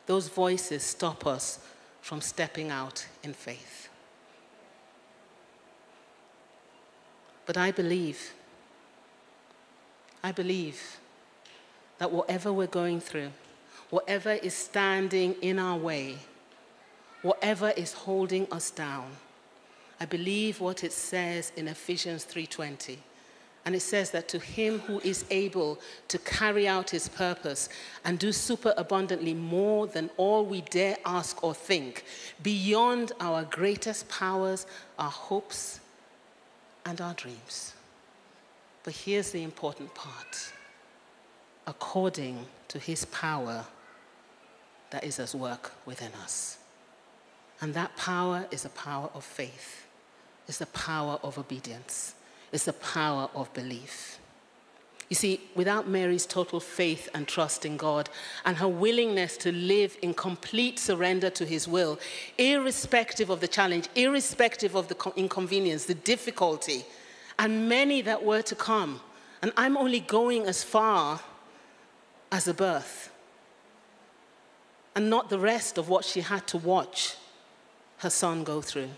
Those 0.06 0.28
voices 0.28 0.82
stop 0.82 1.26
us 1.26 1.60
from 2.00 2.20
stepping 2.20 2.70
out 2.70 3.06
in 3.22 3.32
faith. 3.32 3.88
But 7.44 7.56
I 7.56 7.70
believe, 7.70 8.32
I 10.22 10.32
believe 10.32 10.98
that 11.98 12.10
whatever 12.10 12.52
we're 12.52 12.66
going 12.66 13.00
through, 13.00 13.30
whatever 13.90 14.32
is 14.32 14.54
standing 14.54 15.34
in 15.42 15.58
our 15.58 15.76
way, 15.76 16.18
whatever 17.26 17.70
is 17.70 17.92
holding 17.92 18.46
us 18.52 18.70
down. 18.70 19.10
I 20.00 20.04
believe 20.04 20.60
what 20.60 20.84
it 20.84 20.92
says 20.92 21.52
in 21.56 21.68
Ephesians 21.68 22.24
3:20. 22.24 22.98
And 23.64 23.74
it 23.74 23.80
says 23.80 24.12
that 24.12 24.28
to 24.28 24.38
him 24.38 24.78
who 24.80 25.00
is 25.00 25.24
able 25.28 25.80
to 26.06 26.18
carry 26.18 26.68
out 26.68 26.90
his 26.90 27.08
purpose 27.08 27.68
and 28.04 28.16
do 28.16 28.30
super 28.30 28.72
abundantly 28.76 29.34
more 29.34 29.88
than 29.88 30.08
all 30.16 30.46
we 30.46 30.60
dare 30.60 30.96
ask 31.04 31.42
or 31.42 31.52
think, 31.52 32.04
beyond 32.44 33.10
our 33.18 33.42
greatest 33.42 34.08
powers, 34.08 34.66
our 35.00 35.10
hopes, 35.10 35.80
and 36.84 37.00
our 37.00 37.14
dreams. 37.14 37.74
But 38.84 38.94
here's 38.94 39.32
the 39.32 39.42
important 39.42 39.92
part 39.96 40.52
according 41.66 42.46
to 42.68 42.78
his 42.78 43.04
power 43.06 43.66
that 44.90 45.02
is 45.02 45.18
at 45.18 45.34
work 45.34 45.72
within 45.84 46.12
us. 46.22 46.58
And 47.60 47.74
that 47.74 47.96
power 47.96 48.46
is 48.50 48.64
a 48.64 48.70
power 48.70 49.10
of 49.14 49.24
faith, 49.24 49.86
it's 50.46 50.58
the 50.58 50.66
power 50.66 51.18
of 51.22 51.38
obedience, 51.38 52.14
it's 52.52 52.64
the 52.64 52.72
power 52.74 53.28
of 53.34 53.52
belief. 53.54 54.18
You 55.08 55.14
see, 55.14 55.40
without 55.54 55.88
Mary's 55.88 56.26
total 56.26 56.58
faith 56.58 57.08
and 57.14 57.28
trust 57.28 57.64
in 57.64 57.76
God 57.76 58.10
and 58.44 58.56
her 58.56 58.66
willingness 58.66 59.36
to 59.38 59.52
live 59.52 59.96
in 60.02 60.14
complete 60.14 60.80
surrender 60.80 61.30
to 61.30 61.46
His 61.46 61.68
will, 61.68 62.00
irrespective 62.38 63.30
of 63.30 63.40
the 63.40 63.46
challenge, 63.46 63.88
irrespective 63.94 64.74
of 64.74 64.88
the 64.88 65.12
inconvenience, 65.14 65.84
the 65.84 65.94
difficulty, 65.94 66.84
and 67.38 67.68
many 67.68 68.00
that 68.02 68.24
were 68.24 68.42
to 68.42 68.56
come, 68.56 69.00
and 69.42 69.52
I'm 69.56 69.76
only 69.76 70.00
going 70.00 70.46
as 70.46 70.64
far 70.64 71.20
as 72.32 72.48
a 72.48 72.54
birth 72.54 73.12
and 74.96 75.08
not 75.08 75.28
the 75.30 75.38
rest 75.38 75.78
of 75.78 75.88
what 75.88 76.04
she 76.04 76.22
had 76.22 76.46
to 76.48 76.58
watch 76.58 77.16
her 77.98 78.10
son 78.10 78.44
go 78.44 78.60
through. 78.60 78.90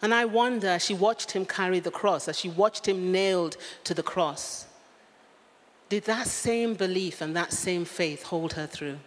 And 0.00 0.12
I 0.12 0.24
wonder, 0.24 0.68
as 0.68 0.84
she 0.84 0.94
watched 0.94 1.30
him 1.30 1.46
carry 1.46 1.78
the 1.78 1.90
cross, 1.90 2.26
as 2.26 2.38
she 2.38 2.48
watched 2.48 2.88
him 2.88 3.12
nailed 3.12 3.56
to 3.84 3.94
the 3.94 4.02
cross, 4.02 4.66
did 5.88 6.04
that 6.04 6.26
same 6.26 6.74
belief 6.74 7.20
and 7.20 7.36
that 7.36 7.52
same 7.52 7.84
faith 7.84 8.24
hold 8.24 8.54
her 8.54 8.66
through? 8.66 8.98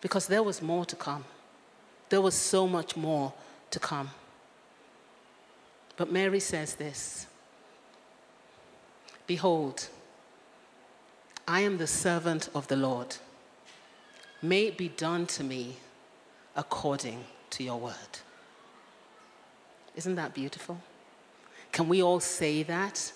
Because 0.00 0.26
there 0.26 0.42
was 0.42 0.62
more 0.62 0.84
to 0.86 0.96
come. 0.96 1.24
There 2.08 2.20
was 2.20 2.34
so 2.34 2.66
much 2.66 2.96
more 2.96 3.34
to 3.70 3.78
come. 3.78 4.10
But 5.96 6.12
Mary 6.12 6.40
says 6.40 6.76
this 6.76 7.26
Behold, 9.26 9.88
I 11.48 11.60
am 11.60 11.78
the 11.78 11.86
servant 11.86 12.48
of 12.54 12.68
the 12.68 12.76
Lord. 12.76 13.16
May 14.40 14.66
it 14.66 14.78
be 14.78 14.88
done 14.88 15.26
to 15.26 15.44
me 15.44 15.76
according 16.54 17.24
to 17.50 17.64
your 17.64 17.78
word. 17.78 17.94
Isn't 19.94 20.16
that 20.16 20.34
beautiful? 20.34 20.78
Can 21.72 21.88
we 21.88 22.02
all 22.02 22.20
say 22.20 22.62
that? 22.64 23.12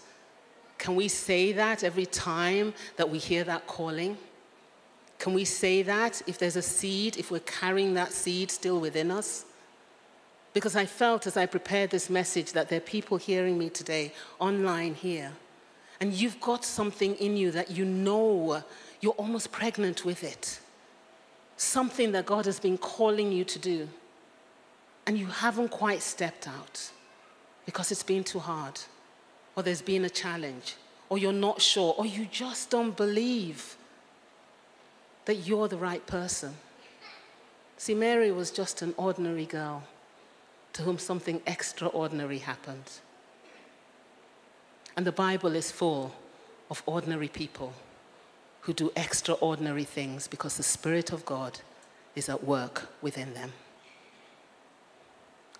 Can 0.78 0.96
we 0.96 1.08
say 1.08 1.52
that 1.52 1.84
every 1.84 2.06
time 2.06 2.72
that 2.96 3.10
we 3.10 3.18
hear 3.18 3.44
that 3.44 3.66
calling? 3.66 4.16
Can 5.18 5.34
we 5.34 5.44
say 5.44 5.82
that 5.82 6.22
if 6.26 6.38
there's 6.38 6.56
a 6.56 6.62
seed, 6.62 7.18
if 7.18 7.30
we're 7.30 7.40
carrying 7.40 7.94
that 7.94 8.12
seed 8.12 8.50
still 8.50 8.80
within 8.80 9.10
us? 9.10 9.44
Because 10.54 10.74
I 10.74 10.86
felt 10.86 11.26
as 11.26 11.36
I 11.36 11.44
prepared 11.46 11.90
this 11.90 12.08
message 12.08 12.52
that 12.52 12.70
there 12.70 12.78
are 12.78 12.80
people 12.80 13.18
hearing 13.18 13.58
me 13.58 13.68
today 13.68 14.12
online 14.38 14.94
here, 14.94 15.32
and 16.00 16.14
you've 16.14 16.40
got 16.40 16.64
something 16.64 17.14
in 17.16 17.36
you 17.36 17.50
that 17.50 17.70
you 17.70 17.84
know 17.84 18.64
you're 19.00 19.12
almost 19.12 19.52
pregnant 19.52 20.04
with 20.04 20.24
it. 20.24 20.58
Something 21.58 22.12
that 22.12 22.24
God 22.24 22.46
has 22.46 22.58
been 22.58 22.78
calling 22.78 23.30
you 23.30 23.44
to 23.44 23.58
do 23.58 23.88
and 25.06 25.18
you 25.18 25.26
haven't 25.26 25.70
quite 25.70 26.02
stepped 26.02 26.46
out 26.46 26.90
because 27.66 27.90
it's 27.90 28.02
been 28.02 28.24
too 28.24 28.38
hard, 28.38 28.80
or 29.56 29.62
there's 29.62 29.82
been 29.82 30.04
a 30.04 30.10
challenge, 30.10 30.76
or 31.08 31.18
you're 31.18 31.32
not 31.32 31.60
sure, 31.60 31.94
or 31.96 32.06
you 32.06 32.26
just 32.30 32.70
don't 32.70 32.96
believe 32.96 33.76
that 35.24 35.36
you're 35.46 35.68
the 35.68 35.76
right 35.76 36.06
person. 36.06 36.54
See, 37.76 37.94
Mary 37.94 38.30
was 38.30 38.50
just 38.50 38.82
an 38.82 38.94
ordinary 38.96 39.46
girl 39.46 39.84
to 40.72 40.82
whom 40.82 40.98
something 40.98 41.40
extraordinary 41.46 42.38
happened. 42.38 42.90
And 44.96 45.06
the 45.06 45.12
Bible 45.12 45.54
is 45.54 45.70
full 45.70 46.14
of 46.68 46.82
ordinary 46.86 47.28
people 47.28 47.72
who 48.62 48.72
do 48.72 48.92
extraordinary 48.96 49.84
things 49.84 50.28
because 50.28 50.56
the 50.56 50.62
Spirit 50.62 51.12
of 51.12 51.24
God 51.24 51.60
is 52.14 52.28
at 52.28 52.44
work 52.44 52.88
within 53.00 53.34
them. 53.34 53.52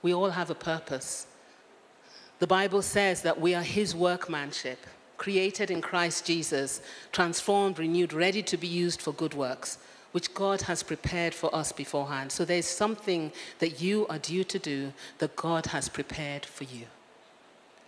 We 0.02 0.14
all 0.14 0.30
have 0.30 0.50
a 0.50 0.54
purpose. 0.54 1.26
The 2.38 2.46
Bible 2.46 2.82
says 2.82 3.22
that 3.22 3.40
we 3.40 3.54
are 3.54 3.62
His 3.62 3.94
workmanship, 3.94 4.86
created 5.18 5.70
in 5.70 5.82
Christ 5.82 6.24
Jesus, 6.24 6.80
transformed, 7.12 7.78
renewed, 7.78 8.12
ready 8.12 8.42
to 8.44 8.56
be 8.56 8.66
used 8.66 9.02
for 9.02 9.12
good 9.12 9.34
works, 9.34 9.78
which 10.12 10.32
God 10.32 10.62
has 10.62 10.82
prepared 10.82 11.34
for 11.34 11.54
us 11.54 11.70
beforehand. 11.70 12.32
So 12.32 12.44
there's 12.44 12.66
something 12.66 13.30
that 13.58 13.80
you 13.80 14.06
are 14.08 14.18
due 14.18 14.44
to 14.44 14.58
do 14.58 14.92
that 15.18 15.36
God 15.36 15.66
has 15.66 15.88
prepared 15.88 16.46
for 16.46 16.64
you. 16.64 16.86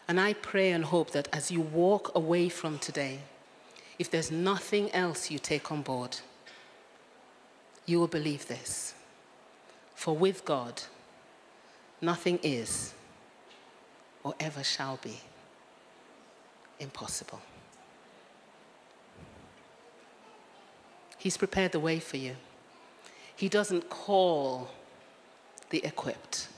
And 0.07 0.21
I 0.21 0.35
pray 0.35 0.73
and 0.73 0.85
hope 0.85 1.13
that 1.13 1.29
as 1.33 1.51
you 1.51 1.61
walk 1.61 2.13
away 2.15 2.49
from 2.49 2.79
today, 2.79 3.21
if 3.99 4.11
there's 4.11 4.31
nothing 4.31 4.93
else 4.93 5.31
you 5.31 5.39
take 5.39 5.73
on 5.73 5.83
board, 5.83 6.19
you 7.87 7.99
will 7.99 8.09
believe 8.09 8.47
this. 8.49 8.95
For 9.95 10.15
with 10.15 10.45
God, 10.45 10.83
nothing 12.03 12.39
is 12.43 12.93
or 14.23 14.35
ever 14.39 14.63
shall 14.63 14.99
be 15.03 15.21
impossible. 16.79 17.41
He's 21.17 21.37
prepared 21.37 21.73
the 21.73 21.81
way 21.81 22.01
for 22.01 22.17
you. 22.17 22.35
He 23.35 23.49
doesn't 23.49 23.89
call 23.89 24.69
the 25.71 25.85
equipped, 25.85 26.49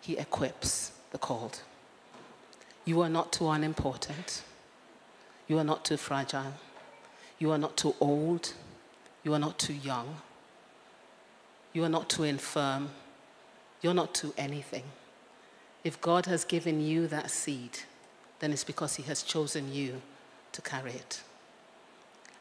He 0.00 0.16
equips 0.16 0.92
the 1.12 1.18
called. 1.18 1.60
You 2.84 3.00
are 3.02 3.08
not 3.08 3.32
too 3.32 3.48
unimportant. 3.48 4.42
You 5.46 5.58
are 5.58 5.64
not 5.64 5.84
too 5.84 5.96
fragile. 5.96 6.54
You 7.38 7.52
are 7.52 7.58
not 7.58 7.76
too 7.76 7.94
old. 8.00 8.54
You 9.22 9.34
are 9.34 9.38
not 9.38 9.58
too 9.58 9.74
young. 9.74 10.16
You 11.72 11.84
are 11.84 11.88
not 11.88 12.08
too 12.08 12.24
infirm. 12.24 12.90
You're 13.82 13.94
not 13.94 14.14
to 14.16 14.32
anything. 14.38 14.84
If 15.84 16.00
God 16.00 16.26
has 16.26 16.44
given 16.44 16.80
you 16.80 17.08
that 17.08 17.30
seed, 17.30 17.80
then 18.38 18.52
it's 18.52 18.64
because 18.64 18.94
He 18.94 19.02
has 19.04 19.22
chosen 19.22 19.72
you 19.72 20.00
to 20.52 20.62
carry 20.62 20.92
it. 20.92 21.22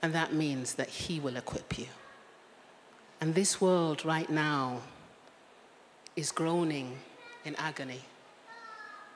And 0.01 0.13
that 0.13 0.33
means 0.33 0.75
that 0.75 0.89
He 0.89 1.19
will 1.19 1.35
equip 1.35 1.77
you. 1.77 1.87
And 3.19 3.35
this 3.35 3.59
world 3.59 4.05
right 4.05 4.29
now 4.29 4.81
is 6.15 6.31
groaning 6.31 6.97
in 7.45 7.55
agony 7.55 8.01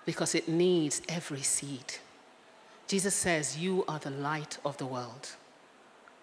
because 0.06 0.36
it 0.36 0.48
needs 0.48 1.02
every 1.10 1.42
seed. 1.42 1.96
Jesus 2.88 3.16
says, 3.16 3.58
You 3.58 3.84
are 3.88 4.00
the 4.00 4.12
light 4.12 4.58
of 4.64 4.78
the 4.78 4.86
world. 4.86 5.36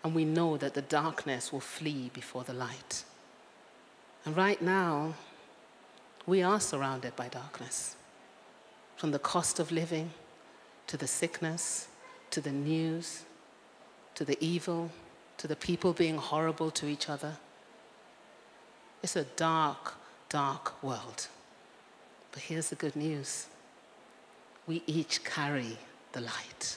And 0.05 0.15
we 0.15 0.25
know 0.25 0.57
that 0.57 0.75
the 0.75 0.83
darkness 0.83 1.53
will 1.53 1.61
flee 1.61 2.11
before 2.13 2.45
the 2.45 2.53
light. 2.53 3.05
And 4.25 4.37
right 4.37 4.61
now, 4.61 5.15
we 6.27 6.43
are 6.43 6.61
surrounded 6.61 7.17
by 7.17 7.29
darkness. 7.29 7.97
From 8.97 9.11
the 9.11 9.19
cost 9.19 9.59
of 9.59 9.73
living, 9.73 10.11
to 10.87 10.97
the 10.97 11.07
sickness, 11.07 11.89
to 12.31 12.41
the 12.41 12.53
news, 12.53 13.23
to 14.15 14.25
the 14.25 14.37
evil, 14.45 14.91
to 15.39 15.49
the 15.49 15.57
people 15.57 15.93
being 15.93 16.17
horrible 16.17 16.71
to 16.71 16.87
each 16.87 17.09
other. 17.09 17.37
It's 19.03 19.17
a 19.17 19.25
dark, 19.25 19.95
dark 20.29 20.83
world. 20.83 21.29
But 22.31 22.43
here's 22.43 22.69
the 22.69 22.77
good 22.77 22.97
news 22.97 23.47
we 24.67 24.83
each 24.87 25.25
carry 25.25 25.79
the 26.13 26.21
light. 26.21 26.77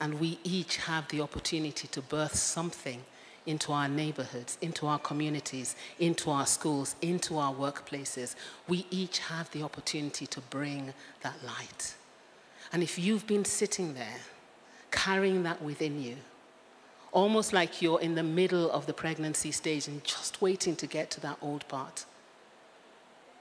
And 0.00 0.20
we 0.20 0.38
each 0.44 0.76
have 0.78 1.08
the 1.08 1.22
opportunity 1.22 1.88
to 1.88 2.02
birth 2.02 2.34
something 2.34 3.02
into 3.46 3.72
our 3.72 3.88
neighborhoods, 3.88 4.56
into 4.60 4.86
our 4.86 4.98
communities, 4.98 5.76
into 5.98 6.30
our 6.30 6.46
schools, 6.46 6.96
into 7.02 7.38
our 7.38 7.54
workplaces. 7.54 8.34
We 8.68 8.86
each 8.90 9.18
have 9.18 9.50
the 9.50 9.62
opportunity 9.62 10.26
to 10.28 10.40
bring 10.40 10.94
that 11.22 11.44
light. 11.44 11.94
And 12.72 12.82
if 12.82 12.98
you've 12.98 13.26
been 13.26 13.44
sitting 13.44 13.94
there 13.94 14.20
carrying 14.90 15.42
that 15.42 15.62
within 15.62 16.00
you, 16.02 16.16
almost 17.12 17.52
like 17.52 17.80
you're 17.80 18.00
in 18.00 18.14
the 18.14 18.22
middle 18.22 18.70
of 18.70 18.86
the 18.86 18.92
pregnancy 18.92 19.52
stage 19.52 19.86
and 19.86 20.02
just 20.04 20.40
waiting 20.42 20.74
to 20.76 20.86
get 20.86 21.10
to 21.10 21.20
that 21.20 21.38
old 21.42 21.66
part, 21.68 22.04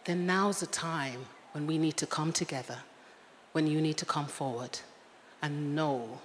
then 0.06 0.26
now's 0.26 0.60
the 0.60 0.68
time 0.68 1.26
when 1.54 1.66
we 1.66 1.78
need 1.78 1.97
to 1.97 2.06
come 2.06 2.34
together, 2.34 2.80
when 3.54 3.68
you 3.68 3.80
need 3.80 3.97
to 3.97 4.06
come 4.06 4.28
forward 4.28 4.80
and 5.41 5.76
know 5.76 6.20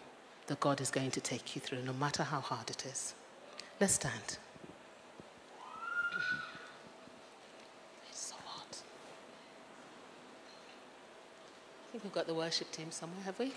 that 0.48 0.60
God 0.60 0.80
is 0.80 0.90
going 0.90 1.10
to 1.12 1.20
take 1.20 1.54
you 1.54 1.60
through, 1.60 1.82
no 1.82 1.92
matter 1.92 2.24
how 2.24 2.40
hard 2.40 2.70
it 2.70 2.84
is. 2.84 3.14
Let's 3.80 3.94
stand. 3.94 4.38
It's 8.10 8.18
so 8.18 8.34
hot. 8.44 8.82
I 11.88 11.92
think 11.92 12.02
we've 12.02 12.12
got 12.12 12.26
the 12.26 12.34
worship 12.34 12.72
team 12.72 12.90
somewhere, 12.90 13.22
have 13.24 13.38
we? 13.38 13.52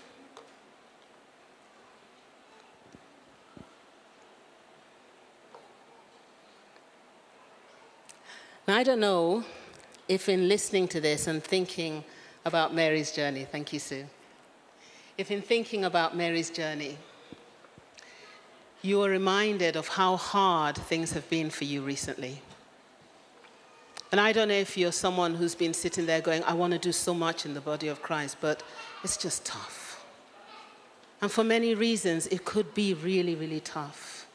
Now, 8.68 8.76
I 8.76 8.84
don't 8.84 9.00
know 9.00 9.44
if 10.06 10.28
in 10.28 10.48
listening 10.48 10.86
to 10.88 11.00
this 11.00 11.26
and 11.26 11.42
thinking 11.42 12.04
about 12.44 12.72
Mary's 12.72 13.10
journey, 13.10 13.44
thank 13.44 13.72
you, 13.72 13.80
Sue, 13.80 14.06
if 15.18 15.32
in 15.32 15.42
thinking 15.42 15.84
about 15.84 16.16
Mary's 16.16 16.48
journey, 16.48 16.96
you 18.82 19.02
are 19.02 19.08
reminded 19.08 19.76
of 19.76 19.88
how 19.88 20.16
hard 20.16 20.76
things 20.76 21.12
have 21.12 21.28
been 21.30 21.50
for 21.50 21.64
you 21.64 21.82
recently. 21.82 22.42
And 24.10 24.20
I 24.20 24.32
don't 24.32 24.48
know 24.48 24.54
if 24.54 24.76
you're 24.76 24.92
someone 24.92 25.34
who's 25.34 25.54
been 25.54 25.72
sitting 25.72 26.04
there 26.04 26.20
going, 26.20 26.42
I 26.44 26.52
want 26.52 26.72
to 26.72 26.78
do 26.78 26.92
so 26.92 27.14
much 27.14 27.46
in 27.46 27.54
the 27.54 27.60
body 27.60 27.88
of 27.88 28.02
Christ, 28.02 28.36
but 28.40 28.62
it's 29.02 29.16
just 29.16 29.46
tough. 29.46 30.04
And 31.22 31.30
for 31.30 31.44
many 31.44 31.74
reasons, 31.74 32.26
it 32.26 32.44
could 32.44 32.74
be 32.74 32.92
really, 32.92 33.36
really 33.36 33.60
tough. 33.60 34.26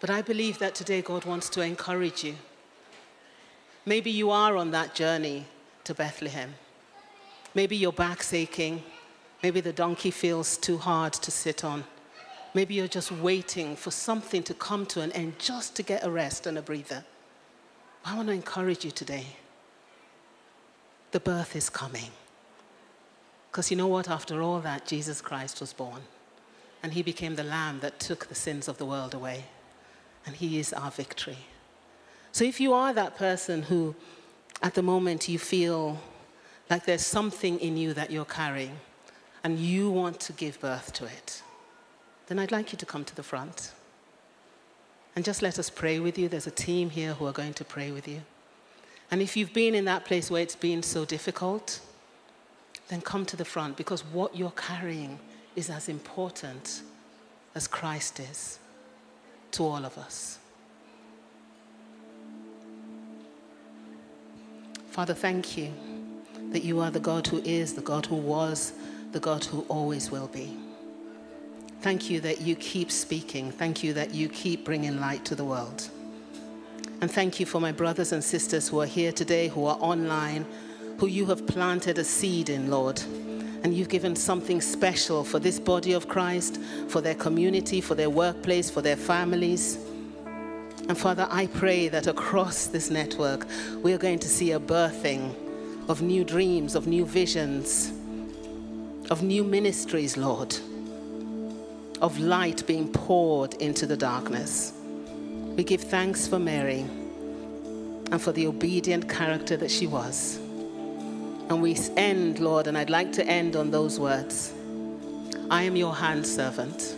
But 0.00 0.08
I 0.08 0.22
believe 0.22 0.58
that 0.60 0.74
today 0.74 1.02
God 1.02 1.24
wants 1.24 1.48
to 1.50 1.60
encourage 1.60 2.24
you. 2.24 2.36
Maybe 3.84 4.10
you 4.10 4.30
are 4.30 4.56
on 4.56 4.70
that 4.70 4.94
journey 4.94 5.46
to 5.82 5.92
Bethlehem. 5.94 6.54
Maybe 7.54 7.76
your 7.76 7.92
back's 7.92 8.32
aching. 8.32 8.82
Maybe 9.42 9.60
the 9.60 9.72
donkey 9.72 10.10
feels 10.10 10.56
too 10.56 10.78
hard 10.78 11.12
to 11.14 11.30
sit 11.30 11.64
on. 11.64 11.84
Maybe 12.54 12.74
you're 12.74 12.86
just 12.86 13.10
waiting 13.10 13.74
for 13.74 13.90
something 13.90 14.42
to 14.44 14.54
come 14.54 14.86
to 14.86 15.00
an 15.00 15.10
end 15.12 15.38
just 15.38 15.74
to 15.76 15.82
get 15.82 16.04
a 16.04 16.10
rest 16.10 16.46
and 16.46 16.56
a 16.56 16.62
breather. 16.62 17.04
I 18.04 18.14
want 18.16 18.28
to 18.28 18.34
encourage 18.34 18.84
you 18.84 18.92
today. 18.92 19.26
The 21.10 21.20
birth 21.20 21.56
is 21.56 21.68
coming. 21.68 22.10
Because 23.50 23.70
you 23.70 23.76
know 23.76 23.88
what? 23.88 24.08
After 24.08 24.40
all 24.40 24.60
that, 24.60 24.86
Jesus 24.86 25.20
Christ 25.20 25.60
was 25.60 25.72
born. 25.72 26.02
And 26.82 26.92
he 26.92 27.02
became 27.02 27.34
the 27.34 27.44
lamb 27.44 27.80
that 27.80 27.98
took 27.98 28.26
the 28.28 28.34
sins 28.34 28.68
of 28.68 28.78
the 28.78 28.84
world 28.84 29.14
away. 29.14 29.44
And 30.26 30.36
he 30.36 30.58
is 30.58 30.72
our 30.72 30.90
victory. 30.90 31.38
So 32.32 32.44
if 32.44 32.60
you 32.60 32.72
are 32.72 32.92
that 32.92 33.16
person 33.16 33.62
who, 33.62 33.94
at 34.62 34.74
the 34.74 34.82
moment, 34.82 35.28
you 35.28 35.38
feel 35.38 36.00
like 36.70 36.84
there's 36.84 37.06
something 37.06 37.58
in 37.60 37.76
you 37.76 37.94
that 37.94 38.10
you're 38.10 38.24
carrying, 38.24 38.76
and 39.42 39.58
you 39.58 39.90
want 39.90 40.18
to 40.20 40.32
give 40.32 40.60
birth 40.60 40.92
to 40.94 41.04
it, 41.04 41.42
then 42.26 42.38
I'd 42.38 42.52
like 42.52 42.72
you 42.72 42.78
to 42.78 42.86
come 42.86 43.04
to 43.04 43.14
the 43.14 43.22
front. 43.22 43.72
And 45.16 45.24
just 45.24 45.42
let 45.42 45.58
us 45.58 45.70
pray 45.70 46.00
with 46.00 46.18
you. 46.18 46.28
There's 46.28 46.46
a 46.46 46.50
team 46.50 46.90
here 46.90 47.14
who 47.14 47.26
are 47.26 47.32
going 47.32 47.54
to 47.54 47.64
pray 47.64 47.90
with 47.90 48.08
you. 48.08 48.22
And 49.10 49.22
if 49.22 49.36
you've 49.36 49.52
been 49.52 49.74
in 49.74 49.84
that 49.84 50.04
place 50.04 50.30
where 50.30 50.42
it's 50.42 50.56
been 50.56 50.82
so 50.82 51.04
difficult, 51.04 51.80
then 52.88 53.00
come 53.00 53.24
to 53.26 53.36
the 53.36 53.44
front 53.44 53.76
because 53.76 54.04
what 54.04 54.36
you're 54.36 54.50
carrying 54.52 55.18
is 55.54 55.70
as 55.70 55.88
important 55.88 56.82
as 57.54 57.68
Christ 57.68 58.18
is 58.20 58.58
to 59.52 59.64
all 59.64 59.84
of 59.84 59.96
us. 59.98 60.38
Father, 64.90 65.14
thank 65.14 65.56
you 65.56 65.72
that 66.50 66.62
you 66.62 66.80
are 66.80 66.90
the 66.90 67.00
God 67.00 67.26
who 67.26 67.38
is, 67.38 67.74
the 67.74 67.82
God 67.82 68.06
who 68.06 68.16
was, 68.16 68.72
the 69.12 69.20
God 69.20 69.44
who 69.44 69.64
always 69.68 70.10
will 70.10 70.28
be. 70.28 70.56
Thank 71.84 72.08
you 72.08 72.18
that 72.22 72.40
you 72.40 72.56
keep 72.56 72.90
speaking. 72.90 73.50
Thank 73.50 73.84
you 73.84 73.92
that 73.92 74.14
you 74.14 74.30
keep 74.30 74.64
bringing 74.64 74.98
light 75.00 75.22
to 75.26 75.34
the 75.34 75.44
world. 75.44 75.90
And 77.02 77.10
thank 77.10 77.38
you 77.38 77.44
for 77.44 77.60
my 77.60 77.72
brothers 77.72 78.10
and 78.10 78.24
sisters 78.24 78.70
who 78.70 78.80
are 78.80 78.86
here 78.86 79.12
today, 79.12 79.48
who 79.48 79.66
are 79.66 79.76
online, 79.78 80.46
who 80.98 81.08
you 81.08 81.26
have 81.26 81.46
planted 81.46 81.98
a 81.98 82.04
seed 82.04 82.48
in, 82.48 82.70
Lord. 82.70 83.02
And 83.62 83.74
you've 83.74 83.90
given 83.90 84.16
something 84.16 84.62
special 84.62 85.24
for 85.24 85.38
this 85.38 85.60
body 85.60 85.92
of 85.92 86.08
Christ, 86.08 86.58
for 86.88 87.02
their 87.02 87.14
community, 87.14 87.82
for 87.82 87.94
their 87.94 88.08
workplace, 88.08 88.70
for 88.70 88.80
their 88.80 88.96
families. 88.96 89.76
And 90.88 90.96
Father, 90.96 91.28
I 91.30 91.48
pray 91.48 91.88
that 91.88 92.06
across 92.06 92.64
this 92.66 92.88
network, 92.88 93.46
we 93.82 93.92
are 93.92 93.98
going 93.98 94.20
to 94.20 94.28
see 94.28 94.52
a 94.52 94.58
birthing 94.58 95.34
of 95.90 96.00
new 96.00 96.24
dreams, 96.24 96.76
of 96.76 96.86
new 96.86 97.04
visions, 97.04 97.92
of 99.10 99.22
new 99.22 99.44
ministries, 99.44 100.16
Lord 100.16 100.56
of 102.00 102.18
light 102.18 102.66
being 102.66 102.88
poured 102.92 103.54
into 103.54 103.86
the 103.86 103.96
darkness. 103.96 104.72
We 105.56 105.64
give 105.64 105.82
thanks 105.82 106.26
for 106.26 106.38
Mary 106.38 106.80
and 108.10 108.20
for 108.20 108.32
the 108.32 108.46
obedient 108.46 109.08
character 109.08 109.56
that 109.56 109.70
she 109.70 109.86
was. 109.86 110.36
And 111.48 111.62
we 111.62 111.76
end, 111.96 112.38
Lord, 112.38 112.66
and 112.66 112.76
I'd 112.76 112.90
like 112.90 113.12
to 113.12 113.26
end 113.26 113.56
on 113.56 113.70
those 113.70 114.00
words 114.00 114.52
I 115.50 115.62
am 115.62 115.76
your 115.76 115.94
hand 115.94 116.26
servant. 116.26 116.96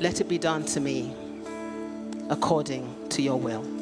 Let 0.00 0.20
it 0.20 0.28
be 0.28 0.38
done 0.38 0.64
to 0.66 0.80
me 0.80 1.14
according 2.30 3.08
to 3.10 3.22
your 3.22 3.38
will. 3.38 3.73